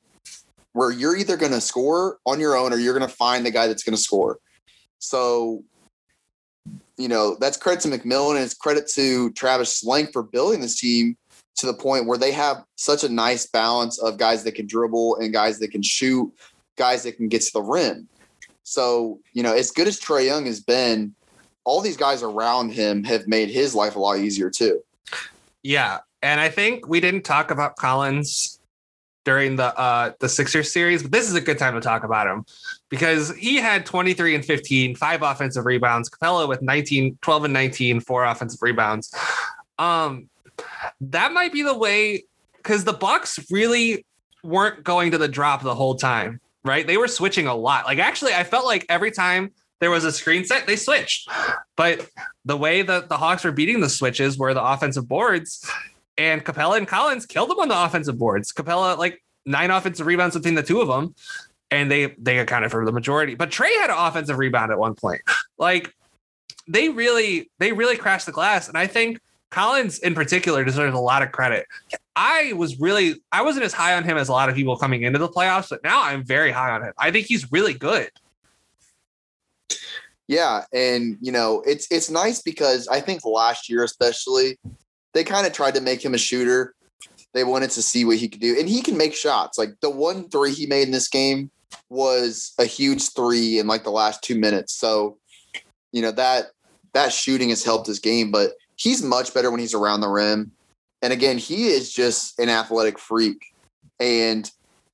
[0.73, 3.53] where you're either going to score on your own or you're going to find the
[3.53, 4.41] guy that's going to score.
[4.99, 5.63] So,
[6.97, 10.81] you know, that's credit to McMillan and it's credit to Travis Schlenk for building this
[10.81, 11.17] team
[11.59, 15.19] to the point where they have such a nice balance of guys that can dribble
[15.19, 16.33] and guys that can shoot,
[16.75, 18.09] guys that can get to the rim.
[18.69, 21.15] So, you know, as good as Trae Young has been,
[21.65, 24.83] all these guys around him have made his life a lot easier too.
[25.63, 25.99] Yeah.
[26.23, 28.59] And I think we didn't talk about Collins
[29.25, 32.27] during the uh the Sixers series, but this is a good time to talk about
[32.27, 32.47] him
[32.89, 38.01] because he had 23 and 15, five offensive rebounds, Capela with 19, 12 and 19,
[38.01, 39.15] four offensive rebounds.
[39.79, 40.31] Um
[41.01, 42.25] that might be the way
[42.57, 44.05] because the Bucks really
[44.43, 46.87] weren't going to the drop the whole time, right?
[46.87, 47.87] They were switching a lot.
[47.87, 51.31] Like actually, I felt like every time there was a screen set, they switched.
[51.77, 52.09] But
[52.45, 55.69] the way that the Hawks were beating the switches were the offensive boards,
[56.17, 58.53] and Capela and Collins killed them on the offensive boards.
[58.53, 61.15] Capela like nine offensive rebounds between the two of them,
[61.71, 63.35] and they they accounted for the majority.
[63.35, 65.21] But Trae had an offensive rebound at one point.
[65.59, 65.95] Like
[66.69, 71.01] they really they really crashed the glass, and I think Collins in particular deserves a
[71.01, 71.67] lot of credit.
[72.15, 75.03] I was really I wasn't as high on him as a lot of people coming
[75.03, 76.93] into the playoffs, but now I'm very high on him.
[76.99, 78.11] I think he's really good.
[80.27, 84.59] Yeah, and you know, it's it's nice because I think last year especially
[85.15, 86.75] they kind of tried to make him a shooter.
[87.33, 89.57] They wanted to see what he could do, and he can make shots.
[89.57, 91.51] Like the one three he made in this game
[91.89, 94.75] was a huge three in like the last two minutes.
[94.75, 95.17] So,
[95.93, 96.49] you know that
[96.93, 100.53] that shooting has helped his game, but he's much better when he's around the rim.
[101.03, 103.45] And again, he is just an athletic freak.
[104.01, 104.51] And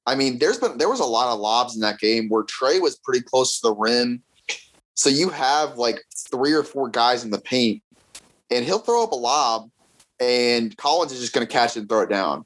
[0.06, 2.80] I mean, there's been there was a lot of lobs in that game where Trae
[2.80, 4.22] was pretty close to the rim.
[4.94, 7.82] So you have like three or four guys in the paint,
[8.50, 9.70] and he'll throw up a lob,
[10.20, 12.44] and Collins is just going to catch it and throw it down.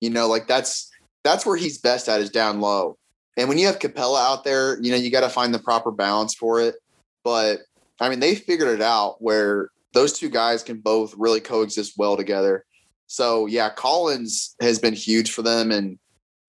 [0.00, 0.90] You know, like that's
[1.22, 2.98] that's where he's best at is down low.
[3.36, 5.90] And when you have Capela out there, you know, you got to find the proper
[5.90, 6.76] balance for it.
[7.24, 7.60] But
[8.00, 12.16] I mean, they figured it out where those two guys can both really coexist well
[12.16, 12.64] together.
[13.06, 15.98] So yeah, Collins has been huge for them, and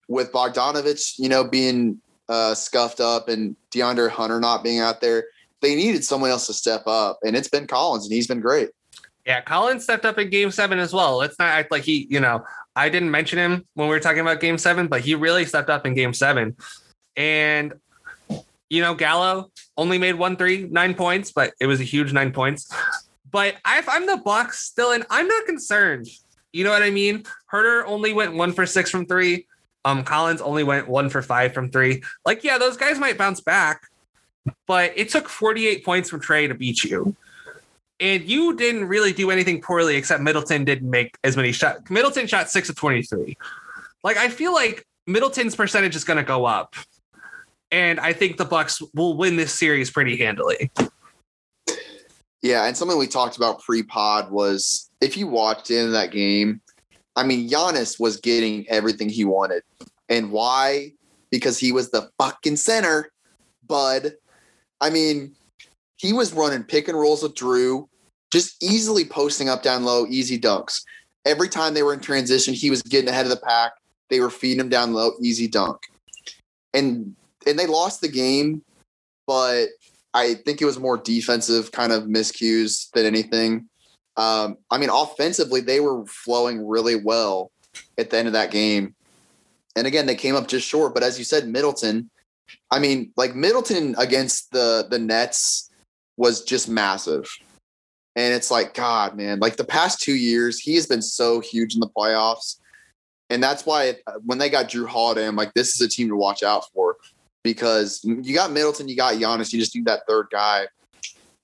[0.08, 5.24] with Bogdanovic, you know, being uh, scuffed up and DeAndre Hunter not being out there,
[5.62, 8.70] they needed someone else to step up, and it's been Collins, and he's been great.
[9.24, 11.16] Yeah, Collins stepped up in game seven as well.
[11.16, 12.44] Let's not act like he, you know,
[12.76, 15.68] I didn't mention him when we were talking about game seven, but he really stepped
[15.68, 16.56] up in game seven.
[17.16, 17.72] And,
[18.70, 22.32] you know, Gallo only made one three, nine points, but it was a huge nine
[22.32, 22.70] points.
[23.30, 26.06] But if I'm the Bucks still in, I'm not concerned.
[26.52, 27.24] You know what I mean?
[27.52, 29.46] Huerter only went one for six from three.
[29.84, 32.02] Um, Collins only went one for five from three.
[32.24, 33.82] Like, yeah, those guys might bounce back,
[34.66, 37.14] but it took 48 points from Trae to beat you.
[38.00, 41.88] And you didn't really do anything poorly except Middleton didn't make as many shots.
[41.90, 43.36] Middleton shot six of 23.
[44.02, 46.74] Like, I feel like Middleton's percentage is going to go up.
[47.70, 50.70] And I think the Bucks will win this series pretty handily.
[52.46, 56.60] Yeah, and something we talked about pre-pod was if you watched into that game,
[57.16, 59.64] I mean, Giannis was getting everything he wanted.
[60.08, 60.92] And why?
[61.32, 63.10] Because he was the fucking center,
[63.66, 64.12] bud.
[64.80, 65.34] I mean,
[65.96, 67.88] he was running pick and rolls with Jrue,
[68.30, 70.82] just easily posting up down low, easy dunks.
[71.24, 73.72] Every time they were in transition, he was getting ahead of the pack.
[74.08, 75.78] They were feeding him down low, easy dunk.
[76.72, 78.62] And and they lost the game,
[79.26, 79.66] but
[80.16, 83.68] I think it was more defensive kind of miscues than anything.
[84.16, 87.52] Um, I mean, offensively, they were flowing really well
[87.98, 88.94] at the end of that game.
[89.76, 90.94] And again, they came up just short.
[90.94, 92.10] But as you said, Middleton,
[92.70, 95.70] I mean, like Middleton against the the Nets
[96.16, 97.28] was just massive.
[98.14, 101.74] And it's like, God, man, like the past two years, he has been so huge
[101.74, 102.56] in the playoffs.
[103.28, 106.08] And that's why it, when they got Jrue Holiday, I'm like, this is a team
[106.08, 106.96] to watch out for
[107.46, 110.66] because you got Middleton, you got Giannis, you just need that third guy.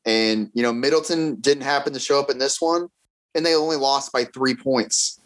[0.05, 2.89] And you know, Middleton didn't happen to show up in this one,
[3.35, 5.21] and they only lost by three points.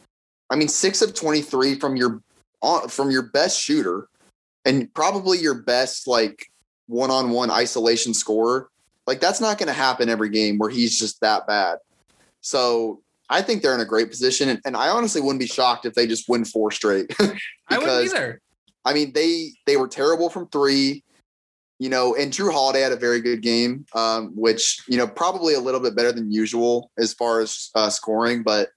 [0.51, 2.21] I mean, six of twenty-three from your
[2.63, 4.09] uh, from your best shooter,
[4.67, 6.47] and probably your best like
[6.89, 8.69] one-on-one isolation scorer.
[9.07, 11.79] Like that's not going to happen every game where he's just that bad.
[12.43, 13.01] So
[13.31, 15.95] I think they're in a great position, and, and I honestly wouldn't be shocked if
[15.95, 17.15] they just win four straight.
[17.69, 18.43] I wouldn't either.
[18.87, 21.03] I mean, they they were terrible from three,
[21.79, 25.55] you know, and Jrue Holiday had a very good game, um, which you know probably
[25.55, 28.45] a little bit better than usual as far as uh, scoring.
[28.45, 28.71] But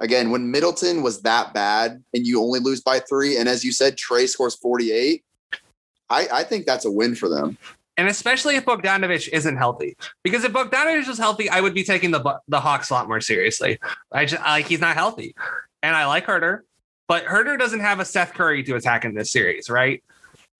[0.00, 3.72] again, when Middleton was that bad and you only lose by three, and as you
[3.72, 5.24] said, Trae scores forty eight,
[6.10, 7.56] I, I think that's a win for them.
[7.96, 12.10] And especially if Bogdanovic isn't healthy, because if Bogdanovic was healthy, I would be taking
[12.10, 13.78] the the Hawks a lot more seriously.
[14.10, 15.36] I just like he's not healthy,
[15.84, 16.62] and I like Huerter.
[17.08, 20.02] But Huerter doesn't have a Seth Curry to attack in this series, right?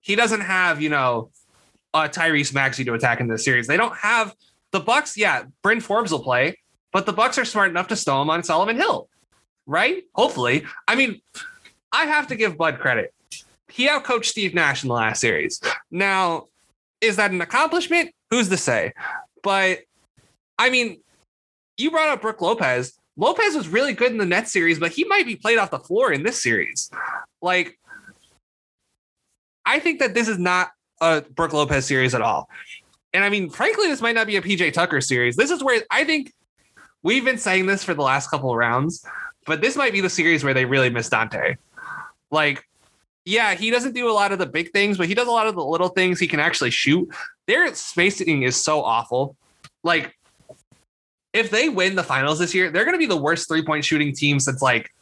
[0.01, 1.31] He doesn't have, you know,
[1.93, 3.67] a Tyrese Maxey to attack in this series.
[3.67, 4.33] They don't have
[4.71, 5.17] the Bucks.
[5.17, 6.59] Yeah, Bryn Forbes will play,
[6.91, 9.07] but the Bucks are smart enough to stow him on Solomon Hill,
[9.65, 10.03] right?
[10.13, 10.65] Hopefully.
[10.87, 11.21] I mean,
[11.91, 13.13] I have to give Bud credit.
[13.69, 15.61] He outcoached Steve Nash in the last series.
[15.89, 16.47] Now,
[17.01, 18.11] is that an accomplishment?
[18.29, 18.93] Who's to say?
[19.41, 19.79] But
[20.57, 21.01] I mean,
[21.77, 22.93] you brought up Brook Lopez.
[23.15, 25.79] Lopez was really good in the Nets series, but he might be played off the
[25.79, 26.89] floor in this series.
[27.41, 27.77] Like,
[29.65, 32.49] I think that this is not a Brook Lopez series at all.
[33.13, 35.35] And I mean, frankly, this might not be a PJ Tucker series.
[35.35, 36.33] This is where I think
[37.03, 39.05] we've been saying this for the last couple of rounds,
[39.45, 41.57] but this might be the series where they really miss Donte.
[42.31, 42.67] Like,
[43.25, 45.47] yeah, he doesn't do a lot of the big things, but he does a lot
[45.47, 47.07] of the little things he can actually shoot.
[47.45, 49.35] Their spacing is so awful.
[49.83, 50.17] Like,
[51.33, 53.83] if they win the finals this year, they're going to be the worst three point
[53.83, 54.93] shooting team since like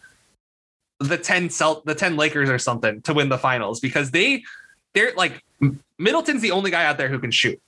[0.99, 4.43] the 10 Celt- the 10 Lakers or something to win the finals because they
[4.93, 5.43] they're like
[5.97, 7.61] Middleton's the only guy out there who can shoot.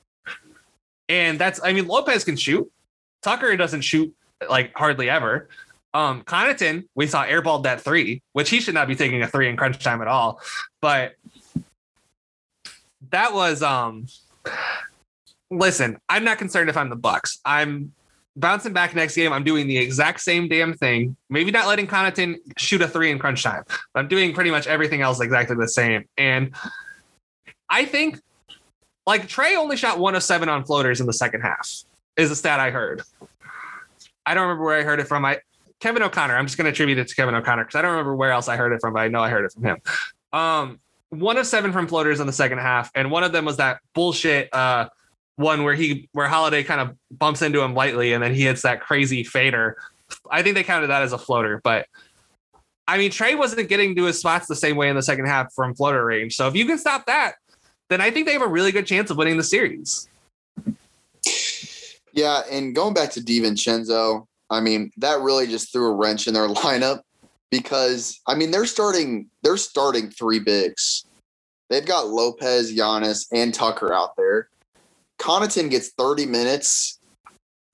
[1.10, 2.72] And that's I mean Lopez can shoot.
[3.22, 4.14] Tucker doesn't shoot
[4.50, 5.50] like hardly ever.
[5.94, 9.50] Um Connaughton, we saw airballed that three, which he should not be taking a three
[9.50, 10.40] in crunch time at all.
[10.80, 11.16] But
[13.10, 14.08] that was um
[15.50, 17.40] listen, I'm not concerned if I'm the Bucks.
[17.44, 17.94] I'm
[18.36, 21.16] bouncing back next game, I'm doing the exact same damn thing.
[21.30, 24.68] Maybe not letting Connaughton shoot a three in crunch time, but I'm doing pretty much
[24.68, 26.06] everything else exactly the same.
[26.18, 26.54] And
[27.70, 28.20] I think
[29.06, 31.84] like Trae only shot one of seven on floaters in the second half,
[32.18, 33.02] is a stat I heard.
[34.26, 35.26] I don't remember where I heard it from.
[35.26, 35.40] I
[35.80, 36.36] Kevin O'Connor.
[36.36, 38.48] I'm just going to attribute it to Kevin O'Connor because I don't remember where else
[38.48, 39.78] I heard it from, but I know I heard it from him.
[40.32, 40.80] Um,
[41.10, 43.80] one of seven from floaters in the second half, and one of them was that
[43.94, 44.88] bullshit uh,
[45.36, 48.62] one where he where Holiday kind of bumps into him lightly and then he hits
[48.62, 49.78] that crazy fader.
[50.30, 51.88] I think they counted that as a floater, but
[52.88, 55.54] I mean Trae wasn't getting to his spots the same way in the second half
[55.54, 56.36] from floater range.
[56.36, 57.36] So if you can stop that,
[57.90, 60.08] then I think they have a really good chance of winning the series.
[62.14, 66.34] Yeah, and going back to DiVincenzo, I mean, that really just threw a wrench in
[66.36, 67.02] their lineup
[67.50, 71.06] because I mean they're starting they're starting three bigs.
[71.70, 74.50] They've got Lopez, Giannis, and Tucker out there.
[75.24, 77.00] Connaughton gets 30 minutes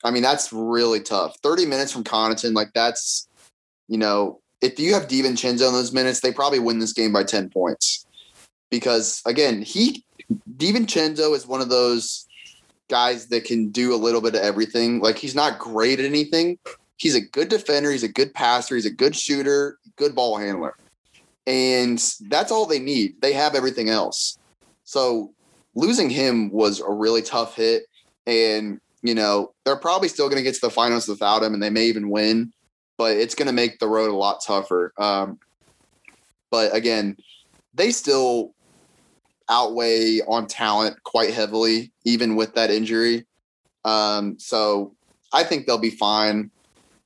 [0.04, 1.38] I mean, that's really tough.
[1.44, 3.28] 30 minutes from Connaughton, like that's,
[3.88, 7.24] you know, if you have DiVincenzo in those minutes, they probably win this game by
[7.24, 8.06] 10 points.
[8.70, 10.06] Because again, he
[10.58, 12.28] DiVincenzo is one of those
[12.88, 15.00] guys that can do a little bit of everything.
[15.00, 16.60] Like he's not great at anything.
[16.98, 20.76] He's a good defender, he's a good passer, he's a good shooter, good ball handler.
[21.48, 21.98] And
[22.28, 23.22] that's all they need.
[23.22, 24.38] They have everything else.
[24.84, 25.34] So
[25.76, 27.84] losing him was a really tough hit.
[28.26, 31.64] And, you know, they're probably still going to get to the finals without him and
[31.64, 32.52] they may even win,
[32.98, 34.94] but it's going to make the road a lot tougher.
[34.98, 35.40] Um,
[36.52, 37.18] but again,
[37.74, 38.54] they still
[39.50, 43.26] outweigh on talent quite heavily, even with that injury.
[43.86, 44.96] Um, so
[45.34, 46.52] I think they'll be fine.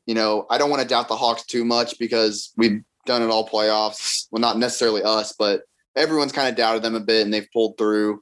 [0.06, 3.30] You know, I don't want to doubt the Hawks too much because we've done it
[3.30, 4.27] all playoffs.
[4.31, 5.64] Well, not necessarily us, but
[5.95, 8.22] everyone's kind of doubted them a bit and they've pulled through.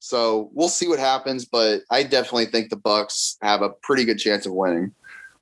[0.00, 4.18] So we'll see what happens, but I definitely think the Bucks have a pretty good
[4.18, 4.92] chance of winning.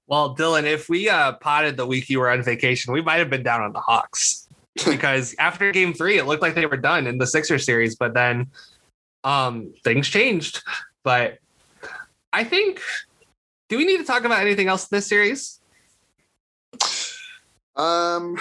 [0.07, 3.29] Well, Dylan, if we uh, potted the week you were on vacation, we might have
[3.29, 4.49] been down on the Hawks
[4.87, 8.15] because after game three, it looked like they were done in the Sixer series, but
[8.15, 8.47] then
[9.25, 10.63] um, things changed.
[11.03, 11.39] But
[12.33, 12.81] I think,
[13.69, 15.61] do we need to talk about anything else in this series?
[17.75, 18.39] Um,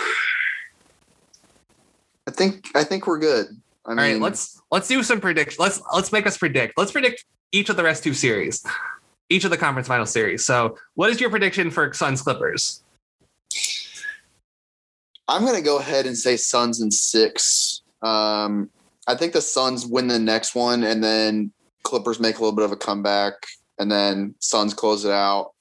[2.27, 3.47] I think I think we're good.
[3.85, 5.57] I All right, let's let's do some prediction.
[5.59, 6.77] Let's let's make us predict.
[6.77, 8.65] Let's predict each of the rest two series,
[9.29, 10.45] each of the conference final series.
[10.45, 12.83] So, what is your prediction for Suns Clippers?
[15.27, 17.81] I'm going to go ahead and say Suns in six.
[18.01, 18.69] Um,
[19.07, 21.51] I think the Suns win the next one, and then
[21.83, 23.33] Clippers make a little bit of a comeback,
[23.77, 25.51] and then Suns close it out.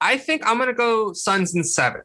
[0.00, 2.02] I think I'm going to go Suns in seven.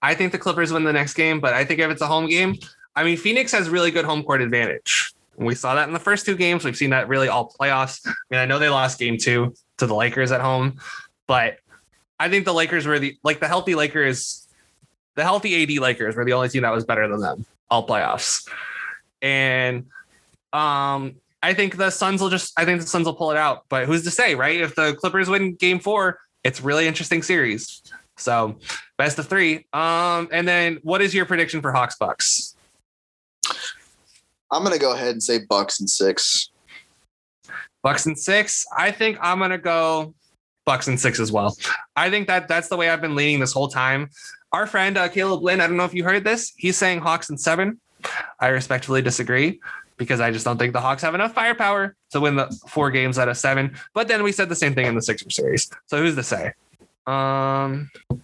[0.00, 2.28] I think the Clippers win the next game, but I think if it's a home
[2.28, 2.54] game,
[2.98, 5.12] I mean, Phoenix has really good home court advantage.
[5.36, 6.64] We saw that in the first two games.
[6.64, 8.04] We've seen that really all playoffs.
[8.04, 10.80] I mean, I know they lost game two to the Lakers at home,
[11.28, 11.58] but
[12.18, 14.48] I think the Lakers were the like the healthy Lakers,
[15.14, 18.48] the healthy AD Lakers were the only team that was better than them all playoffs.
[19.22, 19.86] And
[20.52, 23.66] um I think the Suns will just I think the Suns will pull it out.
[23.68, 24.60] But who's to say, right?
[24.60, 27.80] If the Clippers win game four, it's really interesting series.
[28.16, 28.56] So
[28.96, 29.68] best of three.
[29.72, 32.56] Um, and then what is your prediction for Hawks Bucks?
[34.50, 36.50] I'm gonna go ahead and say Bucks and six.
[37.82, 38.66] Bucks and six.
[38.76, 40.14] I think I'm gonna go
[40.64, 41.56] Bucks and six as well.
[41.96, 44.10] I think that that's the way I've been leaning this whole time.
[44.52, 46.52] Our friend uh, Caleb Lynn, I don't know if you heard this.
[46.56, 47.80] He's saying Hawks and seven.
[48.40, 49.60] I respectfully disagree
[49.98, 53.18] because I just don't think the Hawks have enough firepower to win the four games
[53.18, 53.76] out of seven.
[53.92, 55.70] But then we said the same thing in the Sixer series.
[55.86, 56.52] So who's to say?
[57.06, 58.18] Um, all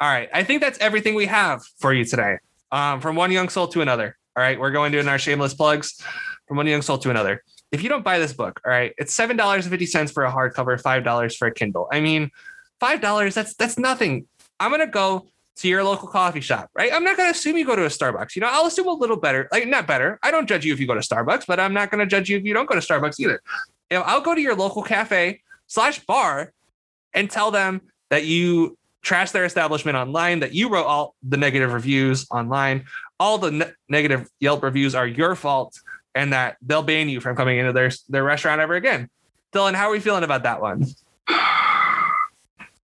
[0.00, 0.28] right.
[0.34, 2.38] I think that's everything we have for you today.
[2.72, 4.18] Um, from one young soul to another.
[4.36, 4.60] All right.
[4.60, 6.00] We're going to in our shameless plugs
[6.46, 7.42] from one young soul to another.
[7.72, 10.24] If you don't buy this book, all right, it's seven dollars and fifty cents for
[10.24, 11.88] a hardcover, five dollars for a Kindle.
[11.90, 12.30] I mean,
[12.78, 14.26] five dollars, that's that's nothing.
[14.60, 15.26] I'm gonna go
[15.56, 16.92] to your local coffee shop, right?
[16.92, 18.36] I'm not gonna assume you go to a Starbucks.
[18.36, 20.18] You know, I'll assume a little better, like not better.
[20.22, 22.36] I don't judge you if you go to Starbucks, but I'm not gonna judge you
[22.36, 23.42] if you don't go to Starbucks either.
[23.90, 26.52] You know, I'll go to your local cafe slash bar
[27.14, 27.80] and tell them
[28.10, 32.84] that you trash their establishment online, that you wrote all the negative reviews online,
[33.18, 35.78] all the ne- negative Yelp reviews are your fault,
[36.14, 39.08] and that they'll ban you from coming into their their restaurant ever again.
[39.52, 40.84] Dylan, how are we feeling about that one?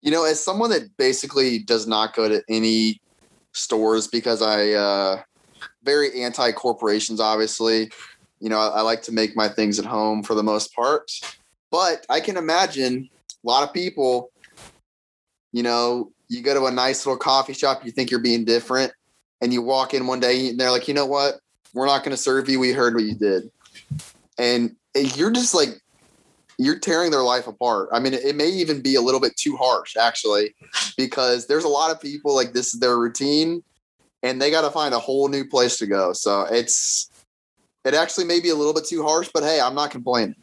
[0.00, 3.00] You know, as someone that basically does not go to any
[3.52, 5.22] stores because I uh
[5.82, 7.90] very anti corporations, obviously.
[8.40, 11.10] You know, I, I like to make my things at home for the most part.
[11.70, 13.08] But I can imagine
[13.44, 14.30] a lot of people,
[15.52, 18.92] you know, you go to a nice little coffee shop, you think you're being different,
[19.40, 21.40] and you walk in one day and they're like, you know what?
[21.74, 22.58] We're not going to serve you.
[22.58, 23.50] We heard what you did.
[24.38, 25.80] And you're just like,
[26.58, 27.88] you're tearing their life apart.
[27.92, 30.54] I mean, it may even be a little bit too harsh, actually,
[30.96, 33.62] because there's a lot of people like this is their routine
[34.22, 36.12] and they got to find a whole new place to go.
[36.12, 37.10] So it's,
[37.84, 40.34] it actually may be a little bit too harsh, but hey, I'm not complaining.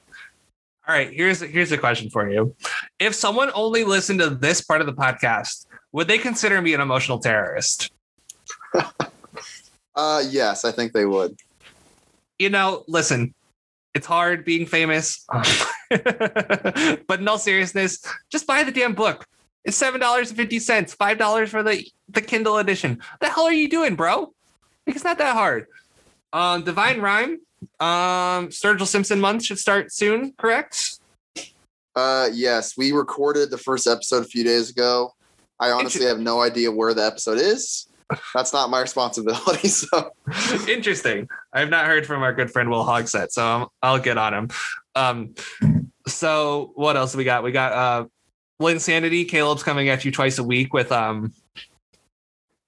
[0.88, 2.56] All right, here's here's a question for you.
[3.00, 6.82] If someone only listened to this part of the podcast, would they consider me an
[6.82, 7.92] emotional terrorist?
[9.96, 11.40] uh yes, I think they would.
[12.40, 13.34] You know, listen,
[13.94, 15.26] it's hard being famous.
[15.90, 19.26] but in all seriousness, just buy the damn book.
[19.64, 23.02] It's seven dollars and fifty cents, five dollars for the the Kindle edition.
[23.20, 24.34] the hell are you doing, bro?
[24.86, 25.68] Like, it's not that hard.
[26.34, 27.40] Um, Divine Rhyme,
[27.80, 31.00] um, Sturgill Simpson month should start soon, correct?
[31.96, 35.14] Uh, yes, we recorded the first episode a few days ago.
[35.60, 37.88] I honestly have no idea where the episode is.
[38.34, 39.68] That's not my responsibility.
[39.70, 40.12] So
[40.68, 41.28] interesting.
[41.54, 44.34] I have not heard from our good friend Will Hogsett, so i will get on
[44.34, 44.50] him.
[44.96, 45.36] Um,
[46.08, 47.44] So what else we got?
[47.44, 48.06] We got uh
[48.62, 49.28] Linsanity.
[49.28, 51.34] Caleb's coming at you twice a week with um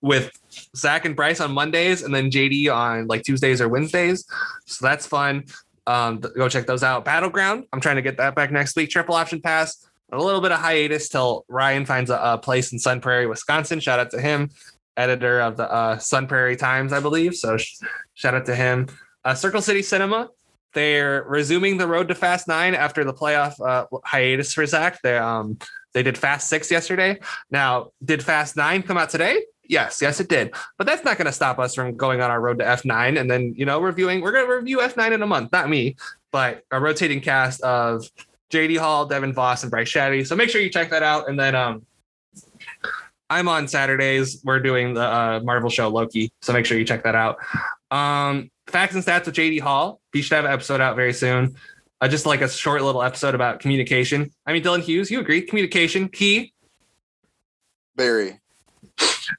[0.01, 0.31] with
[0.75, 4.25] Zach and Bryce on Mondays, and then JD on like Tuesdays or Wednesdays.
[4.65, 5.45] So that's fun.
[5.85, 7.05] Um, go check those out.
[7.05, 7.65] Battleground.
[7.71, 8.89] I'm trying to get that back next week.
[8.89, 9.87] Triple option pass.
[10.11, 13.79] A little bit of hiatus till Ryan finds a, a place in Sun Prairie, Wisconsin.
[13.79, 14.49] Shout out to him,
[14.97, 17.35] editor of the uh, Sun Prairie Times, I believe.
[17.35, 17.77] So sh-
[18.13, 18.87] shout out to him.
[19.23, 20.29] Uh, Circle City Cinema.
[20.73, 25.01] They're resuming the road to Fast Nine after the playoff uh, hiatus for Zach.
[25.01, 25.57] They um
[25.93, 27.19] they did Fast Six yesterday.
[27.49, 29.41] Now, did Fast Nine come out today?
[29.69, 30.53] Yes, yes, it did.
[30.77, 33.29] But that's not going to stop us from going on our road to F9 and
[33.29, 34.21] then, you know, reviewing.
[34.21, 35.97] We're going to review F9 in a month, not me,
[36.31, 38.09] but a rotating cast of
[38.51, 40.25] JD Hall, Devin Voss, and Bryce Shaddy.
[40.25, 41.27] So make sure you check that out.
[41.27, 41.85] And then um,
[43.29, 44.41] I'm on Saturdays.
[44.43, 46.31] We're doing the uh, Marvel show Loki.
[46.41, 47.37] So make sure you check that out.
[47.91, 49.99] Um, Facts and Stats with JD Hall.
[50.11, 51.55] Be should have an episode out very soon.
[51.99, 54.31] Uh, just like a short little episode about communication.
[54.45, 55.41] I mean, Dylan Hughes, you agree?
[55.41, 56.53] Communication key,
[57.95, 58.39] Very.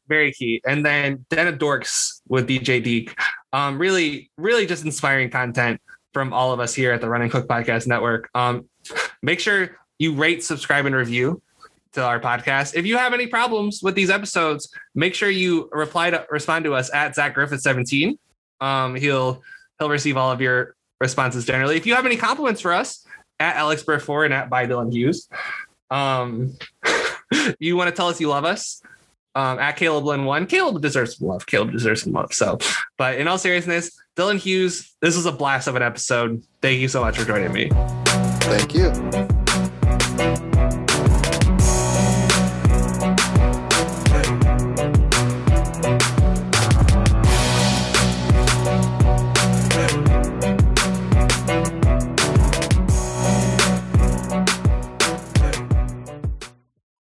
[0.09, 0.61] very key.
[0.67, 3.17] And then Den of Dorks with DJ Deek.
[3.53, 5.81] Um, really, really just inspiring content
[6.13, 8.29] from all of us here at the Run and Cook Podcast Network.
[8.35, 8.69] Um,
[9.23, 11.41] make sure you rate, subscribe, and review
[11.99, 12.75] to our podcast.
[12.75, 16.75] If you have any problems with these episodes, make sure you reply to respond to
[16.75, 18.19] us at Zach Griffith 17.
[18.61, 19.43] Um, he'll
[19.79, 21.77] he'll receive all of your responses generally.
[21.77, 23.07] If you have any compliments for us,
[23.41, 25.29] at Alex Burr 4 and at by Dylan Hughes.
[25.91, 26.57] Um,
[27.61, 28.83] you want to tell us you love us?
[29.39, 30.47] um, at Caleb Lynn one.
[30.47, 31.47] Caleb deserves some love.
[31.47, 32.33] Caleb deserves some love.
[32.33, 32.59] So,
[32.97, 36.43] but in all seriousness, Dylan Hughes, this was a blast of an episode.
[36.61, 37.71] Thank you so much for joining me.
[38.41, 40.48] Thank you.